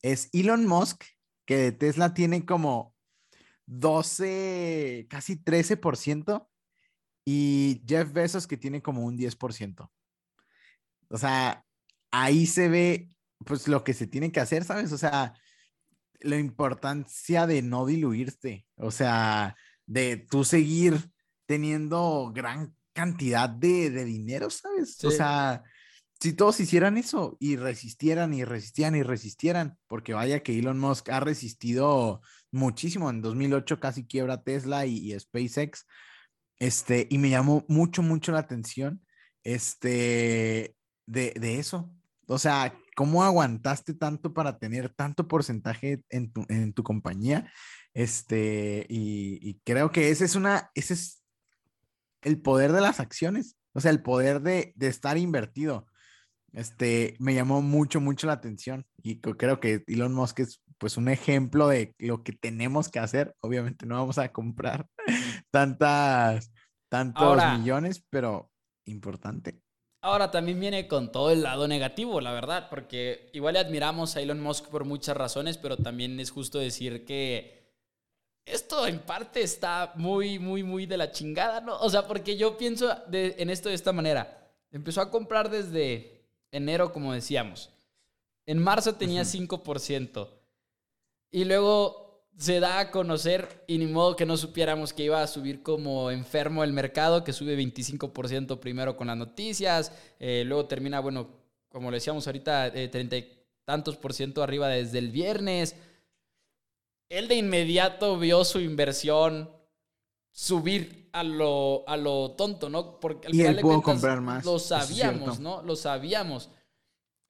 es 0.01 0.27
Elon 0.33 0.65
Musk, 0.65 1.03
que 1.45 1.57
de 1.57 1.71
Tesla 1.71 2.15
tiene 2.15 2.47
como 2.47 2.95
12, 3.67 5.05
casi 5.07 5.35
13%, 5.35 6.49
y 7.25 7.83
Jeff 7.85 8.11
Bezos, 8.11 8.47
que 8.47 8.57
tiene 8.57 8.81
como 8.81 9.05
un 9.05 9.19
10%. 9.19 9.87
O 11.09 11.17
sea, 11.17 11.63
ahí 12.11 12.45
se 12.45 12.69
ve, 12.69 13.09
pues, 13.45 13.67
lo 13.67 13.83
que 13.83 13.93
se 13.93 14.07
tiene 14.07 14.31
que 14.31 14.39
hacer, 14.39 14.63
¿sabes? 14.63 14.91
O 14.91 14.97
sea, 14.97 15.33
la 16.19 16.37
importancia 16.37 17.47
de 17.47 17.61
no 17.61 17.85
diluirte, 17.85 18.65
o 18.75 18.91
sea, 18.91 19.55
de 19.85 20.17
tú 20.17 20.43
seguir 20.43 21.11
teniendo 21.45 22.31
gran 22.33 22.75
cantidad 22.93 23.49
de, 23.49 23.89
dinero, 24.05 24.49
¿sabes? 24.49 25.03
O 25.03 25.11
sea, 25.11 25.63
si 26.19 26.33
todos 26.33 26.59
hicieran 26.59 26.97
eso 26.97 27.37
y 27.39 27.55
resistieran 27.55 28.33
y 28.33 28.43
resistían 28.43 28.95
y 28.95 29.03
resistieran, 29.03 29.77
porque 29.87 30.13
vaya 30.13 30.41
que 30.41 30.57
Elon 30.57 30.79
Musk 30.79 31.09
ha 31.09 31.19
resistido 31.19 32.21
muchísimo. 32.51 33.09
En 33.09 33.21
2008 33.21 33.79
casi 33.79 34.07
quiebra 34.07 34.41
Tesla 34.43 34.87
y, 34.87 35.13
y 35.13 35.19
SpaceX. 35.19 35.85
Este, 36.59 37.07
y 37.11 37.19
me 37.19 37.29
llamó 37.29 37.65
mucho, 37.67 38.01
mucho 38.01 38.31
la 38.31 38.39
atención 38.39 39.03
este, 39.47 40.75
de, 41.07 41.33
de 41.39 41.59
eso. 41.59 41.91
O 42.27 42.37
sea, 42.37 42.77
¿cómo 42.95 43.23
aguantaste 43.23 43.93
tanto 43.93 44.33
para 44.33 44.59
tener 44.59 44.93
tanto 44.93 45.27
porcentaje 45.27 46.03
en 46.09 46.31
tu, 46.31 46.45
en 46.49 46.73
tu 46.73 46.83
compañía? 46.83 47.51
Este, 47.93 48.85
y, 48.89 49.39
y, 49.41 49.59
creo 49.63 49.91
que 49.91 50.09
ese 50.11 50.25
es 50.25 50.35
una, 50.35 50.69
ese 50.75 50.93
es 50.93 51.23
el 52.21 52.41
poder 52.41 52.73
de 52.73 52.81
las 52.81 52.99
acciones, 52.99 53.57
o 53.73 53.79
sea, 53.79 53.91
el 53.91 54.03
poder 54.03 54.41
de, 54.41 54.73
de 54.75 54.87
estar 54.87 55.17
invertido. 55.17 55.87
Este, 56.53 57.15
me 57.19 57.33
llamó 57.33 57.61
mucho, 57.61 58.01
mucho 58.01 58.27
la 58.27 58.33
atención 58.33 58.85
y 58.97 59.19
creo 59.19 59.59
que 59.59 59.83
Elon 59.87 60.13
Musk 60.13 60.39
es 60.39 60.63
pues 60.77 60.97
un 60.97 61.07
ejemplo 61.07 61.67
de 61.67 61.95
lo 61.99 62.23
que 62.23 62.33
tenemos 62.33 62.89
que 62.89 62.99
hacer. 62.99 63.35
Obviamente 63.41 63.85
no 63.85 63.95
vamos 63.95 64.17
a 64.17 64.31
comprar 64.31 64.87
tantas, 65.51 66.51
tantos 66.89 67.37
millones, 67.59 68.03
pero 68.09 68.51
importante. 68.85 69.61
Ahora 70.07 70.31
también 70.31 70.57
viene 70.57 70.87
con 70.87 71.11
todo 71.11 71.31
el 71.31 71.43
lado 71.43 71.67
negativo, 71.67 72.21
la 72.21 72.31
verdad, 72.31 72.69
porque 72.69 73.29
igual 73.33 73.55
le 73.55 73.59
admiramos 73.59 74.15
a 74.15 74.21
Elon 74.21 74.39
Musk 74.39 74.69
por 74.69 74.85
muchas 74.85 75.17
razones, 75.17 75.57
pero 75.57 75.75
también 75.75 76.17
es 76.21 76.31
justo 76.31 76.59
decir 76.59 77.03
que 77.03 77.73
esto 78.45 78.87
en 78.87 78.99
parte 78.99 79.41
está 79.41 79.91
muy, 79.95 80.39
muy, 80.39 80.63
muy 80.63 80.85
de 80.85 80.95
la 80.95 81.11
chingada, 81.11 81.59
¿no? 81.59 81.77
O 81.79 81.89
sea, 81.89 82.07
porque 82.07 82.37
yo 82.37 82.57
pienso 82.57 82.89
en 83.11 83.49
esto 83.49 83.67
de 83.67 83.75
esta 83.75 83.91
manera. 83.91 84.49
Empezó 84.71 85.01
a 85.01 85.11
comprar 85.11 85.49
desde 85.49 86.23
enero, 86.51 86.93
como 86.93 87.11
decíamos. 87.11 87.69
En 88.45 88.63
marzo 88.63 88.95
tenía 88.95 89.23
5%. 89.23 90.29
Y 91.31 91.43
luego 91.43 92.06
se 92.37 92.59
da 92.59 92.79
a 92.79 92.91
conocer 92.91 93.63
y 93.65 93.79
ni 93.79 93.87
modo 93.87 94.15
que 94.15 94.25
no 94.25 94.37
supiéramos 94.37 94.93
que 94.93 95.03
iba 95.03 95.21
a 95.21 95.27
subir 95.27 95.63
como 95.63 96.11
enfermo 96.11 96.63
el 96.63 96.71
mercado, 96.71 97.23
que 97.23 97.33
sube 97.33 97.57
25% 97.57 98.59
primero 98.59 98.95
con 98.95 99.07
las 99.07 99.17
noticias, 99.17 99.91
eh, 100.19 100.43
luego 100.45 100.65
termina, 100.65 100.99
bueno, 100.99 101.29
como 101.67 101.89
le 101.89 101.97
decíamos 101.97 102.27
ahorita, 102.27 102.67
eh, 102.67 102.89
treinta 102.89 103.17
y 103.17 103.43
tantos 103.65 103.97
por 103.97 104.13
ciento 104.13 104.43
arriba 104.43 104.67
desde 104.67 104.99
el 104.99 105.09
viernes. 105.09 105.75
Él 107.09 107.27
de 107.27 107.35
inmediato 107.35 108.19
vio 108.19 108.45
su 108.45 108.59
inversión 108.59 109.49
subir 110.31 111.09
a 111.13 111.23
lo, 111.23 111.83
a 111.87 111.97
lo 111.97 112.31
tonto, 112.31 112.69
¿no? 112.69 112.99
Porque 112.99 113.27
al 113.27 113.35
y 113.35 113.41
él 113.41 113.59
pudo 113.59 113.81
comprar 113.81 114.21
más. 114.21 114.45
Lo 114.45 114.59
sabíamos, 114.59 115.39
¿no? 115.39 115.63
Lo 115.63 115.75
sabíamos. 115.75 116.51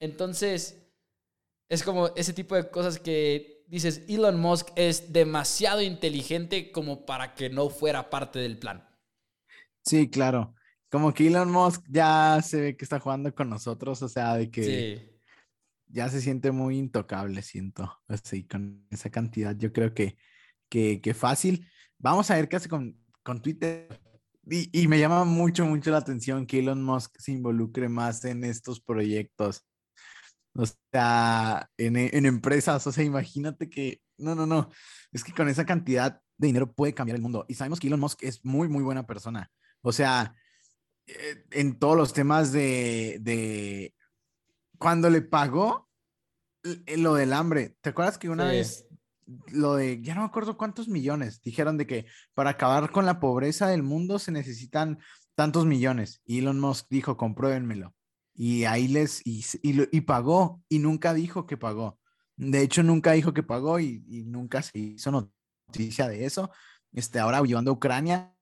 Entonces, 0.01 0.77
es 1.69 1.81
como 1.81 2.07
ese 2.15 2.33
tipo 2.33 2.55
de 2.55 2.69
cosas 2.69 2.99
que 2.99 3.56
dices, 3.67 4.03
Elon 4.07 4.39
Musk 4.39 4.69
es 4.75 5.13
demasiado 5.13 5.81
inteligente 5.81 6.71
como 6.71 7.05
para 7.05 7.35
que 7.35 7.49
no 7.49 7.69
fuera 7.69 8.09
parte 8.09 8.39
del 8.39 8.57
plan. 8.57 8.87
Sí, 9.83 10.09
claro. 10.09 10.53
Como 10.89 11.13
que 11.13 11.27
Elon 11.27 11.51
Musk 11.51 11.83
ya 11.89 12.39
se 12.41 12.61
ve 12.61 12.77
que 12.77 12.85
está 12.85 12.99
jugando 12.99 13.33
con 13.35 13.49
nosotros, 13.49 14.01
o 14.01 14.09
sea, 14.09 14.35
de 14.35 14.49
que 14.49 15.17
ya 15.87 16.09
se 16.09 16.21
siente 16.21 16.51
muy 16.51 16.77
intocable, 16.77 17.41
siento. 17.41 18.01
Así, 18.07 18.45
con 18.45 18.85
esa 18.89 19.09
cantidad, 19.09 19.55
yo 19.55 19.71
creo 19.73 19.93
que, 19.93 20.17
que, 20.69 21.01
que 21.01 21.13
fácil. 21.13 21.67
Vamos 21.97 22.31
a 22.31 22.35
ver 22.35 22.47
qué 22.47 22.55
hace 22.55 22.69
con, 22.69 22.97
con 23.23 23.41
Twitter. 23.41 23.99
Y, 24.49 24.69
y, 24.81 24.87
me 24.87 24.99
llama 24.99 25.25
mucho, 25.25 25.65
mucho 25.65 25.91
la 25.91 25.97
atención 25.97 26.47
que 26.47 26.59
Elon 26.59 26.81
Musk 26.81 27.17
se 27.19 27.33
involucre 27.33 27.89
más 27.89 28.23
en 28.23 28.45
estos 28.45 28.79
proyectos. 28.79 29.66
O 30.57 30.65
sea, 30.91 31.69
en, 31.77 31.95
en, 31.97 32.25
empresas, 32.25 32.85
o 32.87 32.91
sea, 32.91 33.03
imagínate 33.03 33.69
que, 33.69 34.01
no, 34.17 34.33
no, 34.33 34.47
no, 34.47 34.69
es 35.11 35.23
que 35.23 35.31
con 35.31 35.47
esa 35.49 35.65
cantidad 35.65 36.19
de 36.35 36.47
dinero 36.47 36.73
puede 36.73 36.95
cambiar 36.95 37.15
el 37.15 37.21
mundo. 37.21 37.45
Y 37.47 37.53
sabemos 37.53 37.79
que 37.79 37.87
Elon 37.87 37.99
Musk 37.99 38.23
es 38.23 38.43
muy, 38.43 38.67
muy 38.67 38.83
buena 38.83 39.05
persona. 39.05 39.51
O 39.81 39.91
sea, 39.91 40.35
eh, 41.05 41.45
en 41.51 41.77
todos 41.77 41.95
los 41.95 42.11
temas 42.11 42.51
de, 42.51 43.19
de, 43.21 43.93
cuando 44.79 45.11
le 45.11 45.21
pagó 45.21 45.87
lo 46.95 47.13
del 47.13 47.33
hambre, 47.33 47.77
¿te 47.81 47.91
acuerdas 47.91 48.17
que 48.17 48.29
una 48.29 48.45
vez 48.45 48.87
lo 49.51 49.75
de, 49.75 50.01
ya 50.01 50.15
no 50.15 50.21
me 50.21 50.27
acuerdo 50.27 50.57
cuántos 50.57 50.87
millones, 50.87 51.41
dijeron 51.43 51.77
de 51.77 51.85
que 51.85 52.05
para 52.33 52.51
acabar 52.51 52.91
con 52.91 53.05
la 53.05 53.19
pobreza 53.19 53.67
del 53.67 53.83
mundo 53.83 54.17
se 54.17 54.31
necesitan 54.31 54.97
tantos 55.35 55.67
millones. 55.67 56.21
Y 56.25 56.39
Elon 56.39 56.59
Musk 56.59 56.87
dijo, 56.89 57.15
compruébenmelo 57.15 57.93
y 58.39 58.65
ahí 58.65 58.87
les, 58.87 59.25
y, 59.25 59.43
y, 59.63 60.01
pagó, 60.01 60.61
y 60.69 60.77
nunca 60.77 61.15
dijo 61.15 61.47
que 61.47 61.57
pagó. 61.57 61.99
De 62.35 62.61
hecho, 62.61 62.83
nunca 62.83 63.13
dijo 63.13 63.33
que 63.33 63.41
pagó 63.41 63.79
y, 63.79 64.03
nunca 64.27 64.61
se 64.61 64.77
hizo 64.77 65.11
noticia 65.11 66.07
de 66.07 66.23
eso. 66.23 66.51
Este, 66.93 67.17
ahora 67.17 67.41
llevando 67.41 67.71
a 67.71 67.73
Ucrania, 67.73 68.35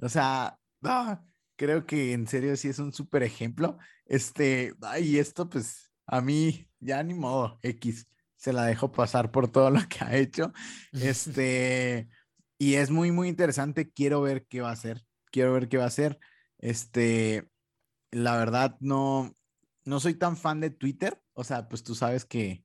o 0.00 0.08
sea, 0.08 0.56
ah, 0.84 1.24
creo 1.56 1.84
que 1.84 2.12
en 2.12 2.28
serio 2.28 2.56
sí 2.56 2.68
es 2.68 2.78
un 2.78 2.92
súper 2.92 3.24
ejemplo. 3.24 3.76
Este, 4.06 4.72
y 5.00 5.18
esto 5.18 5.50
pues 5.50 5.92
a 6.06 6.20
mí 6.20 6.68
ya 6.78 7.02
ni 7.02 7.14
modo, 7.14 7.58
X, 7.62 8.06
se 8.36 8.52
la 8.52 8.64
dejo 8.66 8.92
pasar 8.92 9.32
por 9.32 9.48
todo 9.48 9.70
lo 9.70 9.80
que 9.88 10.04
ha 10.04 10.16
hecho. 10.16 10.52
Este, 10.92 12.08
y 12.58 12.74
es 12.74 12.90
muy, 12.90 13.10
muy 13.10 13.28
interesante. 13.28 13.90
Quiero 13.90 14.22
ver 14.22 14.46
qué 14.46 14.60
va 14.60 14.70
a 14.70 14.74
hacer. 14.74 15.04
Quiero 15.32 15.52
ver 15.52 15.68
qué 15.68 15.76
va 15.76 15.84
a 15.84 15.88
hacer. 15.88 16.20
Este, 16.58 17.48
la 18.12 18.36
verdad 18.36 18.76
no, 18.80 19.34
no 19.90 19.98
soy 20.00 20.14
tan 20.14 20.36
fan 20.36 20.60
de 20.60 20.70
Twitter. 20.70 21.20
O 21.34 21.44
sea, 21.44 21.68
pues 21.68 21.82
tú 21.82 21.94
sabes 21.94 22.24
que. 22.24 22.64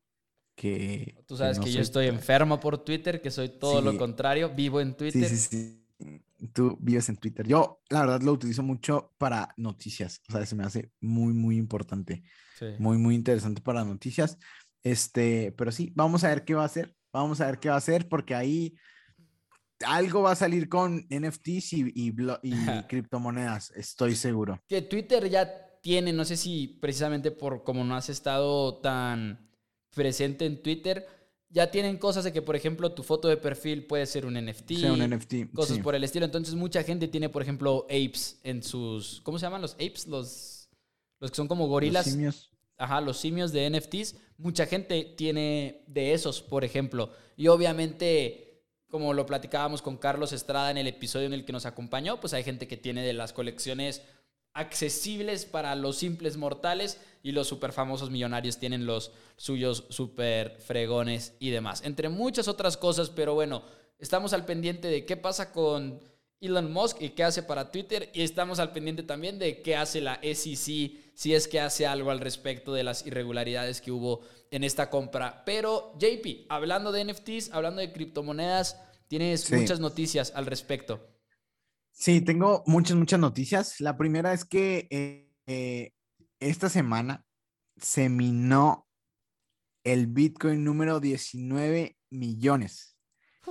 que 0.55 1.17
tú 1.27 1.35
sabes 1.35 1.59
que, 1.59 1.71
yo 1.71 1.81
estoy 1.81 2.07
enfermo 2.07 2.59
por 2.59 2.77
Twitter, 2.85 3.21
que 3.21 3.31
soy 3.31 3.49
todo 3.49 3.81
lo 3.81 3.97
contrario. 3.97 4.53
Vivo 4.55 4.79
en 4.79 4.95
Twitter. 4.95 5.27
Sí, 5.27 5.37
sí, 5.37 5.81
sí. 5.97 6.21
Tú 6.53 6.77
vives 6.79 7.09
en 7.09 7.17
Twitter. 7.17 7.47
Yo, 7.47 7.81
la 7.89 8.01
verdad, 8.01 8.21
lo 8.21 8.33
utilizo 8.33 8.61
mucho 8.61 9.13
para 9.17 9.53
noticias. 9.57 10.21
O 10.29 10.33
sea, 10.33 10.45
se 10.45 10.55
me 10.55 10.63
hace 10.63 10.91
muy, 11.01 11.33
muy 11.33 11.57
importante. 11.57 12.23
Muy, 12.77 12.97
muy 12.97 13.15
interesante 13.15 13.61
para 13.61 13.83
noticias. 13.83 14.37
Este, 14.83 15.51
pero 15.57 15.71
sí, 15.71 15.91
vamos 15.95 16.23
a 16.23 16.29
ver 16.29 16.45
qué 16.45 16.53
va 16.53 16.61
a 16.61 16.67
hacer. 16.67 16.95
Vamos 17.11 17.41
a 17.41 17.47
ver 17.47 17.59
qué 17.59 17.69
va 17.69 17.75
a 17.75 17.79
hacer, 17.79 18.07
porque 18.07 18.35
ahí 18.35 18.75
algo 19.85 20.21
va 20.21 20.31
a 20.31 20.35
salir 20.35 20.69
con 20.69 21.07
NFTs 21.09 21.73
y, 21.73 21.91
y, 21.95 22.15
y 22.43 22.53
criptomonedas, 22.87 23.71
estoy 23.71 24.15
seguro. 24.15 24.61
Que 24.67 24.83
Twitter 24.83 25.27
ya 25.29 25.64
tiene, 25.85 26.13
no 26.13 26.25
sé 26.25 26.35
si 26.35 26.67
precisamente 26.67 27.29
por 27.29 27.63
como 27.63 27.83
no 27.83 27.95
has 27.95 28.09
estado 28.09 28.77
tan 28.77 29.47
presente 29.93 30.47
en 30.47 30.63
Twitter, 30.63 31.05
ya 31.49 31.69
tienen 31.69 31.99
cosas 31.99 32.23
de 32.23 32.33
que, 32.33 32.41
por 32.41 32.55
ejemplo, 32.55 32.91
tu 32.93 33.03
foto 33.03 33.27
de 33.27 33.37
perfil 33.37 33.85
puede 33.85 34.07
ser 34.07 34.25
un 34.25 34.33
NFT. 34.33 34.71
un 34.85 35.07
NFT. 35.07 35.53
Cosas 35.53 35.77
por 35.77 35.93
el 35.93 36.03
estilo. 36.03 36.25
Entonces, 36.25 36.55
mucha 36.55 36.81
gente 36.81 37.07
tiene, 37.07 37.29
por 37.29 37.43
ejemplo, 37.43 37.85
apes 37.85 38.39
en 38.41 38.63
sus. 38.63 39.21
¿Cómo 39.21 39.37
se 39.37 39.45
llaman 39.45 39.61
los 39.61 39.73
apes? 39.73 40.07
Los, 40.07 40.69
los 41.19 41.29
que 41.29 41.35
son 41.35 41.47
como 41.47 41.67
gorilas. 41.67 42.07
Los 42.07 42.13
simios. 42.13 42.51
Ajá, 42.79 42.99
los 42.99 43.17
simios 43.17 43.51
de 43.51 43.69
NFTs. 43.69 44.15
Mucha 44.39 44.65
gente 44.65 45.13
tiene 45.15 45.83
de 45.85 46.13
esos, 46.13 46.41
por 46.41 46.63
ejemplo. 46.63 47.11
Y 47.37 47.47
obviamente, 47.47 48.63
como 48.89 49.13
lo 49.13 49.27
platicábamos 49.27 49.83
con 49.83 49.97
Carlos 49.97 50.33
Estrada 50.33 50.71
en 50.71 50.79
el 50.79 50.87
episodio 50.87 51.27
en 51.27 51.33
el 51.33 51.45
que 51.45 51.53
nos 51.53 51.67
acompañó, 51.67 52.19
pues 52.19 52.33
hay 52.33 52.43
gente 52.43 52.67
que 52.67 52.75
tiene 52.75 53.05
de 53.05 53.13
las 53.13 53.33
colecciones 53.33 54.01
accesibles 54.55 55.45
para 55.45 55.75
los 55.75 55.97
simples 55.97 56.37
mortales 56.37 56.99
y 57.21 57.33
los 57.33 57.47
super 57.47 57.73
famosos 57.73 58.09
millonarios 58.09 58.57
tienen 58.57 58.85
los 58.85 59.11
suyos 59.35 59.83
super 59.89 60.57
fregones 60.59 61.33
y 61.39 61.51
demás. 61.51 61.83
Entre 61.85 62.09
muchas 62.09 62.47
otras 62.47 62.77
cosas, 62.77 63.09
pero 63.09 63.33
bueno, 63.35 63.63
estamos 63.99 64.33
al 64.33 64.45
pendiente 64.45 64.87
de 64.87 65.05
qué 65.05 65.17
pasa 65.17 65.51
con 65.51 65.99
Elon 66.39 66.71
Musk 66.71 67.01
y 67.01 67.09
qué 67.09 67.23
hace 67.23 67.43
para 67.43 67.69
Twitter 67.69 68.09
y 68.13 68.21
estamos 68.21 68.59
al 68.59 68.71
pendiente 68.71 69.03
también 69.03 69.39
de 69.39 69.61
qué 69.61 69.75
hace 69.75 69.99
la 69.99 70.19
SEC 70.23 71.05
si 71.15 71.33
es 71.33 71.47
que 71.47 71.59
hace 71.59 71.85
algo 71.85 72.11
al 72.11 72.19
respecto 72.19 72.73
de 72.73 72.83
las 72.83 73.05
irregularidades 73.05 73.81
que 73.81 73.91
hubo 73.91 74.21
en 74.51 74.63
esta 74.63 74.89
compra. 74.89 75.43
Pero 75.45 75.93
JP, 75.99 76.45
hablando 76.49 76.91
de 76.91 77.03
NFTs, 77.05 77.51
hablando 77.51 77.81
de 77.81 77.91
criptomonedas, 77.91 78.79
tienes 79.07 79.51
muchas 79.51 79.79
noticias 79.79 80.31
al 80.35 80.45
respecto. 80.45 81.14
Sí, 81.97 82.19
tengo 82.19 82.61
muchas, 82.67 82.97
muchas 82.97 83.21
noticias. 83.21 83.79
La 83.79 83.95
primera 83.95 84.33
es 84.33 84.43
que 84.43 84.85
eh, 84.91 85.31
eh, 85.47 85.93
esta 86.41 86.67
semana 86.67 87.25
se 87.77 88.09
minó 88.09 88.89
el 89.85 90.07
Bitcoin 90.07 90.65
número 90.65 90.99
19 90.99 91.97
millones, 92.09 92.97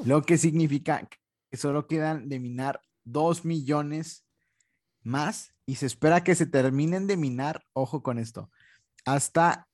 lo 0.04 0.20
que 0.22 0.36
significa 0.36 1.08
que 1.50 1.56
solo 1.56 1.86
quedan 1.86 2.28
de 2.28 2.38
minar 2.38 2.82
2 3.04 3.46
millones 3.46 4.26
más 5.02 5.54
y 5.64 5.76
se 5.76 5.86
espera 5.86 6.22
que 6.22 6.34
se 6.34 6.44
terminen 6.44 7.06
de 7.06 7.16
minar, 7.16 7.64
ojo 7.72 8.02
con 8.02 8.18
esto, 8.18 8.50
hasta 9.06 9.70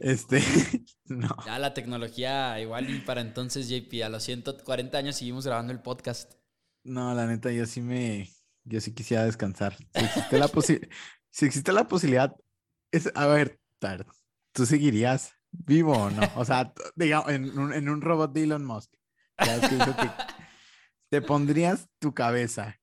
Este, 0.00 0.40
no. 1.06 1.34
Ya 1.46 1.58
la 1.58 1.72
tecnología, 1.72 2.60
igual 2.60 2.90
y 2.90 2.98
para 2.98 3.22
entonces, 3.22 3.70
JP, 3.70 4.04
a 4.04 4.10
los 4.10 4.22
140 4.22 4.98
años 4.98 5.16
seguimos 5.16 5.46
grabando 5.46 5.72
el 5.72 5.80
podcast. 5.80 6.34
No, 6.84 7.14
la 7.14 7.26
neta, 7.26 7.50
yo 7.52 7.64
sí 7.64 7.80
me, 7.80 8.28
yo 8.68 8.80
sí 8.80 8.94
quisiera 8.94 9.24
descansar. 9.24 9.76
Si 9.76 10.04
existe 10.04 10.38
la, 10.38 10.48
si 11.30 11.46
existe 11.46 11.72
la 11.72 11.88
posibilidad, 11.88 12.34
es, 12.92 13.10
a 13.14 13.26
ver, 13.26 13.60
¿tú 14.52 14.66
seguirías 14.66 15.32
vivo 15.50 15.92
o 15.92 16.10
no? 16.10 16.22
O 16.36 16.44
sea, 16.44 16.72
digamos, 16.94 17.30
en 17.30 17.58
un, 17.58 17.72
en 17.72 17.88
un 17.88 18.00
robot 18.00 18.32
de 18.32 18.44
Elon 18.44 18.64
Musk. 18.64 18.92
¿Te 21.10 21.22
pondrías 21.22 21.88
tu 21.98 22.12
cabeza 22.12 22.80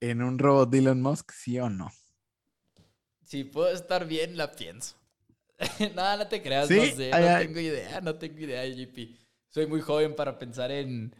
en 0.00 0.22
un 0.22 0.38
robot 0.38 0.70
de 0.70 0.78
Elon 0.78 1.00
Musk, 1.02 1.30
sí 1.32 1.58
o 1.58 1.70
no? 1.70 1.90
Si 3.24 3.44
puedo 3.44 3.70
estar 3.70 4.06
bien, 4.06 4.36
la 4.36 4.52
pienso. 4.52 4.96
no, 5.94 6.16
no 6.16 6.26
te 6.26 6.42
creas, 6.42 6.70
no 6.70 6.84
sé, 6.84 7.10
no 7.10 7.38
tengo 7.38 7.60
idea, 7.60 8.00
no 8.00 8.16
tengo 8.16 8.38
idea, 8.38 8.66
JP. 8.66 8.98
Soy 9.50 9.66
muy 9.66 9.80
joven 9.80 10.14
para 10.14 10.38
pensar 10.38 10.70
en, 10.70 11.14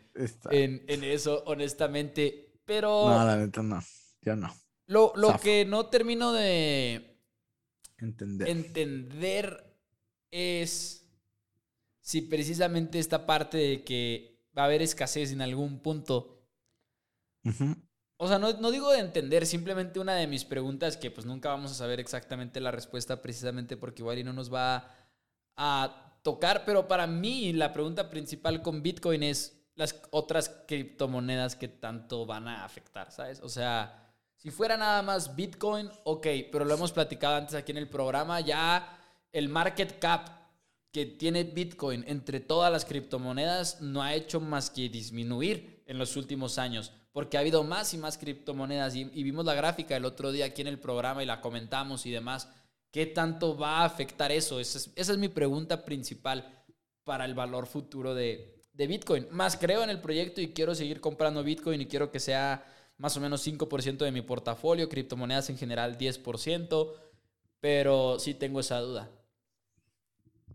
en, 0.51 0.85
en, 0.88 1.05
eso, 1.05 1.42
honestamente. 1.46 2.53
Pero. 2.64 3.09
No, 3.09 3.25
la 3.25 3.37
neta 3.37 3.62
no. 3.62 3.83
Yo 4.23 4.37
no. 4.37 4.55
Lo, 4.87 5.13
lo 5.17 5.39
que 5.39 5.65
no 5.65 5.87
termino 5.87 6.33
de 6.33 7.17
entender. 7.99 8.49
entender 8.49 9.77
es 10.31 11.09
si 12.01 12.23
precisamente 12.23 12.99
esta 12.99 13.25
parte 13.27 13.57
de 13.57 13.85
que 13.85 14.45
va 14.57 14.63
a 14.63 14.65
haber 14.67 14.83
escasez 14.83 15.33
en 15.33 15.43
algún 15.43 15.81
punto. 15.81 16.43
O 18.17 18.29
sea, 18.29 18.39
no, 18.39 18.53
no, 18.55 18.71
digo 18.71 18.91
de 18.91 18.99
entender, 18.99 19.47
simplemente 19.47 19.99
una 19.99 20.15
de 20.15 20.27
mis 20.27 20.45
preguntas 20.45 20.97
que 20.97 21.11
pues 21.11 21.25
nunca 21.25 21.49
vamos 21.49 21.71
a 21.71 21.75
saber 21.75 22.01
exactamente 22.01 22.61
la 22.61 22.71
respuesta 22.71 23.23
precisamente 23.23 23.77
porque 23.77 24.03
igual 24.03 24.19
y 24.19 24.25
no 24.25 24.33
nos 24.33 24.53
va 24.53 24.95
a 25.57 26.19
tocar, 26.23 26.65
pero 26.67 26.87
para 26.87 27.07
mí 27.07 27.53
la 27.53 27.73
pregunta 27.73 28.11
principal 28.11 28.61
con 28.61 28.83
Bitcoin 28.83 29.23
es 29.23 29.57
las 29.75 30.03
otras 30.11 30.51
criptomonedas 30.69 31.57
que 31.57 31.69
tanto 31.69 32.27
van 32.27 32.47
a 32.49 32.65
afectar, 32.65 33.11
¿sabes? 33.11 33.41
O 33.41 33.49
sea, 33.49 34.10
si 34.40 34.50
fuera 34.50 34.79
nada 34.79 35.03
más 35.03 35.37
Bitcoin, 35.37 35.90
ok, 36.05 36.26
pero 36.50 36.64
lo 36.64 36.72
hemos 36.72 36.92
platicado 36.92 37.37
antes 37.37 37.55
aquí 37.55 37.72
en 37.72 37.79
el 37.79 37.90
programa, 37.90 38.40
ya 38.40 38.98
el 39.33 39.50
market 39.50 39.98
cap 39.98 40.31
que 40.90 41.05
tiene 41.05 41.44
Bitcoin 41.44 42.05
entre 42.09 42.40
todas 42.40 42.72
las 42.72 42.87
criptomonedas 42.87 43.83
no 43.83 44.03
ha 44.03 44.14
hecho 44.14 44.40
más 44.40 44.70
que 44.70 44.88
disminuir 44.88 45.83
en 45.87 45.98
los 45.98 46.16
últimos 46.16 46.57
años, 46.57 46.90
porque 47.12 47.37
ha 47.37 47.40
habido 47.40 47.64
más 47.64 47.92
y 47.92 47.98
más 47.98 48.16
criptomonedas 48.16 48.96
y, 48.96 49.05
vimos 49.05 49.44
la 49.44 49.53
gráfica 49.53 49.94
el 49.94 50.07
otro 50.07 50.33
día 50.33 50.46
aquí 50.46 50.62
en 50.62 50.68
el 50.68 50.81
programa 50.81 51.22
y 51.22 51.26
la 51.26 51.42
comentamos 51.42 52.07
y 52.07 52.11
demás. 52.11 52.48
¿Qué 52.90 53.05
tanto 53.05 53.59
va 53.59 53.81
a 53.81 53.85
afectar 53.85 54.33
eso? 54.33 54.59
Esa 54.59 54.79
es, 54.79 54.90
esa 54.96 55.12
es 55.12 55.18
mi 55.18 55.29
pregunta 55.29 55.85
principal 55.85 56.64
para 57.05 57.26
el 57.26 57.35
valor 57.35 57.66
futuro 57.66 58.14
de, 58.14 58.64
de 58.72 58.87
Bitcoin. 58.87 59.26
Más 59.33 59.59
creo 59.59 59.85
en 59.85 59.90
el 59.90 60.00
proyecto 60.00 60.40
y 60.40 60.55
quiero 60.55 60.74
seguir 60.74 60.98
comprando 61.03 61.44
Bitcoin 61.44 61.83
y 61.83 61.87
quiero 61.87 62.11
que 62.11 62.20
sea 62.20 62.64
más 63.01 63.17
o 63.17 63.21
menos 63.21 63.47
5% 63.47 64.05
de 64.05 64.13
mi 64.13 64.21
portafolio, 64.21 64.89
criptomonedas 64.91 65.49
en 65.49 65.57
general 65.57 65.97
10%, 65.97 66.93
pero 67.59 68.19
sí 68.19 68.35
tengo 68.35 68.61
esa 68.61 68.79
duda. 68.81 69.11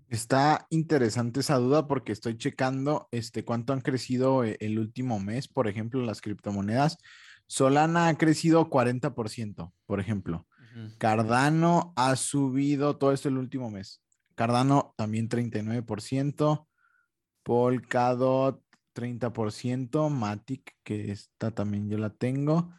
Está 0.10 0.67
interesante 0.69 1.39
esa 1.39 1.58
duda 1.58 1.88
porque 1.88 2.12
estoy 2.12 2.38
checando 2.38 3.10
este, 3.12 3.43
cuánto 3.43 3.73
han 3.73 3.81
crecido 3.81 4.43
eh, 4.43 4.58
el 4.60 4.77
último 4.77 5.19
mes, 5.19 5.47
por 5.47 5.67
ejemplo, 5.67 6.01
las 6.03 6.21
criptomonedas. 6.21 6.99
Solana 7.47 8.10
ha 8.10 8.17
crecido 8.17 8.69
40%, 8.69 9.73
por 9.86 9.99
ejemplo. 9.99 10.47
Cardano 10.97 11.93
ha 11.95 12.17
subido 12.17 12.97
todo 12.97 13.13
esto 13.13 13.29
el 13.29 13.38
último 13.38 13.71
mes. 13.71 14.01
Cardano 14.36 14.93
también 14.97 15.29
39%. 15.29 16.67
Polkadot 17.43 18.62
30%, 18.95 20.10
Matic, 20.10 20.75
que 20.84 21.12
esta 21.12 21.51
también 21.51 21.89
yo 21.89 21.97
la 21.97 22.10
tengo, 22.10 22.73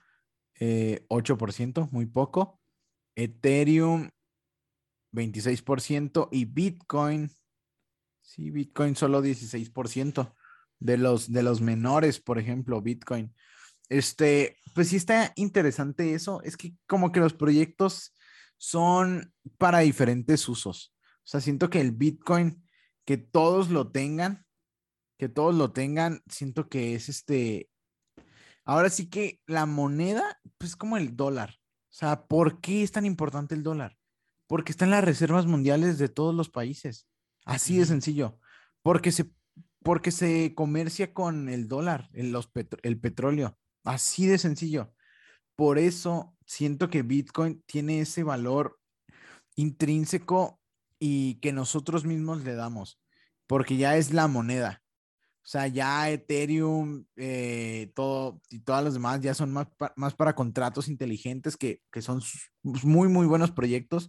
8%, 0.58 1.82
eh, 1.82 1.88
muy 1.92 2.06
poco. 2.06 2.60
Ethereum, 3.14 4.10
26% 5.12 6.28
y 6.32 6.44
Bitcoin, 6.46 7.30
sí, 8.20 8.50
Bitcoin 8.50 8.96
solo 8.96 9.22
16% 9.22 10.34
de 10.78 10.98
los, 10.98 11.32
de 11.32 11.42
los 11.42 11.60
menores, 11.60 12.20
por 12.20 12.38
ejemplo, 12.38 12.82
Bitcoin. 12.82 13.34
Este, 13.88 14.56
pues 14.74 14.88
sí 14.88 14.96
está 14.96 15.32
interesante 15.36 16.14
eso, 16.14 16.42
es 16.42 16.56
que 16.56 16.74
como 16.86 17.12
que 17.12 17.20
los 17.20 17.34
proyectos 17.34 18.14
son 18.58 19.32
para 19.58 19.80
diferentes 19.80 20.48
usos. 20.48 20.94
O 21.18 21.28
sea, 21.28 21.40
siento 21.40 21.70
que 21.70 21.80
el 21.80 21.92
Bitcoin, 21.92 22.62
que 23.04 23.16
todos 23.16 23.70
lo 23.70 23.90
tengan, 23.90 24.45
que 25.18 25.28
todos 25.28 25.54
lo 25.54 25.72
tengan, 25.72 26.22
siento 26.28 26.68
que 26.68 26.94
es 26.94 27.08
este, 27.08 27.70
ahora 28.64 28.90
sí 28.90 29.08
que 29.08 29.40
la 29.46 29.66
moneda, 29.66 30.40
pues 30.58 30.76
como 30.76 30.96
el 30.96 31.16
dólar. 31.16 31.56
O 31.90 31.98
sea, 31.98 32.26
¿por 32.26 32.60
qué 32.60 32.82
es 32.82 32.92
tan 32.92 33.06
importante 33.06 33.54
el 33.54 33.62
dólar? 33.62 33.96
Porque 34.46 34.72
está 34.72 34.84
en 34.84 34.90
las 34.90 35.04
reservas 35.04 35.46
mundiales 35.46 35.98
de 35.98 36.08
todos 36.08 36.34
los 36.34 36.50
países. 36.50 37.08
Así 37.44 37.78
de 37.78 37.86
sencillo. 37.86 38.38
Porque 38.82 39.12
se, 39.12 39.30
porque 39.82 40.10
se 40.10 40.54
comercia 40.54 41.14
con 41.14 41.48
el 41.48 41.68
dólar, 41.68 42.10
el, 42.12 42.32
los 42.32 42.50
el 42.82 43.00
petróleo. 43.00 43.58
Así 43.84 44.26
de 44.26 44.38
sencillo. 44.38 44.92
Por 45.56 45.78
eso 45.78 46.36
siento 46.44 46.90
que 46.90 47.02
Bitcoin 47.02 47.62
tiene 47.66 48.00
ese 48.00 48.22
valor 48.22 48.78
intrínseco 49.54 50.60
y 50.98 51.36
que 51.40 51.52
nosotros 51.52 52.04
mismos 52.04 52.44
le 52.44 52.54
damos, 52.54 53.00
porque 53.46 53.76
ya 53.76 53.96
es 53.96 54.12
la 54.12 54.28
moneda. 54.28 54.82
O 55.46 55.48
sea, 55.48 55.68
ya 55.68 56.10
Ethereum, 56.10 57.04
eh, 57.14 57.92
todo 57.94 58.42
y 58.50 58.58
todas 58.58 58.82
las 58.82 58.94
demás 58.94 59.20
ya 59.20 59.32
son 59.32 59.52
más, 59.52 59.68
más 59.94 60.12
para 60.12 60.34
contratos 60.34 60.88
inteligentes 60.88 61.56
que, 61.56 61.82
que 61.92 62.02
son 62.02 62.20
muy, 62.64 63.08
muy 63.08 63.28
buenos 63.28 63.52
proyectos, 63.52 64.08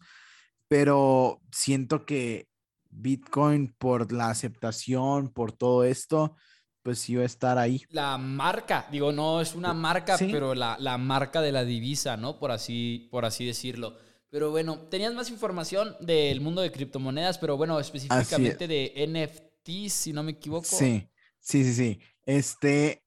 pero 0.67 1.39
siento 1.51 2.07
que 2.07 2.47
Bitcoin 2.89 3.71
por 3.77 4.11
la 4.11 4.31
aceptación, 4.31 5.29
por 5.29 5.51
todo 5.51 5.83
esto, 5.83 6.35
pues 6.81 6.97
sí 6.97 7.15
va 7.15 7.21
a 7.21 7.27
estar 7.27 7.59
ahí. 7.59 7.83
La 7.91 8.17
marca, 8.17 8.87
digo, 8.91 9.11
no 9.11 9.39
es 9.39 9.53
una 9.53 9.75
marca, 9.75 10.17
pero 10.17 10.55
la, 10.55 10.75
la, 10.79 10.97
marca 10.97 11.39
de 11.43 11.51
la 11.51 11.63
divisa, 11.63 12.17
¿no? 12.17 12.39
Por 12.39 12.49
así, 12.49 13.09
por 13.11 13.25
así 13.25 13.45
decirlo. 13.45 13.95
Pero 14.31 14.49
bueno, 14.49 14.79
tenías 14.89 15.13
más 15.13 15.29
información 15.29 15.95
del 15.99 16.41
mundo 16.41 16.63
de 16.63 16.71
criptomonedas, 16.71 17.37
pero 17.37 17.57
bueno, 17.57 17.79
específicamente 17.79 18.67
de 18.67 19.05
NFTs, 19.07 19.93
si 19.93 20.13
no 20.13 20.23
me 20.23 20.31
equivoco. 20.31 20.65
Sí, 20.65 21.07
sí, 21.47 21.63
sí, 21.63 21.73
sí. 21.73 21.99
Este, 22.25 23.03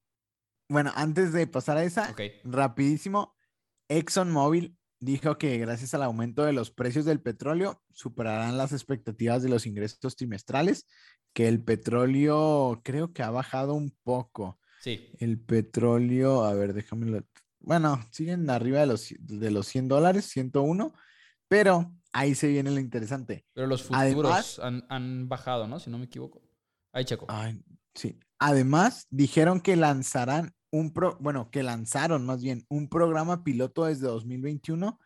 bueno, 0.67 0.91
antes 0.95 1.31
de 1.31 1.45
pasar 1.47 1.77
a 1.77 1.83
esa, 1.83 2.15
rapidísimo, 2.43 3.35
ExxonMobil 3.87 4.77
dijo 4.99 5.37
que 5.37 5.57
gracias 5.57 5.93
al 5.93 6.03
aumento 6.03 6.43
de 6.43 6.53
los 6.53 6.71
precios 6.71 7.05
del 7.05 7.21
petróleo 7.21 7.81
superarán 7.91 8.57
las 8.57 8.71
expectativas 8.71 9.43
de 9.43 9.49
los 9.49 9.65
ingresos 9.65 10.15
trimestrales, 10.15 10.87
que 11.33 11.47
el 11.47 11.63
petróleo 11.63 12.81
creo 12.83 13.13
que 13.13 13.23
ha 13.23 13.29
bajado 13.31 13.73
un 13.73 13.95
poco. 14.03 14.59
Sí. 14.79 15.09
El 15.19 15.39
petróleo, 15.39 16.43
a 16.43 16.53
ver, 16.53 16.73
déjame 16.73 17.23
Bueno, 17.59 17.99
siguen 18.11 18.49
arriba 18.49 18.79
de 18.79 18.87
los, 18.87 19.13
de 19.19 19.51
los 19.51 19.67
100 19.67 19.87
dólares, 19.87 20.25
101, 20.25 20.93
pero 21.47 21.93
ahí 22.11 22.33
se 22.33 22.47
viene 22.47 22.71
lo 22.71 22.79
interesante. 22.79 23.45
Pero 23.53 23.67
los 23.67 23.83
futuros 23.83 24.59
han, 24.59 25.29
bajado, 25.29 25.67
¿no? 25.67 25.79
Si 25.79 25.89
no 25.89 25.97
me 25.97 26.05
equivoco. 26.05 26.41
Ahí 26.91 27.05
checo. 27.05 27.27
sí. 27.93 28.19
Además, 28.43 29.05
dijeron 29.11 29.61
que 29.61 29.75
lanzarán 29.75 30.55
un 30.71 30.93
pro, 30.93 31.15
bueno, 31.19 31.51
que 31.51 31.61
lanzaron 31.61 32.25
más 32.25 32.41
bien 32.41 32.65
un 32.69 32.89
programa 32.89 33.43
piloto 33.43 33.85
desde 33.85 34.07
2021 34.07 34.99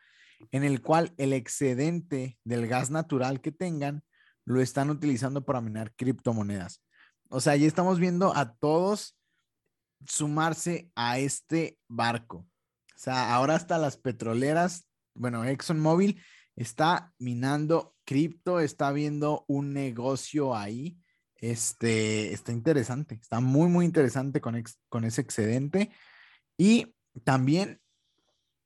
en 0.54 0.64
el 0.64 0.82
cual 0.82 1.14
el 1.18 1.34
excedente 1.34 2.38
del 2.46 2.66
gas 2.68 2.92
natural 2.92 3.42
que 3.42 3.52
tengan 3.52 4.06
lo 4.46 4.62
están 4.62 4.90
utilizando 4.90 5.44
para 5.44 5.60
minar 5.60 5.94
criptomonedas. 5.98 6.82
O 7.28 7.42
sea, 7.42 7.58
ya 7.58 7.68
estamos 7.68 8.00
viendo 8.00 8.34
a 8.34 8.54
todos 8.54 9.18
sumarse 10.08 10.90
a 10.96 11.20
este 11.20 11.78
barco. 11.90 12.38
O 12.38 12.98
sea, 12.98 13.36
ahora 13.36 13.56
hasta 13.56 13.78
las 13.78 13.98
petroleras, 13.98 14.88
bueno, 15.14 15.44
ExxonMobil 15.44 16.24
está 16.56 17.14
minando 17.20 17.98
cripto, 18.06 18.62
está 18.62 18.94
viendo 18.94 19.44
un 19.50 19.74
negocio 19.74 20.56
ahí. 20.56 20.98
Este, 21.38 22.34
está 22.34 22.52
interesante, 22.52 23.16
está 23.16 23.40
muy, 23.40 23.68
muy 23.68 23.86
interesante 23.86 24.42
con, 24.42 24.56
ese 25.06 25.22
excedente. 25.22 25.92
Y 26.58 26.96
también 27.24 27.82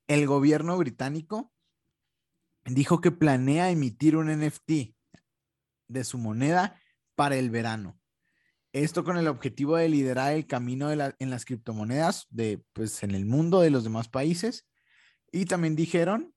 el 0.07 0.27
gobierno 0.27 0.77
británico 0.77 1.51
dijo 2.65 3.01
que 3.01 3.11
planea 3.11 3.71
emitir 3.71 4.15
un 4.15 4.27
NFT 4.27 4.95
de 5.87 6.03
su 6.03 6.17
moneda 6.17 6.79
para 7.15 7.35
el 7.35 7.49
verano. 7.49 7.99
Esto 8.71 9.03
con 9.03 9.17
el 9.17 9.27
objetivo 9.27 9.77
de 9.77 9.89
liderar 9.89 10.33
el 10.33 10.45
camino 10.45 10.91
en 10.91 11.29
las 11.29 11.45
criptomonedas 11.45 12.27
de, 12.29 12.63
pues, 12.73 13.01
en 13.01 13.11
el 13.11 13.25
mundo 13.25 13.61
de 13.61 13.71
los 13.71 13.83
demás 13.83 14.07
países. 14.07 14.67
Y 15.31 15.45
también 15.45 15.75
dijeron 15.75 16.35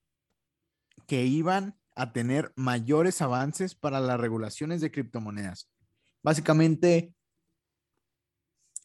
que 1.06 1.24
iban 1.26 1.78
a 1.94 2.12
tener 2.12 2.52
mayores 2.56 3.20
avances 3.20 3.74
para 3.74 4.00
las 4.00 4.18
regulaciones 4.18 4.80
de 4.80 4.90
criptomonedas. 4.90 5.71
Básicamente, 6.22 7.14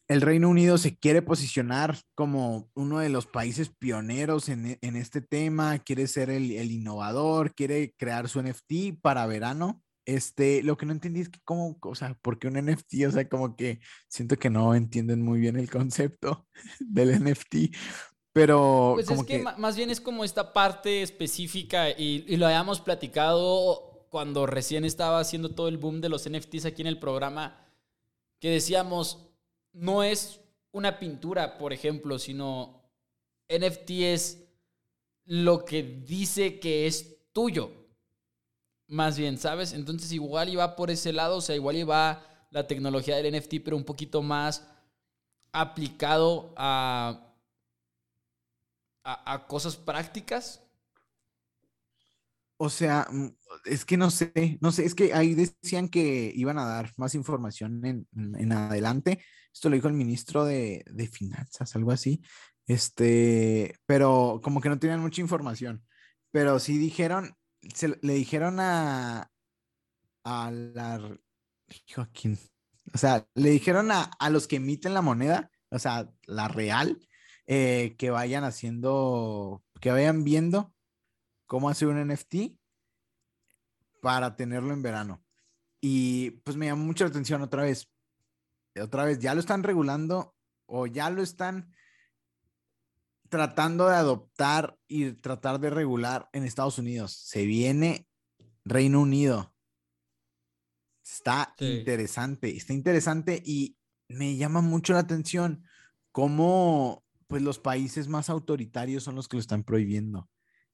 el 0.08 0.22
Reino 0.22 0.48
Unido 0.48 0.78
se 0.78 0.96
quiere 0.96 1.20
posicionar 1.20 1.98
como 2.14 2.70
uno 2.74 2.98
de 2.98 3.10
los 3.10 3.26
países 3.26 3.70
pioneros 3.78 4.48
en, 4.48 4.78
este 4.80 5.20
tema, 5.20 5.78
quiere 5.80 6.06
ser 6.06 6.30
el, 6.30 6.50
innovador, 6.50 7.54
quiere 7.54 7.94
crear 7.96 8.28
su 8.28 8.42
NFT 8.42 9.00
para 9.02 9.26
verano. 9.26 9.82
Este, 10.06 10.62
lo 10.62 10.78
que 10.78 10.86
no 10.86 10.92
entendí 10.92 11.20
es 11.20 11.28
que 11.28 11.40
cómo, 11.44 11.76
o 11.82 11.94
sea, 11.94 12.14
¿por 12.22 12.38
qué 12.38 12.48
un 12.48 12.54
NFT? 12.54 13.06
O 13.06 13.10
sea, 13.10 13.28
como 13.28 13.54
que 13.54 13.80
siento 14.08 14.38
que 14.38 14.48
no 14.48 14.74
entienden 14.74 15.20
muy 15.20 15.38
bien 15.38 15.56
el 15.56 15.70
concepto 15.70 16.46
del 16.80 17.22
NFT, 17.22 17.76
pero. 18.32 18.92
Pues 18.94 19.10
es 19.10 19.24
que, 19.24 19.42
más 19.42 19.76
bien 19.76 19.90
es 19.90 20.00
como 20.00 20.24
esta 20.24 20.52
parte 20.52 21.02
específica 21.02 21.90
y, 21.90 22.36
lo 22.36 22.46
habíamos 22.46 22.80
platicado 22.80 23.97
cuando 24.10 24.46
recién 24.46 24.84
estaba 24.84 25.20
haciendo 25.20 25.50
todo 25.50 25.68
el 25.68 25.78
boom 25.78 26.00
de 26.00 26.08
los 26.08 26.28
NFTs 26.28 26.66
aquí 26.66 26.82
en 26.82 26.88
el 26.88 26.98
programa, 26.98 27.64
que 28.40 28.50
decíamos, 28.50 29.28
no 29.72 30.02
es 30.02 30.40
una 30.72 30.98
pintura, 30.98 31.58
por 31.58 31.72
ejemplo, 31.72 32.18
sino 32.18 32.82
NFT 33.48 33.90
es 33.90 34.44
lo 35.24 35.64
que 35.64 35.82
dice 35.82 36.58
que 36.58 36.86
es 36.86 37.16
tuyo. 37.32 37.72
Más 38.86 39.18
bien, 39.18 39.38
¿sabes? 39.38 39.72
Entonces 39.72 40.12
igual 40.12 40.48
iba 40.48 40.76
por 40.76 40.90
ese 40.90 41.12
lado, 41.12 41.36
o 41.36 41.40
sea, 41.40 41.54
igual 41.54 41.76
iba 41.76 42.24
la 42.50 42.66
tecnología 42.66 43.16
del 43.16 43.36
NFT, 43.36 43.56
pero 43.62 43.76
un 43.76 43.84
poquito 43.84 44.22
más 44.22 44.66
aplicado 45.52 46.54
a 46.56 47.28
a, 49.08 49.46
cosas 49.46 49.76
prácticas? 49.76 50.60
O 52.56 52.68
sea, 52.68 53.06
mm, 53.10 53.28
es 53.64 53.84
que 53.84 53.96
no 53.96 54.10
sé, 54.10 54.58
no 54.60 54.72
sé, 54.72 54.84
es 54.84 54.94
que 54.94 55.14
ahí 55.14 55.34
decían 55.34 55.88
que 55.88 56.32
iban 56.34 56.58
a 56.58 56.66
dar 56.66 56.92
más 56.96 57.14
información 57.14 58.06
en, 58.14 58.52
adelante. 58.52 59.22
Esto 59.52 59.68
lo 59.68 59.76
dijo 59.76 59.88
el 59.88 59.94
ministro 59.94 60.44
de, 60.44 60.84
Finanzas, 61.12 61.74
algo 61.76 61.92
así. 61.92 62.22
Este, 62.66 63.74
pero 63.86 64.40
como 64.42 64.60
que 64.60 64.68
no 64.68 64.78
tenían 64.78 65.00
mucha 65.00 65.20
información. 65.20 65.84
Pero 66.30 66.58
sí 66.58 66.76
dijeron, 66.76 67.34
se, 67.74 67.98
le 68.02 68.12
dijeron 68.14 68.60
a, 68.60 69.30
a 70.24 70.50
la, 70.50 71.18
Joaquín, 71.94 72.38
o 72.92 72.98
sea, 72.98 73.26
le 73.34 73.50
dijeron 73.50 73.90
a, 73.90 74.02
a 74.18 74.30
los 74.30 74.46
que 74.46 74.56
emiten 74.56 74.94
la 74.94 75.02
moneda, 75.02 75.50
o 75.70 75.78
sea, 75.78 76.10
la 76.26 76.48
real, 76.48 76.98
eh, 77.46 77.94
que 77.96 78.10
vayan 78.10 78.44
haciendo, 78.44 79.64
que 79.80 79.90
vayan 79.90 80.22
viendo 80.22 80.74
cómo 81.46 81.70
hacer 81.70 81.88
un 81.88 82.06
NFT 82.06 82.57
para 84.00 84.36
tenerlo 84.36 84.72
en 84.72 84.82
verano. 84.82 85.22
Y 85.80 86.30
pues 86.42 86.56
me 86.56 86.66
llamó 86.66 86.84
mucho 86.84 87.04
la 87.04 87.10
atención 87.10 87.42
otra 87.42 87.62
vez. 87.62 87.90
Otra 88.80 89.04
vez, 89.04 89.18
ya 89.18 89.34
lo 89.34 89.40
están 89.40 89.62
regulando 89.62 90.34
o 90.66 90.86
ya 90.86 91.10
lo 91.10 91.22
están 91.22 91.72
tratando 93.28 93.88
de 93.88 93.96
adoptar 93.96 94.78
y 94.86 95.12
tratar 95.12 95.60
de 95.60 95.70
regular 95.70 96.28
en 96.32 96.44
Estados 96.44 96.78
Unidos. 96.78 97.12
Se 97.12 97.44
viene 97.44 98.08
Reino 98.64 99.00
Unido. 99.00 99.54
Está 101.02 101.54
interesante, 101.58 102.54
está 102.56 102.72
interesante 102.72 103.42
y 103.44 103.76
me 104.08 104.36
llama 104.36 104.60
mucho 104.60 104.92
la 104.92 105.00
atención 105.00 105.64
cómo 106.12 107.04
pues 107.26 107.42
los 107.42 107.58
países 107.58 108.08
más 108.08 108.30
autoritarios 108.30 109.04
son 109.04 109.14
los 109.14 109.28
que 109.28 109.36
lo 109.36 109.40
están 109.40 109.64
prohibiendo. 109.64 110.28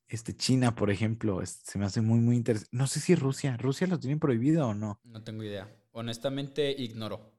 Este, 0.09 0.37
China, 0.37 0.75
por 0.75 0.91
ejemplo, 0.91 1.41
se 1.45 1.79
me 1.79 1.87
hace 1.87 2.01
muy, 2.01 2.21
muy 2.21 2.37
interesante. 2.37 2.77
No 2.77 2.87
sé 2.87 3.01
si 3.01 3.15
Rusia, 3.15 3.57
¿Rusia 3.57 3.87
lo 3.87 3.99
tiene 3.99 4.19
prohibido 4.19 4.69
o 4.69 4.75
no? 4.75 5.01
No 5.05 5.23
tengo 5.23 5.43
idea. 5.43 5.69
Honestamente, 5.93 6.71
ignoro. 6.71 7.33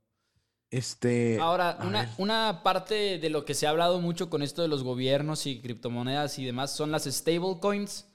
Este. 0.71 1.39
Ahora, 1.39 1.77
una, 1.85 2.13
una, 2.17 2.61
parte 2.63 3.19
de 3.19 3.29
lo 3.29 3.45
que 3.45 3.53
se 3.53 3.67
ha 3.67 3.69
hablado 3.69 4.01
mucho 4.01 4.29
con 4.29 4.41
esto 4.41 4.61
de 4.61 4.67
los 4.67 4.83
gobiernos 4.83 5.45
y 5.45 5.61
criptomonedas 5.61 6.39
y 6.39 6.45
demás 6.45 6.75
son 6.75 6.91
las 6.91 7.03
stablecoins, 7.03 8.07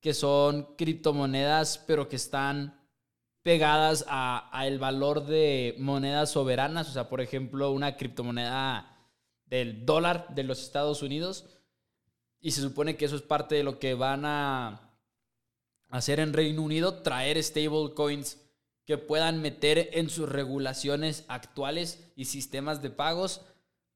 que 0.00 0.12
son 0.12 0.74
criptomonedas, 0.76 1.78
pero 1.78 2.08
que 2.08 2.16
están 2.16 2.80
pegadas 3.42 4.04
a, 4.08 4.50
a 4.52 4.66
el 4.66 4.78
valor 4.78 5.26
de 5.26 5.76
monedas 5.78 6.32
soberanas. 6.32 6.88
O 6.88 6.92
sea, 6.92 7.08
por 7.08 7.20
ejemplo, 7.20 7.70
una 7.70 7.96
criptomoneda 7.96 8.96
del 9.46 9.86
dólar 9.86 10.34
de 10.34 10.42
los 10.42 10.60
Estados 10.60 11.02
Unidos. 11.02 11.55
Y 12.46 12.52
se 12.52 12.60
supone 12.60 12.96
que 12.96 13.06
eso 13.06 13.16
es 13.16 13.22
parte 13.22 13.56
de 13.56 13.64
lo 13.64 13.80
que 13.80 13.94
van 13.94 14.24
a 14.24 14.92
hacer 15.88 16.20
en 16.20 16.32
Reino 16.32 16.62
Unido, 16.62 17.02
traer 17.02 17.42
stablecoins 17.42 18.38
que 18.84 18.98
puedan 18.98 19.42
meter 19.42 19.90
en 19.94 20.08
sus 20.08 20.28
regulaciones 20.28 21.24
actuales 21.26 22.04
y 22.14 22.26
sistemas 22.26 22.82
de 22.82 22.90
pagos. 22.90 23.40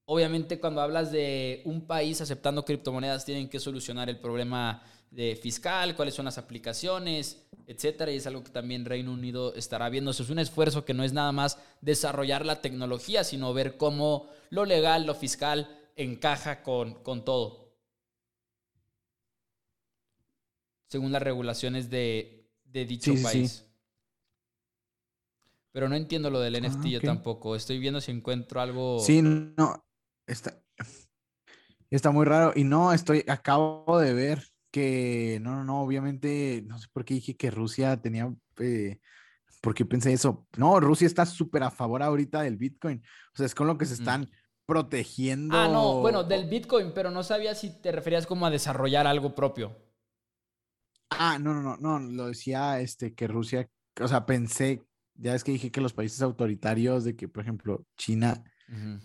Obviamente 0.03 0.59
cuando 0.59 0.81
hablas 0.81 1.13
de 1.13 1.61
un 1.63 1.87
país 1.87 2.19
aceptando 2.19 2.65
criptomonedas 2.65 3.23
tienen 3.23 3.47
que 3.47 3.57
solucionar 3.57 4.09
el 4.09 4.19
problema 4.19 4.83
de 5.11 5.37
fiscal, 5.37 5.95
cuáles 5.95 6.15
son 6.15 6.25
las 6.25 6.37
aplicaciones, 6.37 7.45
etcétera, 7.67 8.11
y 8.11 8.17
es 8.17 8.27
algo 8.27 8.43
que 8.43 8.51
también 8.51 8.83
Reino 8.83 9.13
Unido 9.13 9.55
estará 9.55 9.87
viendo. 9.87 10.11
Eso 10.11 10.23
es 10.23 10.29
un 10.29 10.39
esfuerzo 10.39 10.83
que 10.83 10.93
no 10.93 11.05
es 11.05 11.13
nada 11.13 11.31
más 11.31 11.57
desarrollar 11.79 12.45
la 12.45 12.59
tecnología, 12.59 13.23
sino 13.23 13.53
ver 13.53 13.77
cómo 13.77 14.27
lo 14.49 14.65
legal, 14.65 15.05
lo 15.05 15.15
fiscal 15.15 15.69
encaja 15.95 16.63
con, 16.63 16.95
con 16.95 17.23
todo. 17.23 17.60
Según 20.91 21.13
las 21.13 21.23
regulaciones 21.23 21.89
de, 21.89 22.49
dicho 22.65 23.13
país. 23.23 23.65
Pero 25.71 25.87
no 25.87 25.95
entiendo 25.95 26.29
lo 26.29 26.41
del 26.41 26.61
NFT 26.61 26.83
ah, 26.83 26.89
yo 26.89 26.99
tampoco. 26.99 27.55
Estoy 27.55 27.79
viendo 27.79 28.01
si 28.01 28.11
encuentro 28.11 28.59
algo. 28.59 28.99
Sí, 28.99 29.21
no. 29.21 29.85
Está, 30.27 30.61
está 31.89 32.11
muy 32.11 32.25
raro. 32.25 32.51
Y 32.57 32.65
no, 32.65 32.91
estoy, 32.91 33.23
acabo 33.29 33.99
de 33.99 34.13
ver 34.13 34.43
que, 34.69 35.39
no, 35.41 35.55
no, 35.55 35.63
no, 35.63 35.81
obviamente, 35.81 36.61
no 36.67 36.77
sé 36.77 36.87
por 36.91 37.05
qué 37.05 37.13
dije 37.13 37.37
que 37.37 37.51
Rusia 37.51 37.95
tenía, 37.95 38.29
eh, 38.59 38.99
¿por 39.61 39.73
qué 39.73 39.85
pensé 39.85 40.11
eso? 40.11 40.45
No, 40.57 40.77
Rusia 40.81 41.07
está 41.07 41.25
súper 41.25 41.63
a 41.63 41.71
favor 41.71 42.03
ahorita 42.03 42.41
del 42.41 42.57
Bitcoin. 42.57 43.01
O 43.33 43.37
sea, 43.37 43.45
es 43.45 43.55
con 43.55 43.67
lo 43.67 43.77
que 43.77 43.85
se 43.85 43.93
están 43.93 44.29
protegiendo. 44.65 45.55
Ah, 45.55 45.69
no, 45.69 46.01
bueno, 46.01 46.25
del 46.25 46.49
Bitcoin, 46.49 46.91
pero 46.93 47.11
no 47.11 47.23
sabía 47.23 47.55
si 47.55 47.81
te 47.81 47.93
referías 47.93 48.27
como 48.27 48.45
a 48.45 48.49
desarrollar 48.49 49.07
algo 49.07 49.33
propio. 49.33 49.89
Ah, 51.11 51.37
no, 51.39 51.53
no, 51.53 51.77
no, 51.77 51.77
no, 51.77 51.99
lo 51.99 52.27
decía 52.27 52.79
este 52.79 53.13
que 53.13 53.27
Rusia, 53.27 53.69
o 53.99 54.07
sea, 54.07 54.25
pensé, 54.25 54.81
ya 55.15 55.35
es 55.35 55.43
que 55.43 55.51
dije 55.51 55.71
que 55.71 55.81
los 55.81 55.93
países 55.93 56.21
autoritarios 56.21 57.03
de 57.03 57.15
que, 57.15 57.27
por 57.27 57.43
ejemplo, 57.43 57.85
China 57.97 58.43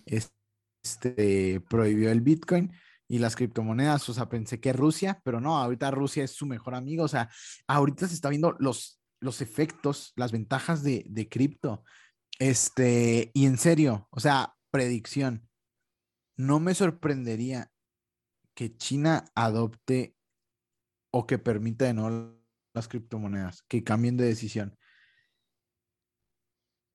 este, 0.06 1.60
prohibió 1.68 2.10
el 2.10 2.20
Bitcoin 2.20 2.72
y 3.08 3.18
las 3.18 3.34
criptomonedas, 3.36 4.08
o 4.08 4.14
sea, 4.14 4.28
pensé 4.28 4.60
que 4.60 4.72
Rusia, 4.72 5.20
pero 5.24 5.40
no, 5.40 5.58
ahorita 5.58 5.90
Rusia 5.90 6.24
es 6.24 6.30
su 6.30 6.46
mejor 6.46 6.74
amigo, 6.74 7.04
o 7.04 7.08
sea, 7.08 7.28
ahorita 7.66 8.06
se 8.06 8.14
está 8.14 8.28
viendo 8.28 8.56
los, 8.60 9.00
los 9.20 9.40
efectos, 9.40 10.12
las 10.16 10.32
ventajas 10.32 10.82
de, 10.82 11.04
de 11.08 11.28
cripto. 11.28 11.84
Este, 12.38 13.30
y 13.34 13.46
en 13.46 13.58
serio, 13.58 14.08
o 14.10 14.20
sea, 14.20 14.54
predicción, 14.70 15.48
no 16.36 16.60
me 16.60 16.74
sorprendería 16.74 17.72
que 18.54 18.76
China 18.76 19.24
adopte 19.34 20.15
o 21.16 21.26
que 21.26 21.38
permita 21.38 21.86
de 21.86 21.94
nuevo 21.94 22.38
las 22.74 22.88
criptomonedas, 22.88 23.62
que 23.62 23.82
cambien 23.82 24.16
de 24.16 24.26
decisión. 24.26 24.76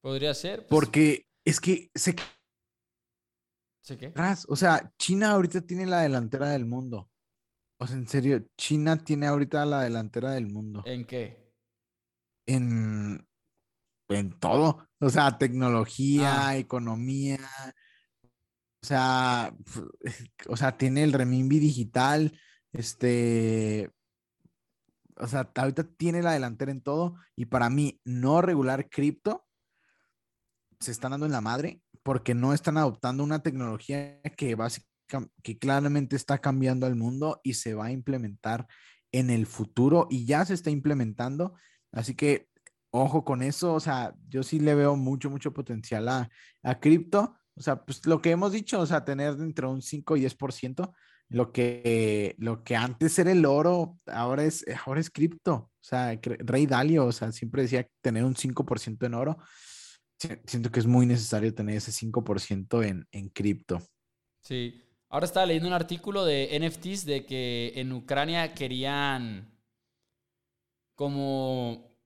Podría 0.02 0.34
ser. 0.34 0.60
Pues 0.60 0.70
Porque 0.70 1.28
es 1.46 1.60
que 1.60 1.90
se... 1.96 2.16
¿Sí 3.84 3.98
qué? 3.98 4.14
O 4.48 4.56
sea, 4.56 4.94
China 5.00 5.32
ahorita 5.32 5.62
tiene 5.62 5.88
la 5.88 6.02
delantera 6.02 6.50
del 6.50 6.66
mundo. 6.66 7.10
O 7.80 7.88
sea, 7.88 7.98
en 7.98 8.08
serio, 8.08 8.46
China 8.58 9.04
tiene 9.04 9.26
ahorita 9.26 9.66
la 9.66 9.82
delantera 9.82 10.32
del 10.32 10.48
mundo. 10.48 10.84
¿En 10.86 11.04
qué? 11.06 11.52
En, 12.46 13.28
en 14.10 14.40
todo. 14.40 14.88
O 15.00 15.10
sea, 15.10 15.40
tecnología, 15.40 16.50
Ah. 16.50 16.58
economía. 16.58 17.40
O 18.84 18.86
sea, 18.86 19.56
o 20.48 20.58
sea, 20.58 20.78
tiene 20.78 21.04
el 21.04 21.14
renminbi 21.14 21.58
digital. 21.58 22.40
Este, 22.72 23.92
o 25.18 25.28
sea, 25.28 25.52
ahorita 25.56 25.84
tiene 25.84 26.22
la 26.22 26.34
delantera 26.34 26.72
en 26.72 26.82
todo. 26.82 27.16
Y 27.36 27.46
para 27.46 27.70
mí, 27.70 28.00
no 28.06 28.42
regular 28.42 28.90
cripto 28.90 29.46
se 30.80 30.92
están 30.92 31.12
dando 31.12 31.26
en 31.26 31.32
la 31.32 31.42
madre 31.42 31.82
porque 32.04 32.34
no 32.34 32.54
están 32.54 32.78
adoptando 32.78 33.24
una 33.24 33.44
tecnología 33.44 34.22
que 34.36 34.56
básicamente 34.56 34.90
claramente 35.60 36.16
está 36.16 36.40
cambiando 36.40 36.86
al 36.86 36.96
mundo 36.96 37.40
y 37.44 37.54
se 37.54 37.74
va 37.74 37.88
a 37.88 37.92
implementar 37.92 38.68
en 39.12 39.30
el 39.30 39.46
futuro 39.46 40.08
y 40.10 40.26
ya 40.26 40.46
se 40.46 40.54
está 40.54 40.70
implementando. 40.70 41.54
Así 41.92 42.16
que 42.16 42.48
ojo 42.92 43.24
con 43.24 43.42
eso, 43.42 43.74
o 43.74 43.80
sea, 43.80 44.16
yo 44.28 44.44
sí 44.44 44.60
le 44.60 44.76
veo 44.76 44.96
mucho, 44.96 45.30
mucho 45.30 45.54
potencial 45.54 46.08
a, 46.10 46.30
a 46.64 46.80
cripto. 46.80 47.36
O 47.56 47.62
sea, 47.62 47.84
pues 47.84 48.06
lo 48.06 48.22
que 48.22 48.32
hemos 48.32 48.52
dicho, 48.52 48.80
o 48.80 48.86
sea, 48.86 49.06
tener 49.06 49.34
entre 49.40 49.68
un 49.68 49.82
5 49.82 50.18
y 50.18 50.22
10%, 50.22 50.94
lo 51.32 51.54
que, 51.54 52.36
lo 52.40 52.64
que 52.64 52.76
antes 52.76 53.18
era 53.18 53.32
el 53.32 53.46
oro, 53.46 53.98
ahora 54.06 54.44
es, 54.44 54.66
ahora 54.86 55.00
es 55.00 55.10
cripto. 55.10 55.54
O 55.54 55.84
sea, 55.84 56.20
Rey 56.22 56.66
Dalio, 56.66 57.06
o 57.06 57.12
sea, 57.14 57.32
siempre 57.32 57.62
decía 57.62 57.88
tener 58.02 58.26
un 58.26 58.36
5% 58.36 59.06
en 59.06 59.14
oro. 59.14 59.38
Siento 60.46 60.72
que 60.72 60.82
es 60.82 60.86
muy 60.86 61.06
necesario 61.06 61.56
tener 61.56 61.78
ese 61.78 61.92
5% 61.92 62.86
en, 62.86 63.08
en 63.12 63.30
cripto. 63.30 63.82
Sí. 64.42 64.84
Ahora 65.10 65.26
estaba 65.26 65.46
leyendo 65.46 65.70
un 65.70 65.74
artículo 65.74 66.26
de 66.26 66.60
NFTs 66.60 67.06
de 67.06 67.26
que 67.26 67.74
en 67.76 67.94
Ucrania 67.94 68.54
querían 68.54 69.58
como 70.96 71.98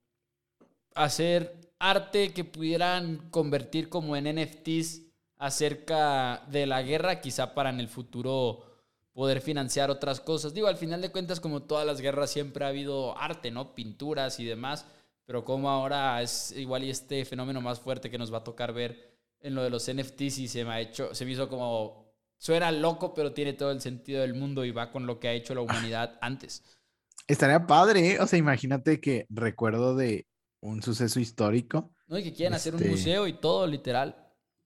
hacer 0.93 1.73
arte 1.79 2.31
que 2.31 2.43
pudieran 2.45 3.29
convertir 3.31 3.89
como 3.89 4.15
en 4.15 4.35
NFTs 4.35 5.01
acerca 5.37 6.45
de 6.49 6.67
la 6.67 6.83
guerra, 6.83 7.21
quizá 7.21 7.53
para 7.55 7.71
en 7.71 7.79
el 7.79 7.89
futuro 7.89 8.74
poder 9.15 9.39
financiar 9.39 9.89
otras 9.89 10.19
cosas. 10.19 10.53
Digo, 10.53 10.67
al 10.67 10.75
final 10.75 11.01
de 11.01 11.09
cuentas, 11.09 11.39
como 11.39 11.63
todas 11.63 11.87
las 11.87 12.01
guerras, 12.01 12.29
siempre 12.29 12.65
ha 12.65 12.67
habido 12.67 13.17
arte, 13.17 13.49
¿no? 13.49 13.73
Pinturas 13.73 14.41
y 14.41 14.45
demás, 14.45 14.85
pero 15.25 15.45
como 15.45 15.69
ahora 15.69 16.21
es 16.21 16.51
igual 16.51 16.83
y 16.83 16.89
este 16.89 17.23
fenómeno 17.23 17.61
más 17.61 17.79
fuerte 17.79 18.11
que 18.11 18.17
nos 18.17 18.31
va 18.31 18.39
a 18.39 18.43
tocar 18.43 18.73
ver 18.73 19.17
en 19.39 19.55
lo 19.55 19.63
de 19.63 19.69
los 19.69 19.89
NFTs 19.89 20.39
y 20.39 20.47
se 20.49 20.65
me 20.65 20.71
ha 20.71 20.81
hecho, 20.81 21.15
se 21.15 21.23
me 21.23 21.31
hizo 21.31 21.47
como, 21.47 22.13
suena 22.37 22.73
loco, 22.73 23.13
pero 23.13 23.31
tiene 23.31 23.53
todo 23.53 23.71
el 23.71 23.79
sentido 23.79 24.19
del 24.19 24.33
mundo 24.33 24.65
y 24.65 24.71
va 24.71 24.91
con 24.91 25.07
lo 25.07 25.17
que 25.17 25.29
ha 25.29 25.33
hecho 25.33 25.55
la 25.55 25.61
humanidad 25.61 26.17
antes. 26.21 26.61
Estaría 27.25 27.65
padre, 27.65 28.11
¿eh? 28.11 28.19
o 28.19 28.27
sea, 28.27 28.37
imagínate 28.37 28.99
que 28.99 29.27
recuerdo 29.29 29.95
de 29.95 30.27
un 30.59 30.83
suceso 30.83 31.21
histórico. 31.21 31.89
No, 32.07 32.17
y 32.17 32.23
que 32.23 32.33
quieren 32.33 32.53
este... 32.53 32.69
hacer 32.69 32.81
un 32.83 32.91
museo 32.91 33.27
y 33.27 33.33
todo, 33.39 33.65
literal. 33.65 34.13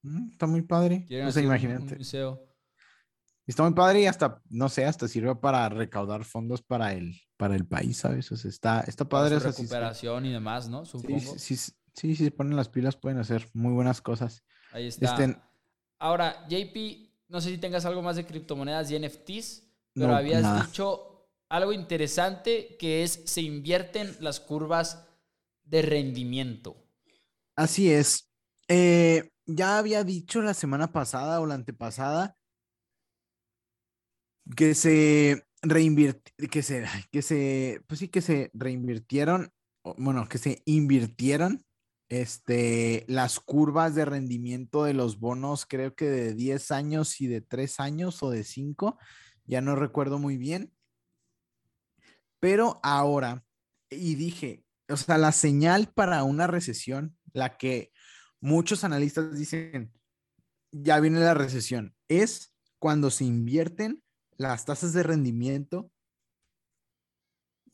Mm, 0.02 0.32
está 0.32 0.48
muy 0.48 0.64
padre. 0.64 1.06
Quieren 1.08 1.28
o 1.28 1.32
sea, 1.32 1.42
hacer 1.42 1.44
imagínate. 1.44 1.94
Un 1.94 1.98
museo. 2.00 2.49
Está 3.50 3.64
muy 3.64 3.74
padre 3.74 4.02
y 4.02 4.06
hasta, 4.06 4.44
no 4.52 4.70
sé, 4.70 4.86
hasta 4.86 5.08
sirve 5.08 5.36
para 5.36 5.68
recaudar 5.70 6.24
fondos 6.24 6.62
para 6.62 6.94
el, 6.94 7.20
para 7.36 7.56
el 7.56 7.66
país, 7.66 7.98
¿sabes? 7.98 8.32
O 8.32 8.38
sea, 8.38 8.48
está, 8.48 8.82
está 8.82 9.10
padre. 9.10 9.40
Recuperación 9.40 10.28
y 10.28 10.32
demás, 10.32 10.70
¿no? 10.70 10.86
Supongo. 10.86 11.20
Sí, 11.20 11.40
sí, 11.40 11.58
sí, 11.58 11.72
sí, 11.96 12.16
si 12.16 12.26
se 12.26 12.30
ponen 12.32 12.56
las 12.56 12.70
pilas 12.70 12.96
pueden 12.96 13.18
hacer 13.18 13.50
muy 13.54 13.74
buenas 13.74 14.02
cosas. 14.02 14.44
Ahí 14.72 14.86
está. 14.86 15.16
Este, 15.24 15.42
Ahora, 15.98 16.46
JP, 16.48 17.12
no 17.28 17.42
sé 17.42 17.50
si 17.50 17.58
tengas 17.58 17.86
algo 17.86 18.04
más 18.04 18.18
de 18.18 18.28
criptomonedas 18.28 18.92
y 18.92 19.00
NFTs, 19.00 19.64
pero 19.96 20.10
No, 20.10 20.16
habías 20.16 20.44
nada. 20.44 20.66
dicho 20.68 21.28
algo 21.50 21.74
interesante 21.74 22.78
que 22.80 23.02
es 23.02 23.24
se 23.26 23.42
invierten 23.42 24.16
las 24.20 24.40
curvas 24.40 25.08
de 25.64 25.82
rendimiento. 25.82 26.86
Así 27.56 27.92
es. 27.92 28.30
Eh, 28.68 29.32
ya 29.48 29.80
había 29.80 30.04
dicho 30.04 30.44
la 30.44 30.54
semana 30.54 30.92
pasada 30.92 31.42
o 31.42 31.48
la 31.48 31.56
antepasada 31.56 32.36
que 34.56 34.76
se 34.76 35.46
reinvirtieron, 35.62 36.50
que 36.50 36.64
se, 36.64 36.86
que 37.12 37.22
se, 37.22 37.82
pues 37.88 38.00
sí, 38.00 38.08
que 38.08 38.22
se 38.22 38.52
reinvirtieron, 38.54 39.52
bueno, 39.98 40.28
que 40.28 40.38
se 40.38 40.62
invirtieron 40.66 41.66
este, 42.10 43.06
las 43.08 43.40
curvas 43.40 43.94
de 43.94 44.06
rendimiento 44.06 44.84
de 44.84 44.94
los 44.94 45.20
bonos, 45.20 45.66
creo 45.66 45.96
que 45.96 46.06
de 46.06 46.34
10 46.34 46.72
años 46.72 47.22
y 47.22 47.28
de 47.28 47.42
3 47.42 47.80
años 47.80 48.24
o 48.24 48.32
de 48.32 48.44
5, 48.44 48.98
ya 49.46 49.62
no 49.62 49.76
recuerdo 49.76 50.18
muy 50.18 50.38
bien. 50.38 50.74
Pero 52.40 52.80
ahora, 52.84 53.46
y 53.90 54.16
dije, 54.16 54.66
o 54.90 54.98
sea, 54.98 55.18
la 55.18 55.32
señal 55.32 55.92
para 55.94 56.24
una 56.24 56.48
recesión, 56.48 57.16
la 57.34 57.58
que 57.58 57.92
muchos 58.42 58.84
analistas 58.84 59.38
dicen, 59.38 59.94
ya 60.72 61.00
viene 61.00 61.20
la 61.20 61.34
recesión, 61.34 61.96
es 62.08 62.56
cuando 62.80 63.12
se 63.12 63.26
invierten 63.26 64.02
las 64.40 64.66
tasas 64.66 64.94
de 64.94 65.04
rendimiento. 65.04 65.92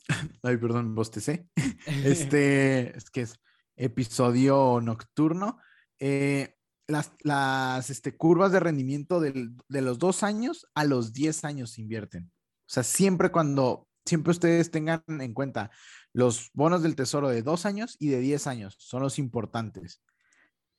Ay, 0.43 0.57
perdón, 0.57 0.93
bostecé. 0.93 1.47
Este, 2.03 2.97
es 2.97 3.11
que 3.11 3.21
es 3.21 3.39
episodio 3.75 4.81
nocturno. 4.81 5.59
Eh, 5.99 6.55
las 6.87 7.11
las 7.21 7.89
este, 7.91 8.17
curvas 8.17 8.51
de 8.51 8.59
rendimiento 8.59 9.19
del, 9.19 9.55
de 9.69 9.81
los 9.81 9.99
dos 9.99 10.23
años 10.23 10.67
a 10.73 10.83
los 10.83 11.13
10 11.13 11.45
años 11.45 11.71
se 11.71 11.81
invierten. 11.81 12.31
O 12.61 12.73
sea, 12.73 12.83
siempre 12.83 13.31
cuando, 13.31 13.87
siempre 14.03 14.31
ustedes 14.31 14.71
tengan 14.71 15.03
en 15.07 15.33
cuenta 15.33 15.69
los 16.13 16.49
bonos 16.53 16.81
del 16.81 16.95
tesoro 16.95 17.29
de 17.29 17.43
dos 17.43 17.67
años 17.67 17.95
y 17.99 18.09
de 18.09 18.19
10 18.19 18.47
años 18.47 18.75
son 18.79 19.03
los 19.03 19.19
importantes. 19.19 20.01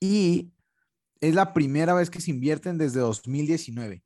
Y 0.01 0.53
es 1.21 1.35
la 1.35 1.55
primera 1.55 1.95
vez 1.95 2.11
que 2.11 2.21
se 2.21 2.33
invierten 2.33 2.79
desde 2.79 3.01
2019. 3.01 4.03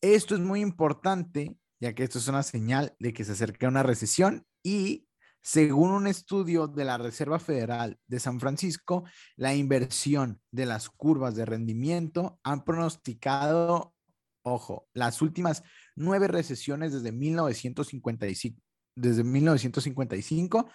Esto 0.00 0.36
es 0.36 0.40
muy 0.40 0.60
importante, 0.60 1.56
ya 1.80 1.92
que 1.92 2.04
esto 2.04 2.18
es 2.18 2.28
una 2.28 2.44
señal 2.44 2.94
de 3.00 3.12
que 3.12 3.24
se 3.24 3.32
acerca 3.32 3.66
una 3.66 3.82
recesión 3.82 4.46
y 4.62 5.08
según 5.42 5.90
un 5.90 6.06
estudio 6.06 6.68
de 6.68 6.84
la 6.84 6.98
Reserva 6.98 7.38
Federal 7.38 7.98
de 8.06 8.20
San 8.20 8.38
Francisco, 8.38 9.04
la 9.36 9.54
inversión 9.54 10.40
de 10.52 10.66
las 10.66 10.88
curvas 10.88 11.34
de 11.34 11.46
rendimiento 11.46 12.38
han 12.44 12.64
pronosticado, 12.64 13.94
ojo, 14.42 14.88
las 14.94 15.20
últimas 15.20 15.64
nueve 15.96 16.28
recesiones 16.28 16.92
desde 16.92 17.12
1955, 17.12 18.60
desde 18.94 19.24
1955. 19.24 20.70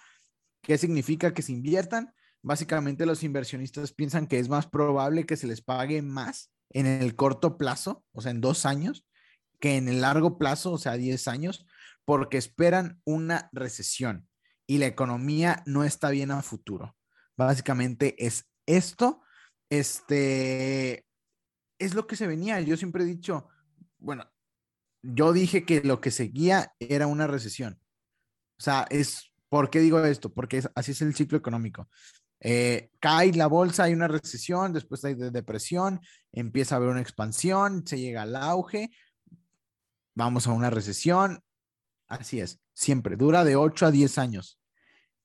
¿Qué 0.60 0.76
significa 0.76 1.32
que 1.32 1.42
se 1.42 1.52
inviertan? 1.52 2.12
Básicamente 2.42 3.06
los 3.06 3.22
inversionistas 3.22 3.92
piensan 3.92 4.26
que 4.26 4.38
es 4.38 4.50
más 4.50 4.66
probable 4.66 5.24
que 5.24 5.36
se 5.36 5.46
les 5.46 5.62
pague 5.62 6.02
más 6.02 6.50
en 6.70 6.86
el 6.86 7.14
corto 7.14 7.56
plazo, 7.56 8.04
o 8.12 8.20
sea, 8.20 8.32
en 8.32 8.40
dos 8.40 8.66
años, 8.66 9.06
que 9.64 9.78
en 9.78 9.88
el 9.88 10.02
largo 10.02 10.36
plazo, 10.36 10.72
o 10.72 10.76
sea, 10.76 10.92
10 10.92 11.26
años, 11.26 11.64
porque 12.04 12.36
esperan 12.36 13.00
una 13.04 13.48
recesión 13.50 14.28
y 14.66 14.76
la 14.76 14.84
economía 14.84 15.62
no 15.64 15.84
está 15.84 16.10
bien 16.10 16.32
a 16.32 16.42
futuro. 16.42 16.94
Básicamente 17.34 18.14
es 18.22 18.44
esto, 18.66 19.22
este, 19.70 21.06
es 21.78 21.94
lo 21.94 22.06
que 22.06 22.14
se 22.14 22.26
venía. 22.26 22.60
Yo 22.60 22.76
siempre 22.76 23.04
he 23.04 23.06
dicho, 23.06 23.48
bueno, 23.96 24.30
yo 25.02 25.32
dije 25.32 25.64
que 25.64 25.80
lo 25.80 25.98
que 25.98 26.10
seguía 26.10 26.74
era 26.78 27.06
una 27.06 27.26
recesión. 27.26 27.80
O 28.58 28.62
sea, 28.62 28.84
es, 28.90 29.32
¿por 29.48 29.70
qué 29.70 29.80
digo 29.80 29.98
esto? 30.04 30.30
Porque 30.30 30.62
así 30.74 30.90
es 30.90 31.00
el 31.00 31.14
ciclo 31.14 31.38
económico. 31.38 31.88
Eh, 32.38 32.90
cae 33.00 33.32
la 33.32 33.46
bolsa, 33.46 33.84
hay 33.84 33.94
una 33.94 34.08
recesión, 34.08 34.74
después 34.74 35.02
hay 35.06 35.14
de 35.14 35.30
depresión, 35.30 36.02
empieza 36.32 36.74
a 36.74 36.76
haber 36.76 36.90
una 36.90 37.00
expansión, 37.00 37.86
se 37.86 37.98
llega 37.98 38.20
al 38.20 38.36
auge, 38.36 38.90
vamos 40.14 40.46
a 40.46 40.52
una 40.52 40.70
recesión. 40.70 41.42
Así 42.06 42.40
es, 42.40 42.60
siempre, 42.72 43.16
dura 43.16 43.44
de 43.44 43.56
8 43.56 43.86
a 43.86 43.90
10 43.90 44.18
años. 44.18 44.58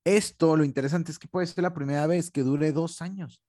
Esto, 0.04 0.56
lo 0.56 0.64
interesante 0.64 1.12
es 1.12 1.20
que 1.20 1.28
puede 1.28 1.48
ser 1.48 1.64
la 1.64 1.74
primera 1.74 2.08
vez 2.08 2.32
que 2.32 2.42
dure 2.42 2.72
dos 2.72 3.02
años. 3.02 3.44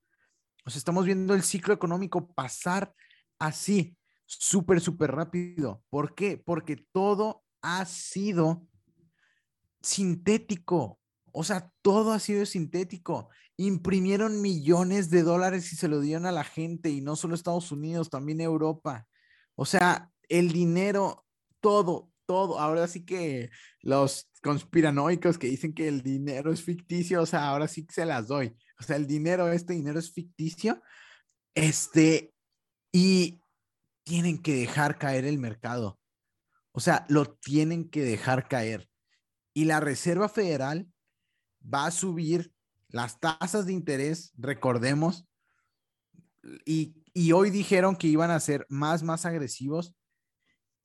O 0.65 0.71
sea, 0.71 0.79
estamos 0.79 1.07
viendo 1.07 1.35
el 1.35 1.43
ciclo 1.43 1.73
económico 1.73 2.33
pasar 2.35 2.95
así, 3.39 3.97
súper, 4.27 4.81
súper 4.81 5.13
rápido. 5.13 5.83
¿Por 5.89 6.15
qué? 6.15 6.37
Porque 6.37 6.77
todo 6.93 7.45
ha 7.63 7.85
sido 7.87 8.67
sintético. 9.81 11.01
O 11.33 11.45
sea, 11.45 11.73
todo 11.83 12.13
ha 12.13 12.19
sido 12.19 12.45
sintético. 12.45 13.31
Imprimieron 13.57 14.43
millones 14.43 15.11
de 15.11 15.23
dólares 15.23 15.73
y 15.73 15.77
se 15.77 15.89
lo 15.89 16.01
dieron 16.01 16.27
a 16.27 16.33
la 16.33 16.45
gente, 16.45 16.91
y 16.91 17.01
no 17.01 17.17
solo 17.17 17.35
Estados 17.35 17.71
Unidos, 17.73 18.11
también 18.11 18.41
Europa. 18.41 19.07
O 19.55 19.65
sea, 19.65 20.11
el 20.29 20.53
dinero, 20.53 21.25
todo, 21.61 22.11
todo. 22.27 22.59
Ahora 22.59 22.87
sí 22.89 23.05
que 23.05 23.51
los 23.81 24.31
conspiranoicos 24.43 25.39
que 25.39 25.49
dicen 25.49 25.75
que 25.75 25.89
el 25.89 26.03
dinero 26.03 26.53
es 26.53 26.63
ficticio, 26.63 27.23
o 27.23 27.27
sea, 27.27 27.49
ahora 27.49 27.69
sí 27.69 27.87
que 27.87 27.95
se 27.95 28.07
las 28.07 28.29
doy. 28.29 28.57
O 28.79 28.83
sea, 28.83 28.97
el 28.97 29.07
dinero, 29.07 29.51
este 29.53 29.75
dinero 29.75 29.99
es 29.99 30.13
ficticio. 30.13 30.83
Este, 31.55 32.33
y 32.93 33.43
tienen 34.05 34.41
que 34.41 34.55
dejar 34.55 34.99
caer 34.99 35.25
el 35.25 35.39
mercado. 35.39 35.99
O 36.73 36.81
sea, 36.81 37.07
lo 37.09 37.35
tienen 37.35 37.89
que 37.89 38.03
dejar 38.03 38.49
caer. 38.49 38.89
Y 39.53 39.65
la 39.65 39.81
Reserva 39.81 40.29
Federal 40.29 40.87
va 41.63 41.87
a 41.87 41.91
subir 41.91 42.53
las 42.89 43.21
tasas 43.21 43.67
de 43.67 43.73
interés, 43.73 44.33
recordemos, 44.37 45.29
y, 46.65 46.95
hoy 47.33 47.51
dijeron 47.51 47.97
que 47.97 48.07
iban 48.07 48.31
a 48.31 48.41
ser 48.41 48.67
más, 48.69 49.03
más 49.03 49.27
agresivos 49.27 49.95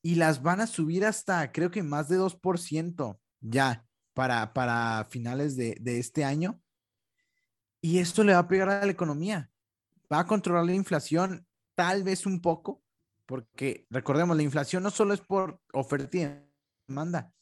y 0.06 0.14
las 0.14 0.40
van 0.40 0.60
a 0.60 0.68
subir 0.68 1.04
hasta, 1.04 1.50
creo 1.50 1.72
que 1.72 1.82
más 1.82 2.08
de 2.08 2.16
2% 2.16 3.18
ya 3.40 3.84
para, 4.14 4.52
para 4.52 5.04
finales 5.10 5.56
de, 5.56 5.76
de 5.80 5.98
este 5.98 6.24
año. 6.24 6.62
Y 7.80 7.98
esto 7.98 8.22
le 8.22 8.32
va 8.32 8.38
a 8.38 8.46
pegar 8.46 8.68
a 8.68 8.84
la 8.84 8.92
economía. 8.92 9.50
Va 10.10 10.20
a 10.20 10.26
controlar 10.28 10.64
la 10.64 10.74
inflación 10.74 11.44
tal 11.74 12.04
vez 12.04 12.24
un 12.24 12.40
poco, 12.40 12.84
porque 13.26 13.88
recordemos, 13.90 14.36
la 14.36 14.44
inflación 14.44 14.84
no 14.84 14.92
solo 14.92 15.12
es 15.12 15.20
por 15.20 15.60
oferta 15.72 16.16
y 16.16 16.28
demanda, 16.86 17.32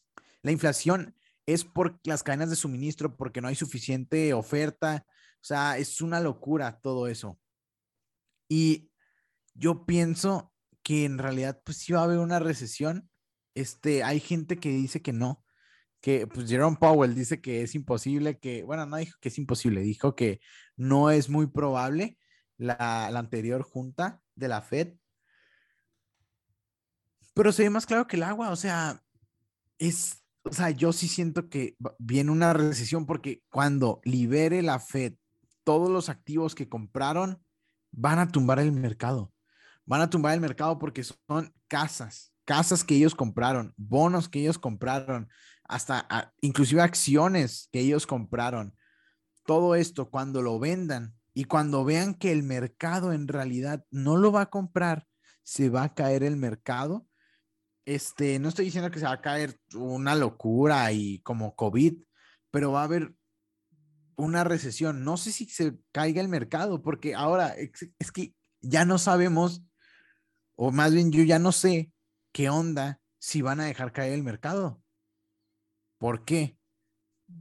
la 0.41 0.51
inflación 0.51 1.15
es 1.45 1.67
por 1.67 2.01
las 2.05 2.23
cadenas 2.23 2.49
de 2.49 2.57
suministro, 2.57 3.15
porque 3.15 3.43
no 3.43 3.49
hay 3.49 3.57
suficiente 3.57 4.33
oferta, 4.33 5.05
o 5.07 5.45
sea, 5.45 5.77
es 5.77 6.01
una 6.01 6.19
locura 6.19 6.81
todo 6.81 7.09
eso. 7.09 7.39
Y 8.49 8.91
yo 9.53 9.85
pienso 9.85 10.54
que 10.85 11.05
en 11.05 11.19
realidad, 11.19 11.61
pues 11.65 11.79
sí 11.79 11.93
va 11.93 12.03
a 12.03 12.05
haber 12.05 12.19
una 12.19 12.39
recesión. 12.39 13.11
Este, 13.55 14.05
hay 14.05 14.21
gente 14.21 14.59
que 14.59 14.69
dice 14.69 15.03
que 15.03 15.13
no, 15.13 15.45
que 16.01 16.29
pues 16.29 16.49
Jerome 16.49 16.77
Powell 16.79 17.17
dice 17.17 17.41
que 17.41 17.63
es 17.63 17.75
imposible, 17.75 18.39
que, 18.39 18.63
bueno, 18.63 18.87
no 18.87 18.97
dijo 18.99 19.19
que 19.21 19.31
es 19.31 19.39
imposible, 19.39 19.81
dijo 19.81 20.15
que 20.15 20.41
no 20.77 21.11
es 21.11 21.29
muy 21.29 21.49
probable 21.49 22.19
la, 22.59 23.11
la 23.11 23.19
anterior 23.19 23.63
junta 23.63 24.23
de 24.37 24.49
la 24.49 24.63
Fed 24.63 24.95
pero 27.35 27.53
se 27.53 27.65
ve 27.65 27.71
más 27.71 27.85
claro 27.85 28.07
que 28.07 28.17
el 28.17 28.23
agua, 28.23 28.51
o 28.51 28.57
sea, 28.57 29.03
es, 29.79 30.25
o 30.45 30.53
sea, 30.53 30.71
yo 30.71 30.93
sí 30.93 31.09
siento 31.09 31.49
que 31.49 31.77
viene 31.99 32.31
una 32.31 32.53
recesión 32.53 33.07
porque 33.07 33.43
cuando 33.51 34.01
libere 34.05 34.63
la 34.63 34.79
Fed 34.79 35.15
todos 35.65 35.91
los 35.91 36.09
activos 36.09 36.55
que 36.55 36.69
compraron, 36.69 37.43
van 37.91 38.21
a 38.21 38.31
tumbar 38.31 38.61
el 38.61 38.71
mercado. 38.71 39.33
Van 39.87 40.01
a 40.01 40.11
tumbar 40.11 40.35
el 40.35 40.41
mercado 40.41 40.79
porque 40.79 41.05
son 41.05 41.55
casas, 41.69 42.33
casas 42.45 42.85
que 42.85 42.97
ellos 42.97 43.15
compraron, 43.15 43.75
bonos 43.77 44.29
que 44.29 44.41
ellos 44.41 44.59
compraron, 44.59 45.29
hasta 45.65 46.33
inclusive 46.41 46.83
acciones 46.83 47.69
que 47.73 47.81
ellos 47.81 48.07
compraron. 48.07 48.75
Todo 49.47 49.75
esto 49.75 50.11
cuando 50.11 50.43
lo 50.43 50.59
vendan 50.59 51.15
y 51.35 51.45
cuando 51.45 51.85
vean 51.85 52.15
que 52.15 52.33
el 52.33 52.43
mercado 52.43 53.13
en 53.13 53.29
realidad 53.29 53.85
no 53.91 54.17
lo 54.17 54.33
va 54.33 54.43
a 54.43 54.51
comprar, 54.51 55.07
se 55.43 55.69
va 55.69 55.85
a 55.85 55.95
caer 55.95 56.23
el 56.23 56.37
mercado 56.37 57.07
este, 57.87 58.39
no 58.39 58.49
estoy 58.49 58.67
diciendo 58.67 58.91
que 58.91 58.99
se 58.99 59.05
va 59.05 59.13
a 59.13 59.21
caer 59.21 59.59
una 59.75 60.15
locura 60.15 60.91
y 60.93 61.19
como 61.21 61.55
COVID, 61.55 62.03
pero 62.51 62.73
va 62.73 62.81
a 62.81 62.85
haber 62.85 63.15
una 64.17 64.45
recesión. 64.45 65.05
No 65.05 65.17
sé 65.17 65.33
si 65.33 65.47
se 65.47 65.77
caiga 65.93 66.21
el 66.21 66.29
mercado, 66.29 66.83
porque 66.83 67.15
ahora 67.15 67.55
es, 67.55 68.13
que 68.13 68.35
ya 68.61 68.85
no 68.85 68.99
sabemos, 68.99 69.63
o 70.57 70.71
más 70.71 70.93
bien 70.95 71.13
yo 71.13 71.23
ya 71.23 71.39
no 71.39 71.53
sé 71.53 71.93
qué 72.33 72.49
onda 72.49 73.01
si 73.19 73.43
van 73.43 73.61
a 73.61 73.65
dejar 73.65 73.93
caer 73.93 74.13
el 74.13 74.23
mercado. 74.23 74.83
¿Por 75.99 76.25
qué? 76.25 76.59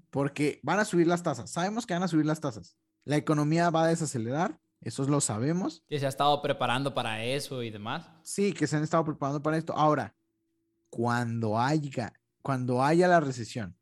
Porque 0.09 0.59
van 0.63 0.79
a 0.79 0.85
subir 0.85 1.07
las 1.07 1.23
tasas. 1.23 1.51
Sabemos 1.51 1.85
que 1.85 1.93
van 1.93 2.03
a 2.03 2.07
subir 2.07 2.25
las 2.25 2.39
tasas. 2.39 2.77
La 3.03 3.17
economía 3.17 3.69
va 3.69 3.83
a 3.83 3.87
desacelerar, 3.87 4.59
eso 4.79 5.03
lo 5.05 5.19
sabemos. 5.19 5.83
Que 5.87 5.99
se 5.99 6.05
ha 6.05 6.09
estado 6.09 6.41
preparando 6.41 6.93
para 6.93 7.23
eso 7.23 7.63
y 7.63 7.69
demás. 7.69 8.09
Sí, 8.23 8.53
que 8.53 8.67
se 8.67 8.77
han 8.77 8.83
estado 8.83 9.03
preparando 9.03 9.41
para 9.41 9.57
esto. 9.57 9.73
Ahora, 9.73 10.15
cuando 10.89 11.59
haya, 11.59 12.13
cuando 12.41 12.83
haya 12.83 13.07
la 13.07 13.19
recesión. 13.19 13.77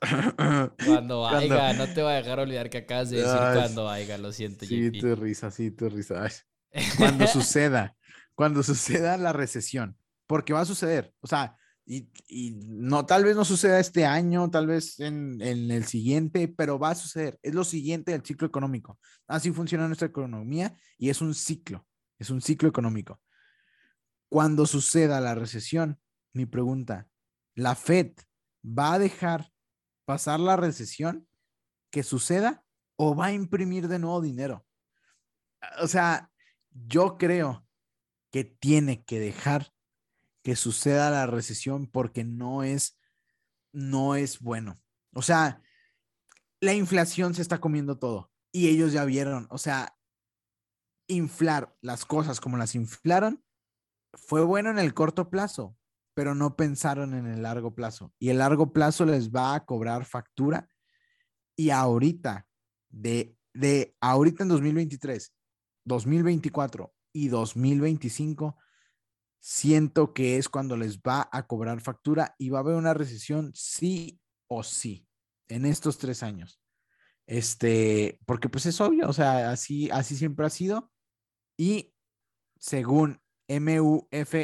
Cuando 0.84 1.28
haya, 1.28 1.74
no 1.74 1.86
te 1.86 2.02
voy 2.02 2.10
a 2.10 2.16
dejar 2.16 2.40
olvidar 2.40 2.68
que 2.70 2.78
acabas 2.78 3.10
de 3.10 3.18
decir 3.18 3.38
cuando 3.54 3.88
haya, 3.88 4.18
lo 4.18 4.32
siento. 4.32 4.66
Sí, 4.66 4.90
tu 4.90 5.14
risa, 5.14 5.52
sí, 5.52 5.70
tu 5.70 5.88
risa. 5.88 6.28
Cuando 6.98 7.24
suceda, 7.28 7.96
cuando 8.34 8.62
suceda 8.62 9.16
la 9.16 9.32
recesión, 9.32 9.96
porque 10.26 10.52
va 10.52 10.60
a 10.60 10.66
suceder, 10.66 11.14
o 11.20 11.26
sea, 11.26 11.56
y, 11.84 12.08
no, 12.66 13.06
tal 13.06 13.24
vez 13.24 13.34
no 13.34 13.44
suceda 13.44 13.80
este 13.80 14.06
año, 14.06 14.50
tal 14.50 14.66
vez 14.66 15.00
en, 15.00 15.40
en, 15.42 15.70
el 15.70 15.84
siguiente, 15.84 16.46
pero 16.46 16.78
va 16.78 16.90
a 16.90 16.94
suceder. 16.94 17.38
Es 17.42 17.54
lo 17.54 17.64
siguiente 17.64 18.12
del 18.12 18.24
ciclo 18.24 18.46
económico. 18.46 19.00
Así 19.26 19.50
funciona 19.50 19.88
nuestra 19.88 20.06
economía 20.08 20.76
y 20.96 21.10
es 21.10 21.20
un 21.20 21.34
ciclo, 21.34 21.86
es 22.18 22.30
un 22.30 22.40
ciclo 22.40 22.68
económico. 22.68 23.20
Cuando 24.28 24.64
suceda 24.66 25.20
la 25.20 25.34
recesión, 25.34 26.00
mi 26.32 26.46
pregunta, 26.46 27.08
¿la 27.54 27.74
Fed 27.74 28.12
va 28.64 28.94
a 28.94 28.98
dejar 28.98 29.52
pasar 30.04 30.40
la 30.40 30.56
recesión 30.56 31.26
que 31.90 32.02
suceda 32.02 32.64
o 32.96 33.14
va 33.14 33.26
a 33.26 33.32
imprimir 33.32 33.88
de 33.88 33.98
nuevo 33.98 34.20
dinero? 34.22 34.64
O 35.80 35.86
sea, 35.86 36.30
yo 36.70 37.18
creo 37.18 37.66
que 38.32 38.44
tiene 38.44 39.04
que 39.04 39.20
dejar 39.20 39.72
que 40.42 40.56
suceda 40.56 41.10
la 41.10 41.26
recesión 41.26 41.86
porque 41.86 42.24
no 42.24 42.64
es 42.64 42.98
no 43.72 44.16
es 44.16 44.40
bueno. 44.40 44.80
O 45.14 45.22
sea, 45.22 45.62
la 46.60 46.74
inflación 46.74 47.34
se 47.34 47.42
está 47.42 47.60
comiendo 47.60 47.98
todo 47.98 48.32
y 48.50 48.68
ellos 48.68 48.92
ya 48.92 49.04
vieron, 49.04 49.46
o 49.50 49.58
sea, 49.58 49.96
inflar 51.06 51.76
las 51.80 52.04
cosas 52.04 52.40
como 52.40 52.56
las 52.56 52.74
inflaron 52.74 53.42
fue 54.14 54.42
bueno 54.44 54.70
en 54.70 54.78
el 54.78 54.94
corto 54.94 55.30
plazo, 55.30 55.76
pero 56.14 56.34
no 56.34 56.56
pensaron 56.56 57.14
en 57.14 57.26
el 57.26 57.42
largo 57.42 57.74
plazo. 57.74 58.12
Y 58.18 58.28
el 58.28 58.38
largo 58.38 58.72
plazo 58.72 59.06
les 59.06 59.30
va 59.30 59.54
a 59.54 59.64
cobrar 59.64 60.04
factura. 60.04 60.68
Y 61.56 61.70
ahorita, 61.70 62.46
de, 62.90 63.36
de 63.54 63.96
ahorita 64.00 64.42
en 64.42 64.48
2023, 64.50 65.34
2024 65.84 66.91
y 67.12 67.28
2025, 67.28 68.56
siento 69.38 70.14
que 70.14 70.36
es 70.36 70.48
cuando 70.48 70.76
les 70.76 71.00
va 71.00 71.28
a 71.32 71.46
cobrar 71.46 71.80
factura 71.80 72.34
y 72.38 72.50
va 72.50 72.58
a 72.58 72.62
haber 72.62 72.76
una 72.76 72.94
recesión 72.94 73.52
sí 73.54 74.20
o 74.48 74.62
sí 74.62 75.06
en 75.48 75.66
estos 75.66 75.98
tres 75.98 76.22
años. 76.22 76.60
Este, 77.26 78.18
porque 78.26 78.48
pues 78.48 78.66
es 78.66 78.80
obvio, 78.80 79.08
o 79.08 79.12
sea, 79.12 79.50
así, 79.50 79.90
así 79.90 80.16
siempre 80.16 80.46
ha 80.46 80.50
sido. 80.50 80.90
Y 81.56 81.94
según 82.58 83.20
MUF 83.48 84.34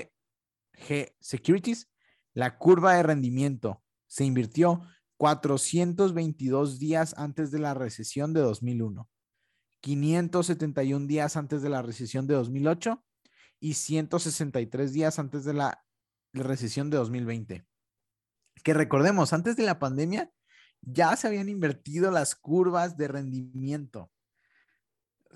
G 0.75 1.15
Securities, 1.21 1.91
la 2.35 2.59
curva 2.59 2.95
de 2.95 3.03
rendimiento 3.03 3.83
se 4.07 4.25
invirtió 4.25 4.83
422 5.17 6.79
días 6.79 7.15
antes 7.19 7.51
de 7.51 7.59
la 7.59 7.75
recesión 7.75 8.33
de 8.33 8.41
2001, 8.41 9.09
571 9.89 11.07
días 11.07 11.37
antes 11.39 11.63
de 11.63 11.71
la 11.71 11.81
recesión 11.81 12.27
de 12.27 12.35
2008 12.35 13.03
y 13.59 13.73
163 13.73 14.93
días 14.93 15.19
antes 15.19 15.45
de 15.45 15.55
la 15.55 15.83
recesión 16.35 16.91
de 16.91 16.99
2020. 16.99 17.67
Que 18.63 18.75
recordemos, 18.75 19.33
antes 19.33 19.57
de 19.57 19.63
la 19.63 19.79
pandemia 19.79 20.31
ya 20.83 21.17
se 21.17 21.27
habían 21.27 21.49
invertido 21.49 22.11
las 22.11 22.35
curvas 22.35 22.99
de 22.99 23.09
rendimiento. 23.09 24.13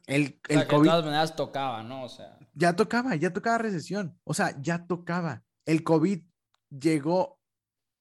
El, 0.07 0.39
el 0.49 0.67
COVID, 0.67 0.83
de 0.83 0.91
todas 0.91 1.05
maneras 1.07 1.35
tocaba, 1.35 1.83
¿no? 1.83 2.05
O 2.05 2.09
sea. 2.11 2.39
Ya 2.53 2.77
tocaba, 2.77 3.17
ya 3.17 3.33
tocaba 3.33 3.57
recesión. 3.57 4.21
O 4.25 4.35
sea, 4.35 4.55
ya 4.61 4.87
tocaba. 4.87 5.45
el 5.65 5.83
COVID 5.83 6.25
llegó 6.69 7.41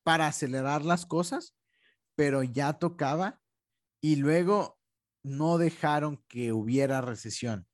para 0.04 0.28
acelerar 0.28 0.84
las 0.84 1.06
cosas, 1.06 1.56
pero 2.16 2.44
ya 2.44 2.74
tocaba 2.74 3.40
y 4.02 4.18
luego 4.18 4.81
no 5.24 5.58
dejaron 5.58 6.24
que 6.28 6.54
hubiera 6.54 7.02
recesión 7.02 7.68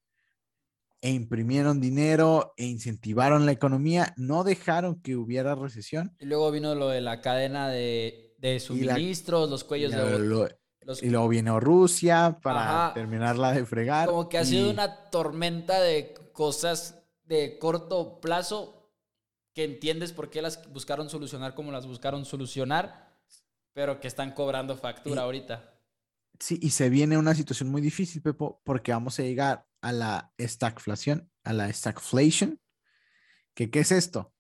e 1.02 1.12
imprimieron 1.12 1.80
dinero 1.80 2.54
e 2.58 2.66
incentivaron 2.66 3.46
la 3.46 3.52
economía, 3.52 4.14
no 4.18 4.44
dejaron 4.44 5.02
que 5.02 5.16
hubiera 5.16 5.56
recesión. 5.56 6.16
Y 6.20 6.26
luego 6.26 6.52
vino 6.52 6.76
lo 6.76 6.90
de 6.90 7.02
la 7.02 7.22
cadena 7.22 7.70
de, 7.70 8.34
suministros, 8.60 9.50
los 9.50 9.64
cuellos 9.64 9.92
de... 9.92 10.56
Y 11.02 11.10
luego 11.10 11.28
vino 11.28 11.60
Rusia 11.60 12.40
para 12.42 12.94
terminarla 12.94 13.52
de 13.52 13.66
fregar. 13.66 14.08
Como 14.08 14.30
que 14.30 14.38
ha 14.38 14.46
sido 14.46 14.70
una 14.70 15.10
tormenta 15.10 15.82
de 15.82 16.14
cosas 16.32 17.04
de 17.26 17.60
corto 17.60 18.22
plazo 18.22 18.94
que 19.54 19.66
entiendes 19.66 20.14
por 20.14 20.30
qué 20.30 20.42
las 20.42 20.72
buscaron 20.72 21.10
solucionar 21.10 21.56
como 21.56 21.74
las 21.74 21.86
buscaron 21.86 22.24
solucionar, 22.24 23.18
pero 23.74 24.00
que 24.00 24.08
están 24.08 24.32
cobrando 24.32 24.78
factura 24.78 25.24
ahorita. 25.24 25.77
Sí, 26.40 26.60
y 26.62 26.70
se 26.70 26.90
viene 26.90 27.18
una 27.18 27.34
situación 27.34 27.70
muy 27.70 27.82
difícil, 27.82 28.22
Pepo, 28.22 28.62
porque 28.64 28.92
vamos 28.92 29.20
a 29.20 29.24
llegar 29.24 29.66
a 29.82 29.92
la 29.92 30.34
stagflación, 30.40 31.30
a 31.44 31.54
la 31.54 31.72
stagflation. 31.72 32.60
¿Qué 33.56 33.70
es 33.74 33.92
esto? 33.92 34.34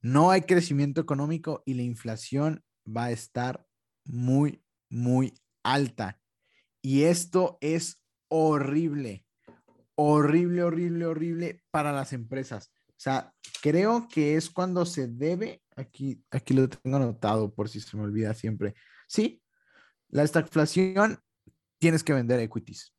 No 0.00 0.30
hay 0.30 0.42
crecimiento 0.42 1.00
económico 1.00 1.62
y 1.66 1.74
la 1.74 1.82
inflación 1.82 2.62
va 2.86 3.06
a 3.06 3.10
estar 3.10 3.66
muy, 4.04 4.62
muy 4.90 5.34
alta. 5.64 6.20
Y 6.82 7.04
esto 7.04 7.58
es 7.60 8.02
horrible, 8.28 9.26
horrible, 9.96 10.62
horrible, 10.62 11.06
horrible 11.06 11.62
para 11.70 11.92
las 11.92 12.12
empresas. 12.12 12.70
O 12.90 13.00
sea, 13.04 13.34
creo 13.60 14.06
que 14.08 14.36
es 14.36 14.50
cuando 14.50 14.86
se 14.86 15.08
debe, 15.08 15.62
aquí, 15.74 16.22
aquí 16.30 16.54
lo 16.54 16.68
tengo 16.68 16.96
anotado 16.96 17.52
por 17.52 17.68
si 17.68 17.80
se 17.80 17.96
me 17.96 18.04
olvida 18.04 18.34
siempre. 18.34 18.74
Sí, 19.08 19.42
la 20.14 20.26
stagflación, 20.26 21.20
tienes 21.78 22.04
que 22.04 22.12
vender 22.12 22.40
equities. 22.40 22.94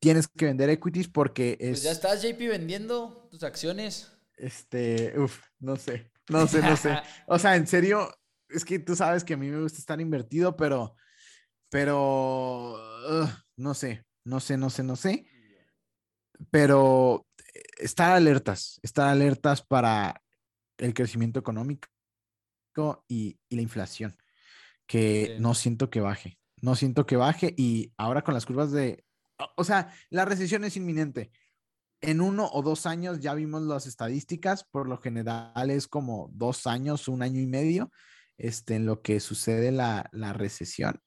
Tienes 0.00 0.26
que 0.26 0.46
vender 0.46 0.70
equities 0.70 1.06
porque 1.06 1.58
es... 1.60 1.70
Pues 1.70 1.82
ya 1.82 1.92
estás, 1.92 2.22
JP, 2.22 2.38
vendiendo 2.48 3.28
tus 3.30 3.42
acciones. 3.42 4.10
Este, 4.36 5.12
uff, 5.18 5.38
no 5.58 5.76
sé, 5.76 6.10
no 6.28 6.46
sé, 6.46 6.62
no 6.62 6.76
sé. 6.76 6.96
O 7.26 7.38
sea, 7.38 7.56
en 7.56 7.66
serio, 7.66 8.10
es 8.48 8.64
que 8.64 8.78
tú 8.78 8.96
sabes 8.96 9.22
que 9.22 9.34
a 9.34 9.36
mí 9.36 9.50
me 9.50 9.60
gusta 9.60 9.78
estar 9.78 10.00
invertido, 10.00 10.56
pero 10.56 10.96
pero 11.70 12.76
no 13.56 13.74
sé, 13.74 14.04
no 14.24 14.40
sé, 14.40 14.56
no 14.56 14.70
sé, 14.70 14.82
no 14.82 14.96
sé. 14.96 15.26
Pero 16.50 17.26
estar 17.78 18.12
alertas, 18.12 18.80
estar 18.82 19.08
alertas 19.08 19.62
para 19.62 20.22
el 20.78 20.94
crecimiento 20.94 21.38
económico 21.38 21.86
y, 23.08 23.38
la 23.50 23.60
inflación, 23.60 24.16
que 24.90 25.36
no 25.38 25.54
siento 25.54 25.88
que 25.88 26.00
baje, 26.00 26.36
no 26.60 26.74
siento 26.74 27.06
que 27.06 27.14
baje 27.14 27.54
y 27.56 27.92
ahora 27.96 28.22
con 28.22 28.34
las 28.34 28.44
curvas 28.44 28.72
de, 28.72 29.04
o 29.56 29.62
sea, 29.62 29.94
la 30.10 30.24
recesión 30.24 30.64
es 30.64 30.76
inminente. 30.76 31.30
En 32.00 32.20
uno 32.20 32.50
o 32.52 32.60
dos 32.60 32.86
años 32.86 33.20
ya 33.20 33.34
vimos 33.34 33.62
las 33.62 33.86
estadísticas, 33.86 34.64
por 34.64 34.88
lo 34.88 34.98
general 34.98 35.70
es 35.70 35.86
como 35.86 36.28
dos 36.32 36.66
años, 36.66 37.06
un 37.06 37.22
año 37.22 37.40
y 37.40 37.46
medio, 37.46 37.92
este, 38.36 38.74
en 38.74 38.84
lo 38.84 39.00
que 39.00 39.20
sucede 39.20 39.70
la, 39.70 40.10
la 40.10 40.32
recesión. 40.32 41.00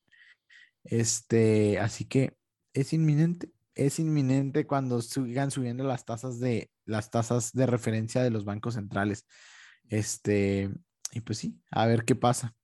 Este, 0.86 1.78
así 1.78 2.06
que 2.06 2.38
es 2.72 2.94
inminente, 2.94 3.52
es 3.76 4.00
inminente 4.00 4.66
cuando 4.66 5.02
sigan 5.02 5.52
subiendo 5.52 5.84
las 5.84 6.06
tasas 6.06 6.40
de 6.40 6.72
las 6.86 7.12
tasas 7.12 7.52
de 7.52 7.66
referencia 7.66 8.24
de 8.24 8.30
los 8.30 8.46
bancos 8.46 8.76
centrales. 8.76 9.26
Este, 9.90 10.70
y 11.12 11.20
pues 11.20 11.38
sí, 11.40 11.60
a 11.70 11.86
ver 11.86 12.06
qué 12.06 12.16
pasa. 12.16 12.56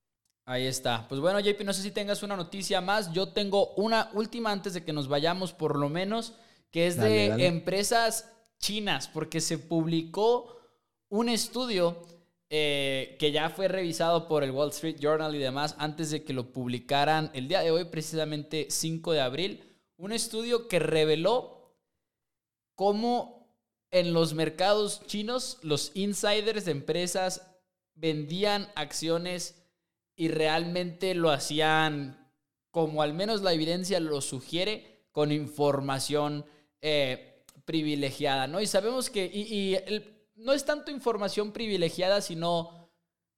Ahí 0.50 0.66
está. 0.66 1.08
Pues 1.08 1.22
bueno, 1.22 1.40
JP, 1.40 1.62
no 1.64 1.74
sé 1.74 1.84
si 1.84 1.92
tengas 1.92 2.24
una 2.24 2.36
noticia 2.36 2.82
más. 2.82 3.14
Yo 3.14 3.30
tengo 3.30 3.72
una 3.76 4.10
última 4.14 4.52
antes 4.52 4.74
de 4.74 4.84
que 4.84 4.92
nos 4.92 5.08
vayamos, 5.08 5.54
por 5.54 5.78
lo 5.78 5.90
menos, 5.90 6.34
que 6.72 6.88
es 6.88 6.98
de 6.98 7.46
empresas 7.46 8.32
chinas, 8.58 9.08
porque 9.08 9.42
se 9.42 9.60
publicó 9.60 10.60
un 11.10 11.30
estudio 11.30 12.02
eh, 12.50 13.16
que 13.20 13.32
ya 13.32 13.52
fue 13.52 13.68
revisado 13.68 14.28
por 14.28 14.44
el 14.44 14.50
Wall 14.50 14.70
Street 14.70 14.98
Journal 15.00 15.36
y 15.36 15.38
demás 15.38 15.76
antes 15.78 16.10
de 16.10 16.24
que 16.24 16.34
lo 16.34 16.52
publicaran 16.52 17.30
el 17.36 17.48
día 17.48 17.62
de 17.62 17.70
hoy, 17.70 17.86
precisamente 17.86 18.70
5 18.72 19.12
de 19.12 19.22
abril, 19.22 19.64
un 19.98 20.14
estudio 20.14 20.68
que 20.68 20.80
reveló 20.80 21.76
cómo 22.74 23.54
en 23.92 24.14
los 24.14 24.34
mercados 24.34 25.06
chinos 25.06 25.60
los 25.62 25.92
insiders 25.94 26.66
de 26.66 26.72
empresas 26.72 27.46
vendían 27.94 28.68
acciones 28.74 29.59
y 30.20 30.28
realmente 30.28 31.16
lo 31.16 31.32
hacían 31.32 32.30
como 32.72 33.02
al 33.02 33.14
menos 33.14 33.42
la 33.42 33.54
evidencia 33.54 34.02
lo 34.02 34.20
sugiere, 34.20 35.06
con 35.14 35.32
información 35.32 36.46
eh, 36.82 37.46
privilegiada, 37.64 38.46
¿no? 38.46 38.60
Y 38.60 38.68
sabemos 38.68 39.10
que, 39.10 39.24
y, 39.26 39.78
no 40.36 40.52
es 40.52 40.66
tanto 40.66 40.92
información 40.92 41.54
privilegiada, 41.54 42.20
sino 42.20 42.90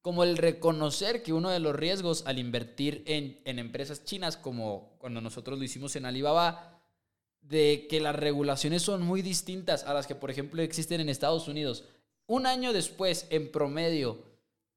como 0.01 0.23
el 0.23 0.37
reconocer 0.37 1.21
que 1.21 1.33
uno 1.33 1.51
de 1.51 1.59
los 1.59 1.75
riesgos 1.75 2.23
al 2.25 2.39
invertir 2.39 3.03
en, 3.05 3.59
empresas 3.59 4.03
chinas, 4.03 4.35
como 4.35 4.95
cuando 4.97 5.21
nosotros 5.21 5.59
lo 5.59 5.63
hicimos 5.63 5.95
en 5.95 6.07
Alibaba, 6.07 6.81
de 7.41 7.85
que 7.91 8.01
las 8.01 8.15
regulaciones 8.15 8.81
son 8.81 9.03
muy 9.03 9.21
distintas 9.21 9.83
a 9.83 9.93
las 9.93 10.07
que, 10.07 10.15
por 10.15 10.31
ejemplo, 10.31 10.63
existen 10.63 10.99
en 10.99 11.09
Estados 11.09 11.47
Unidos. 11.47 11.85
Un 12.25 12.47
año 12.47 12.73
después, 12.73 13.27
en 13.29 13.51
promedio, 13.51 14.23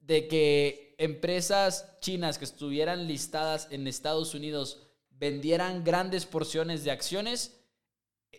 de 0.00 0.28
que 0.28 0.83
empresas 0.98 1.98
chinas 2.00 2.38
que 2.38 2.44
estuvieran 2.44 3.06
listadas 3.06 3.68
en 3.70 3.86
Estados 3.86 4.34
Unidos 4.34 4.82
vendieran 5.10 5.84
grandes 5.84 6.26
porciones 6.26 6.84
de 6.84 6.90
acciones, 6.90 7.56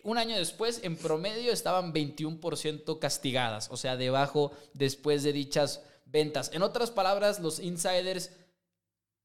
un 0.03 0.17
año 0.17 0.35
después, 0.35 0.81
en 0.83 0.97
promedio, 0.97 1.51
estaban 1.51 1.93
21% 1.93 2.99
castigadas, 2.99 3.69
o 3.71 3.77
sea, 3.77 3.97
debajo 3.97 4.51
después 4.73 5.23
de 5.23 5.33
dichas 5.33 5.81
ventas. 6.05 6.51
En 6.53 6.61
otras 6.61 6.91
palabras, 6.91 7.39
los 7.39 7.59
insiders 7.59 8.31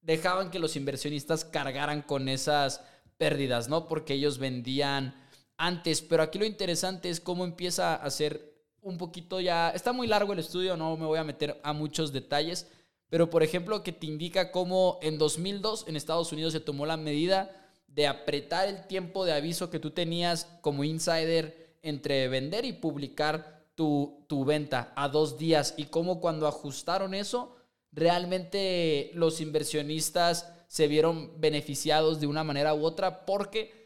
dejaban 0.01 0.51
que 0.51 0.59
los 0.59 0.76
inversionistas 0.76 1.45
cargaran 1.45 2.03
con 2.03 2.28
esas 2.28 2.81
pérdidas, 3.18 3.68
¿no? 3.68 3.89
Porque 3.89 4.14
ellos 4.14 4.39
vendían 4.39 5.14
antes. 5.57 6.01
Pero 6.01 6.22
aquí 6.22 6.39
lo 6.39 6.47
interesante 6.47 7.11
es 7.11 7.20
cómo 7.20 7.45
empieza 7.45 7.95
a 7.95 8.11
ser 8.11 8.55
un 8.81 8.97
poquito 8.97 9.41
ya... 9.41 9.70
Está 9.70 9.93
muy 9.93 10.07
largo 10.07 10.33
el 10.33 10.39
estudio, 10.39 10.76
no 10.76 10.97
me 10.97 11.05
voy 11.05 11.18
a 11.18 11.24
meter 11.24 11.61
a 11.62 11.72
muchos 11.72 12.12
detalles. 12.12 12.66
Pero, 13.11 13.29
por 13.29 13.43
ejemplo, 13.43 13.83
que 13.83 13.93
te 13.93 14.07
indica 14.07 14.53
cómo 14.53 14.99
en 15.03 15.19
2002 15.19 15.85
en 15.89 15.97
Estados 15.97 16.33
Unidos 16.33 16.53
se 16.53 16.61
tomó 16.61 16.87
la 16.87 16.97
medida 16.97 17.51
de 17.89 18.07
apretar 18.07 18.69
el 18.69 18.87
tiempo 18.87 19.25
de 19.25 19.33
aviso 19.33 19.69
que 19.69 19.81
tú 19.81 19.91
tenías 19.91 20.47
como 20.61 20.85
insider 20.85 21.77
entre 21.83 22.29
vender 22.29 22.65
y 22.65 22.73
publicar 22.73 23.65
tu, 23.75 24.25
tu 24.29 24.45
venta 24.45 24.93
a 24.95 25.09
dos 25.09 25.39
días 25.39 25.75
y 25.77 25.85
cómo 25.85 26.21
cuando 26.21 26.47
ajustaron 26.47 27.15
eso, 27.15 27.57
realmente 27.91 29.11
los 29.15 29.41
inversionistas 29.41 30.53
se 30.69 30.87
vieron 30.87 31.41
beneficiados 31.41 32.21
de 32.21 32.29
una 32.29 32.45
manera 32.45 32.75
u 32.75 32.85
otra 32.85 33.27
porque 33.27 33.81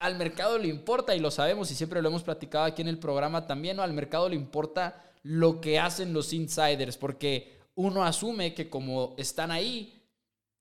al 0.00 0.16
mercado 0.16 0.58
le 0.58 0.68
importa 0.68 1.14
y 1.14 1.20
lo 1.20 1.30
sabemos 1.30 1.70
y 1.70 1.74
siempre 1.74 2.02
lo 2.02 2.08
hemos 2.08 2.24
platicado 2.24 2.64
aquí 2.64 2.82
en 2.82 2.88
el 2.88 2.98
programa 2.98 3.46
también, 3.46 3.76
¿no? 3.76 3.84
al 3.84 3.92
mercado 3.92 4.28
le 4.28 4.34
importa 4.34 5.04
lo 5.22 5.60
que 5.60 5.78
hacen 5.78 6.12
los 6.12 6.32
insiders 6.32 6.96
porque 6.96 7.55
uno 7.76 8.04
asume 8.04 8.54
que 8.54 8.68
como 8.68 9.14
están 9.16 9.50
ahí, 9.50 10.02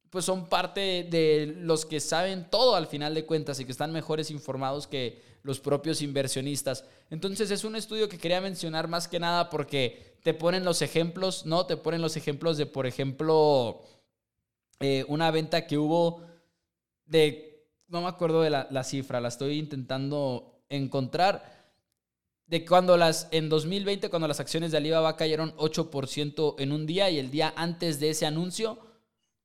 pues 0.09 0.25
son 0.25 0.47
parte 0.47 1.07
de 1.09 1.55
los 1.59 1.85
que 1.85 1.99
saben 1.99 2.49
todo 2.49 2.75
al 2.75 2.87
final 2.87 3.13
de 3.15 3.25
cuentas 3.25 3.59
y 3.59 3.65
que 3.65 3.71
están 3.71 3.91
mejores 3.91 4.31
informados 4.31 4.87
que 4.87 5.21
los 5.43 5.59
propios 5.59 6.01
inversionistas. 6.01 6.85
Entonces 7.09 7.51
es 7.51 7.63
un 7.63 7.75
estudio 7.75 8.07
que 8.09 8.17
quería 8.17 8.41
mencionar 8.41 8.87
más 8.87 9.07
que 9.07 9.19
nada 9.19 9.49
porque 9.49 10.17
te 10.23 10.33
ponen 10.33 10.63
los 10.63 10.81
ejemplos, 10.81 11.45
¿no? 11.45 11.65
Te 11.65 11.77
ponen 11.77 12.01
los 12.01 12.17
ejemplos 12.17 12.57
de, 12.57 12.65
por 12.65 12.85
ejemplo, 12.85 13.81
eh, 14.79 15.05
una 15.07 15.31
venta 15.31 15.67
que 15.67 15.77
hubo 15.77 16.21
de, 17.05 17.67
no 17.87 18.01
me 18.01 18.07
acuerdo 18.07 18.41
de 18.41 18.49
la, 18.49 18.67
la 18.71 18.83
cifra, 18.83 19.21
la 19.21 19.27
estoy 19.27 19.59
intentando 19.59 20.63
encontrar, 20.69 21.64
de 22.47 22.65
cuando 22.65 22.97
las, 22.97 23.27
en 23.31 23.49
2020, 23.49 24.09
cuando 24.09 24.27
las 24.27 24.39
acciones 24.39 24.71
de 24.71 24.77
Alibaba 24.77 25.15
cayeron 25.15 25.55
8% 25.57 26.55
en 26.59 26.71
un 26.71 26.85
día 26.85 27.09
y 27.09 27.17
el 27.17 27.31
día 27.31 27.53
antes 27.55 27.99
de 27.99 28.11
ese 28.11 28.25
anuncio, 28.25 28.79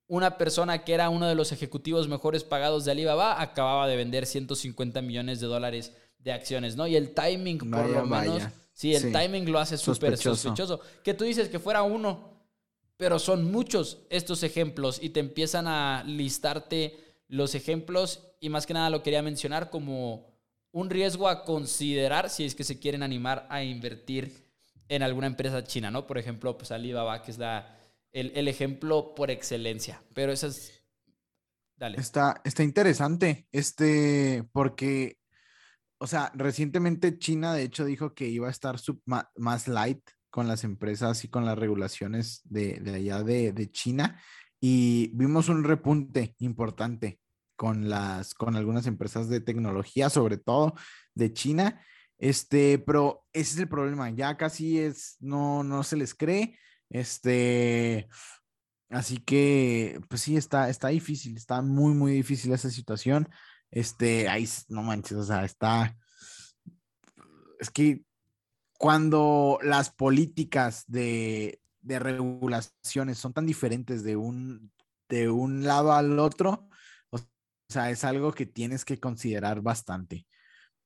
una 0.07 0.36
persona 0.36 0.84
que 0.84 0.92
era 0.92 1.09
uno 1.09 1.26
de 1.26 1.34
los 1.34 1.53
ejecutivos 1.53 2.09
mejores 2.09 2.44
pagados 2.44 2.84
de 2.84 2.90
Alibaba 2.90 3.40
acababa 3.40 3.86
de 3.86 3.96
vender 3.96 4.26
150 4.26 5.01
millones 5.03 5.40
de 5.40 5.46
dólares 5.46 5.92
de 6.18 6.32
acciones, 6.32 6.76
¿no? 6.76 6.86
Y 6.86 6.96
el 6.96 7.14
timing, 7.14 7.59
por 7.59 7.88
lo 7.88 8.05
menos, 8.05 8.42
sí, 8.72 8.94
el 8.94 9.12
timing 9.12 9.51
lo 9.51 9.59
hace 9.59 9.78
súper 9.78 10.18
sospechoso. 10.18 10.80
Que 11.03 11.14
tú 11.14 11.24
dices 11.24 11.48
que 11.48 11.59
fuera 11.59 11.82
uno, 11.82 12.44
pero 12.96 13.18
son 13.18 13.51
muchos 13.51 13.98
estos 14.11 14.42
ejemplos 14.42 14.98
y 15.01 15.11
te 15.11 15.20
empiezan 15.20 15.66
a 15.66 16.05
listarte 16.05 16.98
los 17.28 17.55
ejemplos 17.55 18.20
y 18.40 18.48
más 18.48 18.66
que 18.66 18.74
nada 18.74 18.90
lo 18.90 19.03
quería 19.03 19.22
mencionar 19.22 19.70
como 19.70 20.30
un 20.73 20.91
riesgo 20.91 21.29
a 21.29 21.45
considerar 21.45 22.31
si 22.31 22.45
es 22.45 22.55
que 22.55 22.64
se 22.64 22.79
quieren 22.79 23.03
animar 23.03 23.47
a 23.51 23.62
invertir 23.62 24.51
en 24.89 25.03
alguna 25.03 25.27
empresa 25.27 25.64
china, 25.64 25.91
¿no? 25.91 26.07
Por 26.07 26.18
ejemplo, 26.18 26.57
pues 26.57 26.71
Alibaba, 26.73 27.23
que 27.23 27.31
es 27.31 27.39
la, 27.39 27.79
el, 28.12 28.49
ejemplo 28.49 29.14
por 29.14 29.31
excelencia. 29.31 30.03
Pero 30.14 30.33
eso 30.33 30.49
es... 30.49 30.83
Dale. 31.77 31.99
Está, 31.99 32.41
está 32.45 32.62
interesante, 32.62 33.47
este, 33.53 34.45
porque, 34.53 35.16
o 35.99 36.07
sea, 36.07 36.31
recientemente 36.35 37.18
China 37.18 37.55
de 37.55 37.62
hecho 37.62 37.87
dijo 37.87 38.14
que 38.14 38.29
iba 38.29 38.49
a 38.49 38.51
estar 38.51 38.77
más 39.37 39.66
light 39.66 40.03
con 40.29 40.47
las 40.47 40.62
empresas 40.62 41.25
y 41.25 41.29
con 41.29 41.47
las 41.47 41.59
regulaciones 41.59 42.43
de, 42.45 42.81
de 42.81 42.95
allá 42.95 43.23
de, 43.23 43.53
de 43.53 43.71
China 43.71 44.21
y 44.61 45.11
vimos 45.14 45.49
un 45.49 45.64
repunte 45.64 46.35
importante 46.39 47.18
con 47.61 47.91
las, 47.91 48.33
con 48.33 48.57
algunas 48.57 48.87
empresas 48.87 49.29
de 49.29 49.43
tecnología, 49.43 50.09
sobre 50.09 50.39
todo 50.39 50.73
de 51.15 51.31
China. 51.35 51.85
Este, 52.17 52.79
pero 52.79 53.27
ese 53.35 53.53
es 53.53 53.59
el 53.59 53.69
problema, 53.69 54.09
ya 54.09 54.39
casi 54.39 54.79
es, 54.79 55.19
no, 55.21 55.63
no 55.63 55.83
se 55.83 55.97
les 55.97 56.15
cree. 56.15 56.59
Este, 56.89 58.09
así 58.89 59.19
que, 59.19 60.01
pues 60.09 60.23
sí, 60.23 60.39
está, 60.39 60.71
está 60.71 60.89
difícil, 60.89 61.37
está 61.37 61.61
muy, 61.61 61.93
muy 61.93 62.13
difícil 62.13 62.51
esa 62.55 62.71
situación. 62.71 63.29
Este, 63.71 64.27
ahí, 64.31 64.49
no 64.71 64.83
manches, 64.83 65.19
o 65.19 65.25
sea, 65.25 65.45
está, 65.45 65.95
es 67.59 67.71
que 67.71 68.07
cuando 68.79 69.59
las 69.63 69.91
políticas 69.91 70.85
de, 70.87 71.61
de 71.83 71.99
regulaciones 71.99 73.19
son 73.19 73.35
tan 73.35 73.45
diferentes 73.45 74.03
de 74.03 74.17
un, 74.17 74.73
de 75.11 75.29
un 75.29 75.63
lado 75.65 75.93
al 75.93 76.19
otro, 76.19 76.70
o 77.71 77.73
sea, 77.73 77.91
es 77.91 78.05
algo 78.05 78.33
que 78.33 78.47
tienes 78.47 78.85
que 78.85 78.99
considerar 78.99 79.61
bastante. 79.62 80.27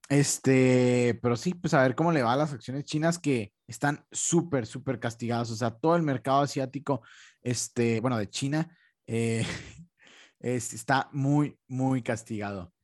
Este, 0.09 1.19
pero 1.23 1.37
sí, 1.37 1.55
pues 1.55 1.75
a 1.75 1.83
ver 1.83 1.95
cómo 1.95 2.13
le 2.13 2.23
va 2.23 2.35
a 2.35 2.37
las 2.37 2.53
acciones 2.53 2.85
chinas 2.85 3.19
que 3.19 3.55
están 3.67 4.05
súper, 4.13 4.67
súper 4.67 5.01
castigadas. 5.01 5.51
O 5.51 5.57
sea, 5.57 5.71
todo 5.73 5.97
el 5.97 6.03
mercado 6.03 6.43
asiático, 6.43 7.03
este, 7.43 8.01
bueno, 8.01 8.19
de 8.19 8.29
China, 8.31 8.77
eh, 9.07 9.47
es- 10.41 10.75
está 10.75 11.09
muy, 11.13 11.59
muy 11.69 12.03
castigado. 12.03 12.75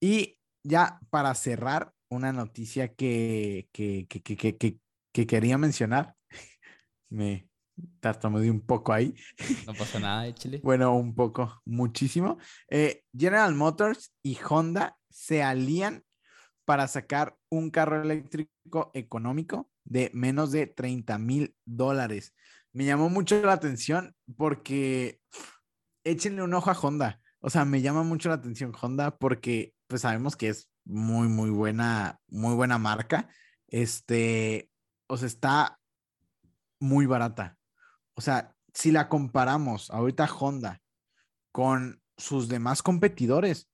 Y 0.00 0.38
ya 0.64 1.00
para 1.10 1.34
cerrar, 1.34 1.92
una 2.10 2.32
noticia 2.32 2.94
que, 2.94 3.68
que, 3.72 4.06
que, 4.08 4.22
que- 4.58 4.78
que 5.12 5.26
quería 5.26 5.58
mencionar, 5.58 6.16
me 7.10 7.48
tartamudeé 8.00 8.50
un 8.50 8.60
poco 8.60 8.92
ahí. 8.92 9.14
No 9.66 9.74
pasa 9.74 9.98
nada, 9.98 10.26
échale. 10.26 10.60
Bueno, 10.64 10.96
un 10.96 11.14
poco, 11.14 11.62
muchísimo. 11.64 12.38
Eh, 12.68 13.04
General 13.16 13.54
Motors 13.54 14.12
y 14.22 14.38
Honda 14.48 14.96
se 15.10 15.42
alían 15.42 16.04
para 16.64 16.88
sacar 16.88 17.36
un 17.50 17.70
carro 17.70 18.02
eléctrico 18.02 18.90
económico 18.94 19.70
de 19.84 20.10
menos 20.14 20.50
de 20.50 20.66
30 20.66 21.18
mil 21.18 21.54
dólares. 21.64 22.34
Me 22.72 22.84
llamó 22.84 23.10
mucho 23.10 23.40
la 23.42 23.52
atención 23.52 24.16
porque 24.36 25.20
échenle 26.04 26.42
un 26.42 26.54
ojo 26.54 26.70
a 26.70 26.78
Honda. 26.78 27.20
O 27.40 27.50
sea, 27.50 27.64
me 27.64 27.82
llama 27.82 28.02
mucho 28.02 28.30
la 28.30 28.36
atención 28.36 28.72
Honda 28.80 29.16
porque 29.16 29.74
pues 29.86 30.02
sabemos 30.02 30.36
que 30.36 30.48
es 30.48 30.70
muy, 30.84 31.28
muy 31.28 31.50
buena, 31.50 32.18
muy 32.28 32.54
buena 32.54 32.78
marca. 32.78 33.28
Este, 33.68 34.70
o 35.06 35.16
sea, 35.16 35.28
está 35.28 35.78
muy 36.80 37.06
barata. 37.06 37.58
O 38.14 38.20
sea, 38.20 38.54
si 38.72 38.90
la 38.90 39.08
comparamos 39.08 39.90
ahorita 39.90 40.26
Honda 40.26 40.80
con 41.52 42.00
sus 42.16 42.48
demás 42.48 42.82
competidores, 42.82 43.68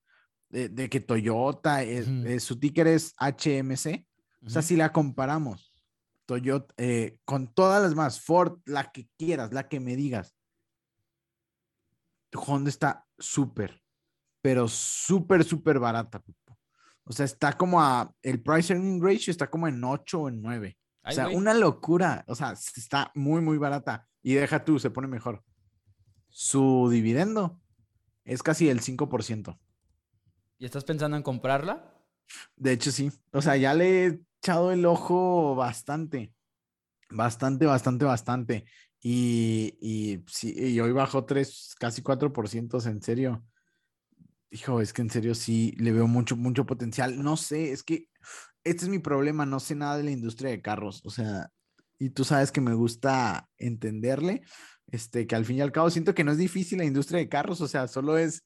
de, 0.51 0.69
de 0.69 0.91
que 0.91 1.01
Toyota, 1.01 1.77
Ujú. 1.83 2.27
eh, 2.27 2.41
su 2.41 2.59
ticker 2.59 2.87
es 2.89 3.15
HMC, 3.19 4.05
o 4.45 4.51
sea, 4.51 4.63
si 4.63 4.75
la 4.77 4.93
comparamos, 4.93 5.73
Toyota, 6.27 6.75
eh, 6.77 7.19
con 7.25 7.53
todas 7.53 7.83
las 7.83 7.95
más, 7.95 8.21
Ford, 8.21 8.59
la 8.65 8.91
que 8.91 9.09
quieras, 9.17 9.53
la 9.53 9.69
que 9.69 9.81
me 9.81 9.97
digas, 9.97 10.35
Honda 12.33 12.71
está 12.71 13.07
súper, 13.19 13.83
pero 14.41 14.67
súper, 14.69 15.45
súper 15.45 15.79
barata. 15.79 16.23
O 17.05 17.13
sea, 17.13 17.25
está 17.25 17.57
como 17.57 17.81
a, 17.81 18.13
el 18.23 18.41
price 18.43 18.73
earning 18.73 19.03
ratio 19.03 19.31
está 19.31 19.51
como 19.51 19.67
en 19.67 19.83
8 19.83 20.23
o 20.23 20.29
en 20.29 20.41
9. 20.41 20.79
O 21.05 21.13
sea, 21.13 21.29
una 21.29 21.55
locura. 21.55 22.25
O 22.27 22.35
sea, 22.35 22.53
está 22.53 23.11
muy, 23.15 23.41
muy 23.41 23.59
barata. 23.59 24.09
Y 24.23 24.35
deja 24.35 24.65
tú, 24.65 24.79
se 24.79 24.91
pone 24.91 25.09
mejor. 25.09 25.43
Su 26.29 26.89
dividendo 26.91 27.61
es 28.25 28.43
casi 28.43 28.69
el 28.69 28.81
5%. 28.81 29.59
¿Y 30.59 30.65
estás 30.67 30.85
pensando 30.85 31.17
en 31.17 31.23
comprarla? 31.23 31.95
De 32.57 32.73
hecho, 32.73 32.93
sí. 32.93 33.11
O 33.33 33.41
sea, 33.41 33.57
ya 33.57 33.75
le 33.75 34.05
he 34.05 34.21
echado 34.39 34.73
el 34.73 34.85
ojo 34.85 35.55
bastante. 35.55 36.35
Bastante, 37.11 37.67
bastante, 37.67 38.05
bastante. 38.05 38.65
Y, 39.03 39.75
y, 39.81 40.23
sí, 40.29 40.55
y 40.55 40.79
hoy 40.81 40.93
bajó 40.93 41.25
3, 41.25 41.75
casi 41.79 42.03
4%. 42.03 42.87
En 42.87 43.03
serio. 43.03 43.45
Hijo, 44.51 44.81
es 44.81 44.93
que 44.93 45.03
en 45.03 45.11
serio 45.11 45.35
sí 45.35 45.73
le 45.79 45.93
veo 45.93 46.07
mucho, 46.07 46.37
mucho 46.37 46.67
potencial. 46.67 47.23
No 47.23 47.37
sé, 47.37 47.73
es 47.73 47.83
que 47.83 48.09
este 48.65 48.85
es 48.85 48.89
mi 48.89 48.99
problema. 48.99 49.47
No 49.47 49.61
sé 49.61 49.75
nada 49.75 49.97
de 49.97 50.05
la 50.05 50.11
industria 50.11 50.51
de 50.51 50.63
carros. 50.63 51.03
O 51.05 51.11
sea, 51.11 51.51
y 51.99 52.11
tú 52.11 52.25
sabes 52.25 52.51
que 52.53 52.61
me 52.61 52.75
gusta 52.75 53.49
entenderle. 53.59 54.43
Este, 54.89 55.27
que 55.27 55.37
al 55.37 55.45
fin 55.45 55.57
y 55.59 55.61
al 55.61 55.71
cabo 55.73 55.89
siento 55.91 56.15
que 56.15 56.25
no 56.25 56.33
es 56.33 56.39
difícil 56.39 56.79
la 56.79 56.85
industria 56.85 57.19
de 57.21 57.29
carros. 57.29 57.61
O 57.61 57.69
sea, 57.69 57.87
solo 57.89 58.19
es 58.19 58.45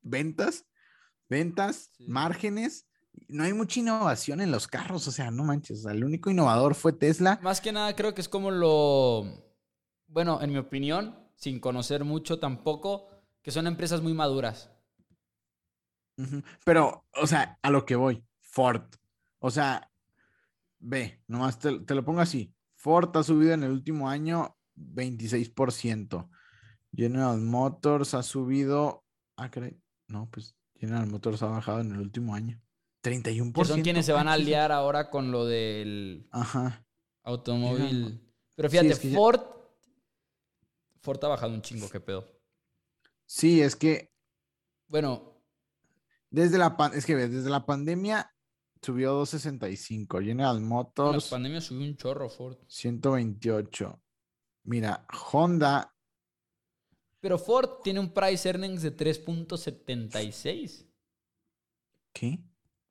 ventas, 0.00 0.64
ventas, 1.28 1.90
Sí. 1.96 2.06
márgenes. 2.08 2.86
No 3.28 3.44
hay 3.44 3.52
mucha 3.52 3.80
innovación 3.80 4.40
en 4.40 4.50
los 4.50 4.66
carros. 4.66 5.06
O 5.08 5.12
sea, 5.12 5.30
no 5.30 5.44
manches. 5.44 5.80
O 5.80 5.82
sea, 5.82 5.92
el 5.92 6.04
único 6.04 6.30
innovador 6.30 6.74
fue 6.74 6.92
Tesla. 6.94 7.38
Más 7.42 7.60
que 7.60 7.72
nada 7.72 7.94
creo 7.94 8.14
que 8.14 8.22
es 8.22 8.28
como 8.28 8.50
lo, 8.50 9.24
bueno, 10.06 10.40
en 10.40 10.50
mi 10.50 10.56
opinión, 10.58 11.18
sin 11.36 11.60
conocer 11.60 12.04
mucho 12.04 12.38
tampoco, 12.38 13.08
que 13.42 13.50
son 13.50 13.66
empresas 13.66 14.00
muy 14.00 14.14
maduras. 14.14 14.70
Pero, 16.64 17.04
o 17.20 17.26
sea, 17.26 17.58
a 17.62 17.70
lo 17.70 17.84
que 17.84 17.96
voy, 17.96 18.24
Ford. 18.40 18.82
O 19.44 19.50
sea, 19.50 19.90
ve, 20.78 21.22
nomás 21.26 21.58
te, 21.58 21.80
te 21.80 21.94
lo 21.94 22.04
pongo 22.04 22.20
así. 22.20 22.54
Ford 22.76 23.10
ha 23.16 23.22
subido 23.22 23.52
en 23.52 23.64
el 23.64 23.72
último 23.72 24.08
año 24.08 24.56
26%. 24.76 26.28
General 26.94 27.40
Motors 27.40 28.14
ha 28.14 28.22
subido. 28.22 29.04
Ah, 29.36 29.50
caray. 29.50 29.80
No, 30.06 30.28
pues 30.30 30.54
General 30.76 31.06
Motors 31.08 31.42
ha 31.42 31.46
bajado 31.46 31.80
en 31.80 31.92
el 31.92 31.98
último 32.00 32.34
año. 32.34 32.60
31%. 33.02 33.52
Que 33.52 33.64
son 33.64 33.82
quienes 33.82 34.06
se 34.06 34.12
van 34.12 34.28
a 34.28 34.34
aliar 34.34 34.70
ahora 34.70 35.10
con 35.10 35.32
lo 35.32 35.44
del 35.44 36.28
Ajá. 36.30 36.86
automóvil. 37.24 38.32
Pero 38.54 38.68
Sí, 38.68 38.72
fíjate, 38.76 38.92
es 38.92 38.98
que 39.00 39.10
ya- 39.10 39.16
Ford. 39.16 39.40
Ford 41.00 41.24
ha 41.24 41.28
bajado 41.28 41.52
un 41.52 41.62
chingo, 41.62 41.88
qué 41.90 41.98
pedo. 42.00 42.28
Sí, 43.26 43.60
es 43.60 43.74
que 43.74 44.12
Bueno, 44.86 45.42
desde 46.30 46.58
la, 46.58 46.76
pan- 46.76 46.92
es 46.94 47.06
que 47.06 47.16
desde 47.16 47.50
la 47.50 47.64
pandemia 47.66 48.32
subió 48.82 49.12
265. 49.12 50.20
General 50.20 50.56
en 50.56 50.62
la 50.64 50.68
Motors. 50.68 51.28
pandemia 51.28 51.60
subió 51.60 51.86
un 51.86 51.96
chorro 51.96 52.28
Ford. 52.28 52.58
128. 52.66 54.02
Mira, 54.64 55.06
Honda, 55.32 55.94
Pero 57.20 57.38
Ford 57.38 57.80
tiene 57.82 58.00
un 58.00 58.12
price 58.12 58.48
earnings 58.48 58.82
de 58.82 58.96
3.76. 58.96 60.86
¿qué? 62.12 62.38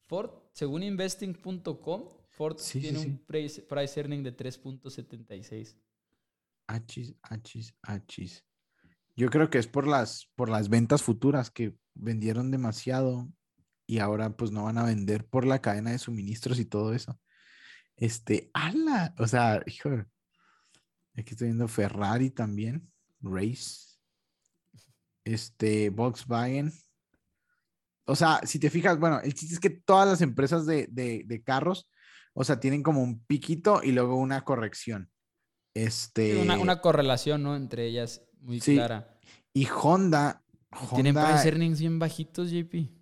Ford, 0.08 0.32
según 0.54 0.84
investing.com, 0.84 2.18
Ford 2.30 2.58
Sí, 2.58 2.80
sí, 2.80 2.82
tiene 2.82 3.00
sí. 3.00 3.08
un 3.08 3.18
price, 3.26 3.62
price 3.62 4.00
earning 4.00 4.24
de 4.24 4.36
3.76. 4.36 5.78
Achis, 6.68 7.16
achis, 7.22 7.74
achis. 7.82 8.46
Yo 9.16 9.30
creo 9.30 9.50
que 9.50 9.58
es 9.58 9.68
por 9.68 9.86
las, 9.88 10.30
por 10.36 10.50
las 10.50 10.70
ventas 10.70 11.04
futuras 11.04 11.52
que 11.52 11.76
vendieron 11.94 12.50
demasiado 12.52 13.28
y 13.92 14.00
ahora 14.00 14.30
pues 14.30 14.52
no 14.52 14.64
van 14.64 14.78
a 14.78 14.86
vender 14.86 15.26
por 15.26 15.46
la 15.46 15.60
cadena 15.60 15.92
de 15.92 16.00
suministros 16.00 16.60
y 16.60 16.66
todo 16.66 16.94
eso. 16.94 17.20
Este, 17.98 18.50
ala, 18.54 19.14
o 19.18 19.28
sea, 19.28 19.62
hijo, 19.66 19.90
aquí 21.14 21.32
estoy 21.32 21.48
viendo 21.48 21.68
Ferrari 21.68 22.30
también, 22.30 22.90
Race, 23.20 23.98
este, 25.26 25.90
Volkswagen. 25.90 26.72
O 28.06 28.16
sea, 28.16 28.40
si 28.46 28.60
te 28.60 28.70
fijas, 28.70 28.98
bueno, 28.98 29.20
el 29.20 29.34
chiste 29.34 29.56
es 29.56 29.60
que 29.60 29.70
todas 29.70 30.08
las 30.08 30.22
empresas 30.22 30.66
de, 30.66 30.88
de, 30.90 31.24
de 31.26 31.44
carros, 31.44 31.90
o 32.34 32.46
sea, 32.46 32.62
tienen 32.62 32.84
como 32.84 33.04
un 33.04 33.20
piquito 33.26 33.82
y 33.84 33.92
luego 33.92 34.16
una 34.16 34.46
corrección. 34.46 35.12
Este, 35.74 36.42
Una, 36.42 36.58
una 36.58 36.80
correlación, 36.80 37.44
¿no? 37.44 37.58
Entre 37.58 37.88
ellas 37.88 38.24
muy 38.40 38.62
Sí, 38.62 38.76
clara. 38.76 39.20
y 39.54 39.68
Honda, 39.68 40.46
Tienen 40.96 41.18
Honda, 41.18 41.34
price 41.34 41.50
earnings 41.50 41.82
bien 41.82 42.00
bajitos, 42.00 42.52
JP. 42.52 43.01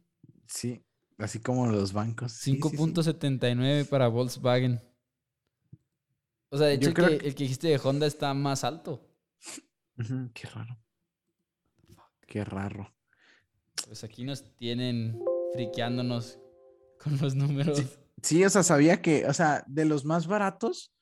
Sí, 0.49 0.83
así 1.17 1.39
como 1.39 1.67
los 1.67 1.93
bancos. 1.93 2.31
sí, 2.33 2.55
sí, 2.55 2.61
sí. 2.69 2.77
5.79 2.77 3.85
para 3.87 4.07
Volkswagen. 4.09 4.81
O 6.49 6.57
sea, 6.57 6.67
de 6.67 6.73
hecho, 6.73 6.89
el 6.89 6.93
que, 6.95 7.01
que- 7.19 7.27
el 7.27 7.35
que 7.35 7.43
dijiste 7.43 7.67
de 7.67 7.79
Honda 7.81 8.07
está 8.07 8.33
más 8.33 8.63
alto. 8.63 9.07
Qué 10.33 10.47
raro. 10.47 10.77
Qué 12.27 12.43
raro. 12.43 12.93
Pues 13.85 14.03
aquí 14.03 14.23
nos 14.23 14.43
tienen 14.55 15.19
friqueándonos 15.53 16.39
con 17.03 17.17
los 17.17 17.35
números. 17.35 17.83
Sí, 18.21 18.43
o 18.43 18.49
sea, 18.49 18.63
sabía 18.63 19.01
que, 19.01 19.25
o 19.27 19.33
sea, 19.33 19.63
de 19.67 19.85
los 19.85 20.05
más 20.05 20.27
baratos, 20.27 20.93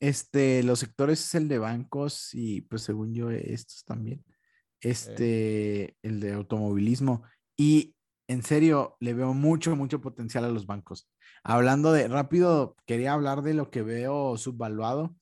este, 0.00 0.62
los 0.62 0.78
sectores 0.80 1.20
es 1.24 1.34
el 1.34 1.48
de 1.48 1.58
bancos 1.58 2.30
y 2.34 2.60
pues 2.62 2.82
según 2.82 3.14
yo 3.14 3.30
estos 3.30 3.84
también. 3.84 4.24
Este, 4.80 5.96
el 6.02 6.20
de 6.20 6.32
automovilismo. 6.34 7.22
Y 7.56 7.94
en 8.26 8.42
serio, 8.42 8.96
le 9.00 9.14
veo 9.14 9.34
mucho, 9.34 9.76
mucho 9.76 10.00
potencial 10.00 10.44
a 10.44 10.48
los 10.48 10.66
bancos. 10.66 11.08
Hablando 11.42 11.92
de, 11.92 12.08
rápido, 12.08 12.76
quería 12.86 13.12
hablar 13.12 13.42
de 13.42 13.54
lo 13.54 13.70
que 13.70 13.82
veo 13.82 14.36
subvaluado 14.36 15.14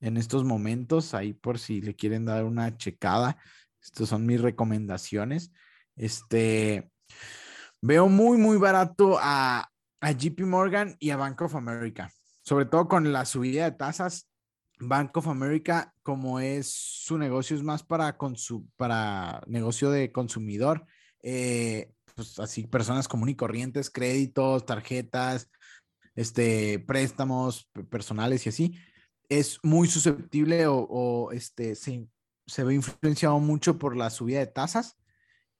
en 0.00 0.16
estos 0.16 0.44
momentos, 0.44 1.14
ahí 1.14 1.32
por 1.32 1.58
si 1.58 1.80
le 1.80 1.96
quieren 1.96 2.24
dar 2.24 2.44
una 2.44 2.76
checada. 2.76 3.38
Estas 3.82 4.08
son 4.08 4.26
mis 4.26 4.40
recomendaciones. 4.40 5.52
Este, 5.96 6.90
veo 7.82 8.08
muy, 8.08 8.38
muy 8.38 8.58
barato 8.58 9.18
a, 9.20 9.70
a 10.00 10.12
JP 10.12 10.40
Morgan 10.42 10.96
y 10.98 11.10
a 11.10 11.16
Bank 11.16 11.40
of 11.42 11.56
America, 11.56 12.12
sobre 12.42 12.66
todo 12.66 12.86
con 12.88 13.12
la 13.12 13.24
subida 13.24 13.64
de 13.64 13.76
tasas. 13.76 14.28
Bank 14.78 15.16
of 15.16 15.26
America, 15.26 15.94
como 16.02 16.38
es 16.38 16.70
su 16.70 17.16
negocio, 17.16 17.56
es 17.56 17.62
más 17.62 17.82
para, 17.82 18.18
para 18.76 19.42
negocio 19.46 19.90
de 19.90 20.12
consumidor. 20.12 20.86
Eh, 21.22 21.92
pues 22.16 22.38
así, 22.40 22.66
personas 22.66 23.06
comunes 23.06 23.34
y 23.34 23.36
corrientes, 23.36 23.90
créditos, 23.90 24.64
tarjetas, 24.64 25.50
este, 26.14 26.78
préstamos 26.80 27.68
personales 27.90 28.46
y 28.46 28.48
así, 28.48 28.78
es 29.28 29.58
muy 29.62 29.86
susceptible 29.86 30.64
o, 30.66 31.30
este, 31.32 31.74
se, 31.74 32.08
se 32.46 32.64
ve 32.64 32.74
influenciado 32.74 33.38
mucho 33.38 33.78
por 33.78 33.96
la 33.96 34.10
subida 34.10 34.38
de 34.38 34.46
tasas 34.46 34.96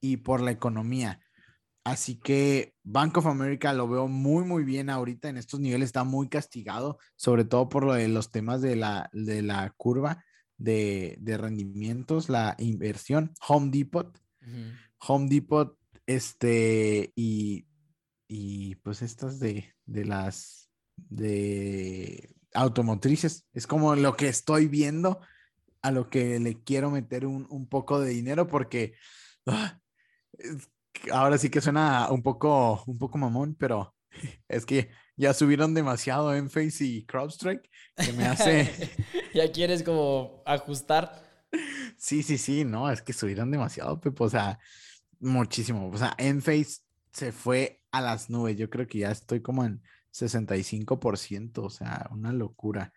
y 0.00 0.16
por 0.18 0.40
la 0.40 0.50
economía. 0.50 1.20
Así 1.84 2.16
que 2.16 2.74
Bank 2.82 3.18
of 3.18 3.26
America 3.26 3.72
lo 3.72 3.86
veo 3.88 4.09
muy, 4.09 4.44
muy 4.44 4.64
bien 4.64 4.90
ahorita 4.90 5.28
en 5.28 5.36
estos 5.36 5.61
niveles. 5.61 5.86
Está 5.86 6.02
muy 6.02 6.28
castigado, 6.28 6.98
sobre 7.14 7.44
todo 7.44 7.68
por 7.68 7.84
lo 7.84 7.92
de 7.92 8.09
los 8.09 8.32
temas 8.32 8.61
de 8.61 8.74
la, 8.74 9.09
de 9.12 9.42
la 9.42 9.72
curva 9.76 10.24
de, 10.59 11.18
rendimientos, 11.38 12.28
la 12.28 12.57
inversión. 12.59 13.34
Home 13.46 13.70
Depot. 13.70 14.18
Home 14.98 15.28
Depot, 15.28 15.78
este, 16.07 17.12
y, 17.14 17.66
y 18.28 18.76
pues 18.76 19.02
estas 19.02 19.38
de, 19.38 19.74
de 19.84 20.04
las 20.04 20.70
de 20.96 22.34
automotrices. 22.54 23.46
Es 23.52 23.66
como 23.66 23.94
lo 23.96 24.16
que 24.16 24.28
estoy 24.28 24.66
viendo, 24.66 25.20
a 25.82 25.90
lo 25.90 26.09
que 26.11 26.40
le 26.40 26.62
quiero 26.62 26.90
meter 26.90 27.26
un, 27.26 27.46
un 27.50 27.68
poco 27.68 28.00
de 28.00 28.11
dinero 28.11 28.48
porque 28.48 28.94
ah, 29.46 29.78
ahora 31.12 31.38
sí 31.38 31.50
que 31.50 31.61
suena 31.61 32.09
un 32.11 32.22
poco, 32.22 32.82
un 32.86 32.98
poco 32.98 33.18
mamón, 33.18 33.54
pero 33.54 33.94
es 34.48 34.66
que 34.66 34.90
ya 35.16 35.32
subieron 35.32 35.74
demasiado 35.74 36.34
Enphase 36.34 36.84
y 36.84 37.07
CrowdStrike 37.07 37.70
que 37.96 38.12
me 38.12 38.26
hace... 38.26 38.70
ya 39.34 39.50
quieres 39.52 39.82
como 39.82 40.42
ajustar. 40.44 41.24
Sí, 41.96 42.22
sí, 42.22 42.36
sí, 42.36 42.64
no, 42.64 42.90
es 42.90 43.00
que 43.00 43.12
subieron 43.12 43.50
demasiado, 43.50 44.00
Pepo, 44.00 44.24
o 44.24 44.28
sea, 44.28 44.59
muchísimo. 45.20 45.88
O 45.88 45.96
sea, 45.96 46.14
Enphase 46.18 46.80
se 47.12 47.32
fue 47.32 47.80
a 47.90 48.00
las 48.00 48.30
nubes. 48.30 48.56
Yo 48.56 48.70
creo 48.70 48.86
que 48.86 48.98
ya 48.98 49.10
estoy 49.10 49.40
como 49.40 49.64
en 49.64 49.82
65%, 50.12 51.58
o 51.58 51.70
sea, 51.70 52.08
una 52.10 52.32
locura 52.32 52.92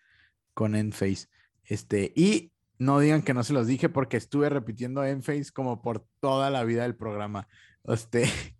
con 0.53 0.75
Enphase. 0.75 1.27
Este, 1.63 2.11
y 2.15 2.51
no 2.77 2.99
digan 2.99 3.21
que 3.21 3.33
no 3.33 3.43
se 3.43 3.53
los 3.53 3.67
dije 3.67 3.89
porque 3.89 4.17
estuve 4.17 4.49
repitiendo 4.49 5.03
Enphase 5.03 5.51
como 5.51 5.81
por 5.81 6.05
toda 6.19 6.49
la 6.49 6.63
vida 6.63 6.83
del 6.83 6.95
programa. 6.95 7.47
Este. 7.85 8.29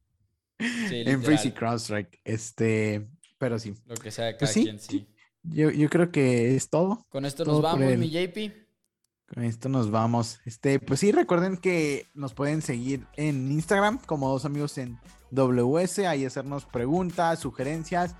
en 0.59 1.23
Face 1.23 1.47
y 1.47 1.51
CrowdStrike. 1.51 2.21
Este. 2.23 3.07
Pero 3.37 3.59
sí. 3.59 3.73
Lo 3.85 3.95
que 3.95 4.11
sea, 4.11 4.37
pues 4.37 4.53
cada 4.53 4.77
sí. 4.77 5.07
Yo, 5.43 5.71
yo, 5.71 5.89
creo 5.89 6.11
que 6.11 6.55
es 6.55 6.69
todo. 6.69 7.05
Con 7.09 7.25
esto 7.25 7.45
nos 7.45 7.61
vamos, 7.61 7.97
mi 7.97 8.09
JP. 8.09 8.68
Con 9.33 9.43
esto 9.43 9.69
nos 9.69 9.91
vamos. 9.91 10.39
Este, 10.45 10.79
pues 10.79 10.99
sí, 10.99 11.11
recuerden 11.11 11.57
que 11.57 12.07
nos 12.13 12.33
pueden 12.33 12.61
seguir 12.61 13.05
en 13.15 13.51
Instagram 13.51 13.99
como 14.05 14.29
dos 14.29 14.45
amigos 14.45 14.77
en 14.77 14.99
WS, 15.31 15.99
ahí 16.07 16.25
hacernos 16.25 16.65
preguntas, 16.65 17.39
sugerencias, 17.39 18.15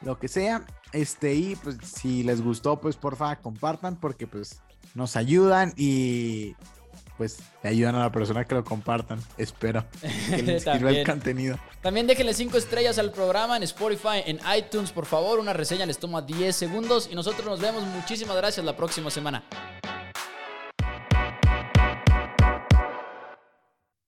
lo 0.00 0.18
que 0.18 0.28
sea. 0.28 0.64
Este, 0.92 1.34
y 1.34 1.56
pues 1.56 1.76
si 1.82 2.22
les 2.22 2.40
gustó, 2.40 2.80
pues 2.80 2.96
porfa, 2.96 3.36
compartan 3.36 3.96
porque 3.96 4.26
pues 4.26 4.62
nos 4.94 5.16
ayudan 5.16 5.72
y 5.76 6.54
pues 7.16 7.38
le 7.62 7.70
ayudan 7.70 7.94
a 7.94 8.00
la 8.00 8.12
persona 8.12 8.44
que 8.44 8.54
lo 8.54 8.64
compartan. 8.64 9.20
Espero 9.36 9.84
que 10.30 10.42
les 10.42 10.62
sirva 10.62 10.90
el 10.90 11.06
contenido. 11.06 11.58
También 11.82 12.06
déjenle 12.06 12.34
5 12.34 12.56
estrellas 12.56 12.98
al 12.98 13.12
programa 13.12 13.56
en 13.56 13.62
Spotify, 13.64 14.22
en 14.24 14.40
iTunes, 14.56 14.92
por 14.92 15.06
favor. 15.06 15.38
Una 15.38 15.52
reseña 15.52 15.86
les 15.86 15.98
toma 15.98 16.22
10 16.22 16.54
segundos 16.54 17.08
y 17.10 17.14
nosotros 17.14 17.46
nos 17.46 17.60
vemos. 17.60 17.84
Muchísimas 17.84 18.36
gracias 18.36 18.64
la 18.64 18.76
próxima 18.76 19.10
semana. 19.10 19.44